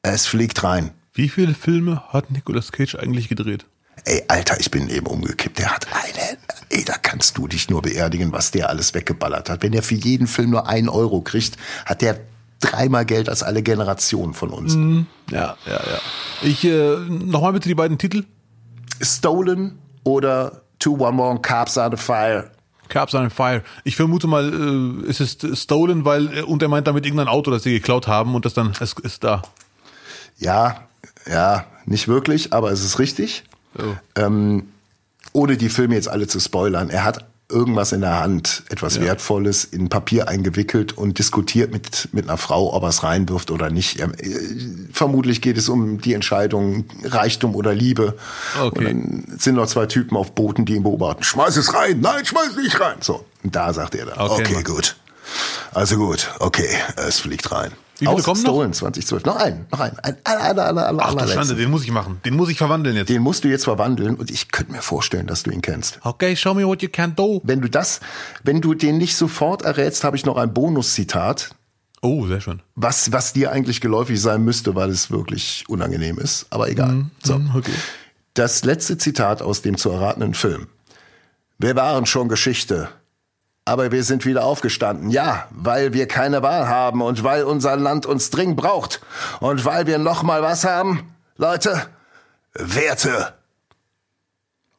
[0.02, 0.92] Es fliegt rein.
[1.14, 3.66] Wie viele Filme hat Nicolas Cage eigentlich gedreht?
[4.04, 5.58] Ey, Alter, ich bin eben umgekippt.
[5.58, 6.38] Der hat eine.
[6.68, 9.64] Ey, da kannst du dich nur beerdigen, was der alles weggeballert hat.
[9.64, 12.20] Wenn der für jeden Film nur einen Euro kriegt, hat der
[12.60, 14.76] dreimal Geld als alle Generationen von uns.
[15.28, 16.00] Ja, ja, ja.
[16.42, 18.22] Ich, äh, nochmal bitte die beiden Titel.
[19.02, 22.50] Stolen oder 211 Cops Under Fire.
[22.88, 23.62] Carbs on Fire.
[23.84, 24.52] Ich vermute mal,
[25.04, 28.06] äh, es ist stolen, weil, äh, und er meint damit irgendein Auto, das sie geklaut
[28.06, 29.42] haben und das dann, es ist da.
[30.38, 30.82] Ja,
[31.28, 33.44] ja, nicht wirklich, aber es ist richtig.
[33.78, 33.82] Oh.
[34.14, 34.68] Ähm,
[35.32, 39.02] ohne die Filme jetzt alle zu spoilern, er hat irgendwas in der Hand, etwas Ja.
[39.02, 43.70] Wertvolles in Papier eingewickelt und diskutiert mit, mit einer Frau, ob er es reinwirft oder
[43.70, 44.00] nicht.
[44.00, 44.38] Er, äh,
[44.92, 48.16] vermutlich geht es um die Entscheidung Reichtum oder Liebe.
[48.60, 48.78] Okay.
[48.78, 51.22] Und dann sind noch zwei Typen auf Booten, die ihn beobachten.
[51.22, 52.00] Schmeiß es rein!
[52.00, 52.96] Nein, schmeiß es nicht rein!
[53.00, 54.96] So, und da sagt er dann, Okay, okay, gut.
[55.72, 57.70] Also gut, okay, es fliegt rein.
[57.98, 58.50] Wie viele kommen noch?
[58.50, 59.24] Stolen 2012.
[59.24, 59.98] Noch einen, noch einen.
[60.00, 61.28] Ein aller, aller, aller, aller, Ach du.
[61.28, 62.20] Schande, den muss ich machen.
[62.24, 63.08] Den muss ich verwandeln jetzt.
[63.08, 65.98] Den musst du jetzt verwandeln und ich könnte mir vorstellen, dass du ihn kennst.
[66.02, 67.40] Okay, show me what you can do.
[67.44, 68.00] Wenn du das,
[68.44, 71.50] wenn du den nicht sofort errätst, habe ich noch ein Bonuszitat,
[72.02, 72.60] Oh, sehr schön.
[72.74, 76.46] was, was dir eigentlich geläufig sein müsste, weil es wirklich unangenehm ist.
[76.50, 77.06] Aber egal.
[77.24, 77.36] So.
[77.36, 77.72] Hm, Okay.
[78.34, 80.66] Das letzte Zitat aus dem zu erratenden Film.
[81.58, 82.90] Wir waren schon Geschichte.
[83.66, 85.10] Aber wir sind wieder aufgestanden.
[85.10, 89.00] Ja, weil wir keine Wahl haben und weil unser Land uns dringend braucht.
[89.40, 91.12] Und weil wir noch mal was haben.
[91.36, 91.82] Leute,
[92.54, 93.34] Werte.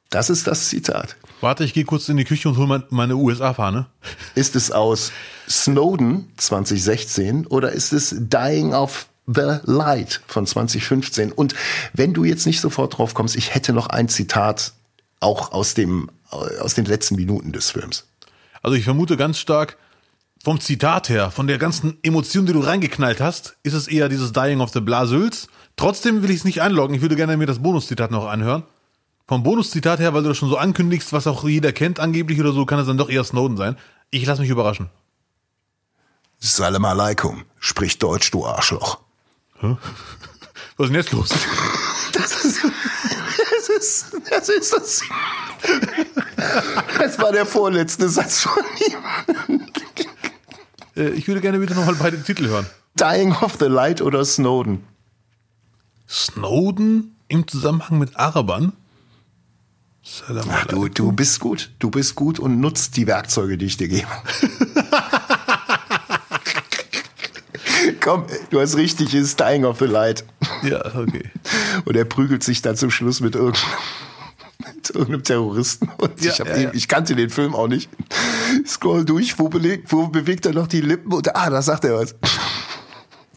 [0.10, 1.18] Das ist das Zitat.
[1.42, 3.88] Warte, ich gehe kurz in die Küche und hole mein, meine USA-Fahne.
[4.36, 5.12] Ist es aus
[5.50, 11.34] Snowden 2016 oder ist es Dying of the Light von 2015?
[11.34, 11.56] Und
[11.94, 14.72] wenn du jetzt nicht sofort drauf kommst, ich hätte noch ein Zitat
[15.20, 18.06] auch aus dem aus den letzten Minuten des Films.
[18.62, 19.78] Also ich vermute ganz stark,
[20.43, 24.32] vom Zitat her, von der ganzen Emotion, die du reingeknallt hast, ist es eher dieses
[24.32, 25.47] Dying of the Blasülz.
[25.76, 26.95] Trotzdem will ich es nicht einloggen.
[26.95, 28.64] Ich würde gerne mir das Bonuszitat noch anhören.
[29.28, 32.53] Vom Bonuszitat her, weil du das schon so ankündigst, was auch jeder kennt angeblich oder
[32.53, 33.78] so, kann es dann doch eher Snowden sein.
[34.10, 34.89] Ich lasse mich überraschen.
[36.39, 38.99] Salam alaikum, sprich Deutsch, du Arschloch.
[39.60, 39.78] Was
[40.78, 41.30] ist denn jetzt los?
[42.14, 42.62] Das ist,
[43.51, 45.01] das ist, das ist das.
[47.28, 48.95] War der vorletzte Satz von ihm.
[50.95, 52.65] Äh, ich würde gerne bitte nochmal beide Titel hören.
[52.97, 54.86] Dying of the Light oder Snowden?
[56.07, 58.71] Snowden im Zusammenhang mit Arabern?
[60.01, 61.71] Salam Ach, du, du bist gut.
[61.80, 64.08] Du bist gut und nutzt die Werkzeuge, die ich dir gebe.
[67.99, 70.24] Komm, du hast richtig, ist Dying of the Light.
[70.63, 71.29] Ja, okay.
[71.83, 73.67] Und er prügelt sich dann zum Schluss mit irgendeinem,
[74.75, 75.89] mit irgendeinem Terroristen.
[75.97, 76.71] Und Ja, ich, ja, ja.
[76.74, 77.89] ich kannte den Film auch nicht.
[78.66, 81.13] Scroll durch, wo, belegt, wo bewegt er noch die Lippen?
[81.13, 82.16] Und ah, da sagt er was.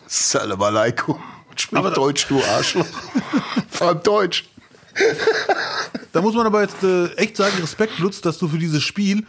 [0.06, 1.20] Salam alaikum.
[1.56, 2.86] Sprich Deutsch, du Arschloch.
[3.70, 4.48] Vor allem Deutsch.
[6.12, 9.26] Da muss man aber jetzt äh, echt sagen, Respekt, Lutz, dass du für dieses Spiel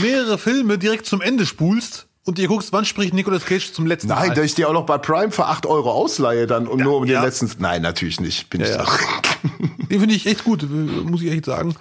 [0.00, 4.08] mehrere Filme direkt zum Ende spulst und dir guckst, wann spricht Nicolas Cage zum letzten
[4.08, 4.34] Nein, Mal.
[4.34, 7.04] dass ich dir auch noch bei Prime für 8 Euro ausleihe dann und nur um
[7.04, 7.20] ja.
[7.20, 7.50] den letzten.
[7.58, 8.50] Nein, natürlich nicht.
[8.50, 8.78] Bin ich ja.
[8.78, 8.98] doch.
[9.90, 10.66] Den finde ich echt gut,
[11.04, 11.76] muss ich echt sagen.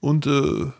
[0.00, 0.72] Und äh,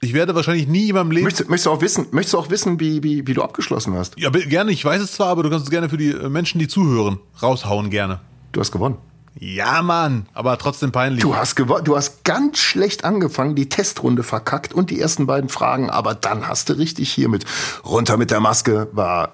[0.00, 1.24] ich werde wahrscheinlich nie in meinem Leben.
[1.24, 4.18] Möchtest, möchtest du auch wissen, möchtest du auch wissen, wie, wie, wie du abgeschlossen hast?
[4.18, 6.60] Ja, gerne, ich weiß es zwar, aber du kannst es gerne für die äh, Menschen,
[6.60, 8.20] die zuhören, raushauen, gerne.
[8.52, 8.96] Du hast gewonnen.
[9.40, 11.22] Ja, Mann, aber trotzdem peinlich.
[11.22, 11.56] Du hast.
[11.58, 16.48] Du hast ganz schlecht angefangen, die Testrunde verkackt und die ersten beiden Fragen, aber dann
[16.48, 17.44] hast du richtig hier mit
[17.84, 19.32] runter mit der Maske war,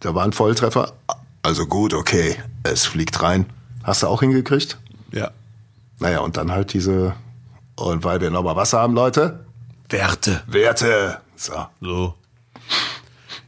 [0.00, 0.92] da war ein Volltreffer.
[1.42, 3.46] Also gut, okay, es fliegt rein.
[3.82, 4.78] Hast du auch hingekriegt?
[5.10, 5.32] Ja.
[5.98, 7.14] Naja, und dann halt diese,
[7.74, 9.44] und weil wir nochmal Wasser haben, Leute,
[9.88, 10.42] Werte.
[10.46, 11.20] Werte.
[11.36, 11.66] So.
[11.80, 12.14] So.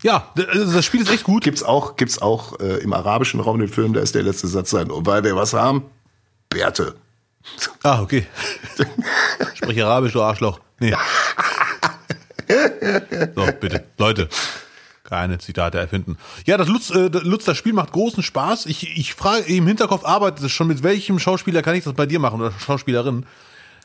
[0.05, 1.45] Ja, also das Spiel ist echt gut.
[1.45, 4.69] Gibt's auch, gibt's auch äh, im arabischen Raum den Film, da ist der letzte Satz
[4.69, 4.91] sein.
[4.91, 5.85] Und weil wir was haben,
[6.53, 6.95] Werte.
[7.83, 8.27] Ah, okay.
[9.55, 10.61] Sprich Arabisch, du Arschloch.
[10.79, 10.95] Nee.
[13.35, 13.85] So, bitte.
[13.97, 14.29] Leute.
[15.05, 16.19] Keine Zitate erfinden.
[16.45, 18.67] Ja, das Lutz, äh, das Lutz, das Spiel macht großen Spaß.
[18.67, 22.05] Ich, ich frage, im Hinterkopf arbeitet es schon, mit welchem Schauspieler kann ich das bei
[22.05, 23.25] dir machen oder Schauspielerin?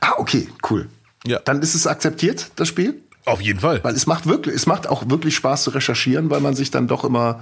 [0.01, 0.89] Ah, okay, cool.
[1.25, 1.39] Ja.
[1.39, 3.01] Dann ist es akzeptiert, das Spiel?
[3.29, 3.83] Auf jeden Fall.
[3.83, 6.87] Weil es macht wirklich, es macht auch wirklich Spaß zu recherchieren, weil man sich dann
[6.87, 7.41] doch immer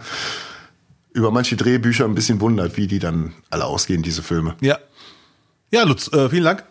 [1.14, 4.56] über manche Drehbücher ein bisschen wundert, wie die dann alle ausgehen, diese Filme.
[4.62, 4.78] Ja.
[5.72, 6.64] Ja, Lutz, äh, vielen Dank.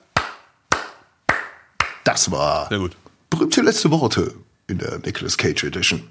[2.05, 2.97] Das war Sehr gut.
[3.31, 4.35] berühmte letzte Worte
[4.69, 6.03] in der Nicolas Cage Edition.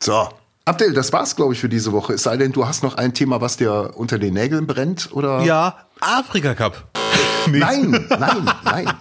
[0.00, 0.28] So.
[0.64, 2.14] Abdel, das war's, glaube ich, für diese Woche.
[2.14, 5.42] Es sei denn, du hast noch ein Thema, was dir unter den Nägeln brennt, oder?
[5.42, 6.88] Ja, Afrika Cup.
[7.48, 8.92] Nein, nein, nein,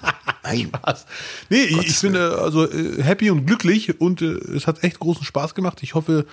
[0.46, 0.68] nein.
[0.68, 1.06] Spaß.
[1.50, 4.84] Nee, ich, Gottes ich bin äh, also äh, happy und glücklich und äh, es hat
[4.84, 5.84] echt großen Spaß gemacht.
[5.84, 6.26] Ich hoffe,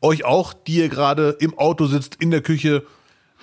[0.00, 2.84] euch auch, die ihr gerade im Auto sitzt, in der Küche,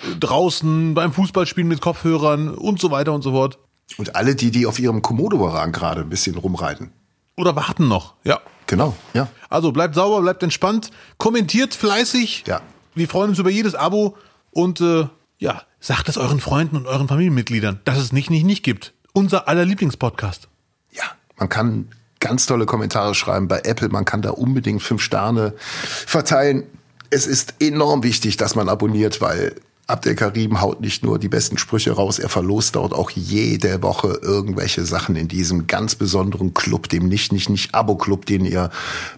[0.04, 3.60] äh, draußen, beim Fußballspielen mit Kopfhörern und so weiter und so fort.
[3.98, 6.92] Und alle die, die auf ihrem Komodo-Waran gerade ein bisschen rumreiten.
[7.38, 8.16] Oder warten noch.
[8.24, 8.40] Ja.
[8.68, 9.28] Genau, ja.
[9.50, 12.46] Also bleibt sauber, bleibt entspannt, kommentiert fleißig.
[12.48, 12.62] Ja.
[12.96, 14.18] Wir freuen uns über jedes Abo
[14.52, 18.64] und äh, ja, sagt es euren Freunden und euren Familienmitgliedern, dass es nicht, nicht, nicht
[18.64, 18.95] gibt.
[19.16, 20.50] Unser aller Lieblingspodcast.
[20.92, 21.04] Ja,
[21.38, 21.88] man kann
[22.20, 23.88] ganz tolle Kommentare schreiben bei Apple.
[23.88, 26.64] Man kann da unbedingt fünf Sterne verteilen.
[27.12, 29.56] Es ist enorm wichtig, dass man abonniert, weil
[29.88, 34.20] Abdel Karim haut nicht nur die besten Sprüche raus, er verlost dort auch jede Woche
[34.22, 38.72] irgendwelche Sachen in diesem ganz besonderen Club, dem nicht, nicht, nicht Abo-Club, den ihr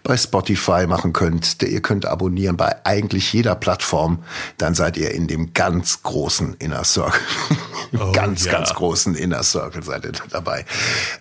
[0.03, 1.61] bei Spotify machen könnt.
[1.61, 4.19] Der ihr könnt abonnieren bei eigentlich jeder Plattform.
[4.57, 7.21] Dann seid ihr in dem ganz großen Inner Circle.
[8.13, 8.51] ganz, ja.
[8.51, 10.65] ganz großen Inner Circle seid ihr dabei.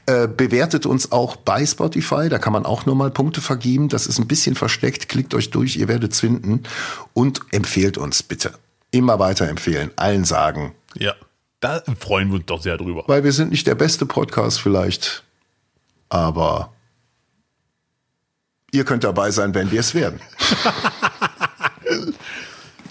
[0.07, 3.89] Äh, bewertet uns auch bei Spotify, da kann man auch nur mal Punkte vergeben.
[3.89, 5.09] Das ist ein bisschen versteckt.
[5.09, 6.65] Klickt euch durch, ihr werdet finden.
[7.15, 8.53] Und empfehlt uns bitte.
[8.97, 10.75] Immer weiterempfehlen, allen sagen.
[10.95, 11.15] Ja.
[11.61, 13.05] Da freuen wir uns doch sehr drüber.
[13.07, 15.25] Weil wir sind nicht der beste Podcast vielleicht,
[16.09, 16.73] aber
[18.73, 20.21] ihr könnt dabei sein, wenn wir es werden.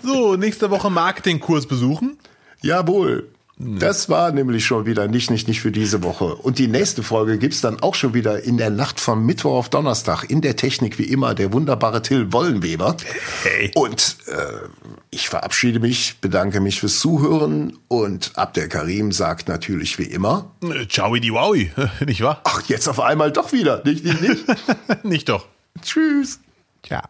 [0.05, 2.19] So, nächste Woche Marketingkurs besuchen.
[2.61, 3.27] Jawohl.
[3.57, 6.35] Das war nämlich schon wieder nicht, nicht, nicht für diese Woche.
[6.35, 9.69] Und die nächste Folge gibt's dann auch schon wieder in der Nacht von Mittwoch auf
[9.69, 10.25] Donnerstag.
[10.29, 12.97] In der Technik wie immer der wunderbare Till Wollenweber.
[13.43, 13.71] Hey.
[13.75, 14.67] Und äh,
[15.09, 20.87] ich verabschiede mich, bedanke mich fürs Zuhören und Abdel Karim sagt natürlich wie immer, Äh,
[20.89, 21.71] Ciao, die Wowi,
[22.05, 22.41] nicht wahr?
[22.43, 23.81] ach, jetzt auf einmal doch wieder.
[23.85, 24.45] Nicht, nicht, nicht.
[25.05, 25.45] nicht doch.
[25.81, 26.39] Tschüss.
[26.85, 27.01] Ciao.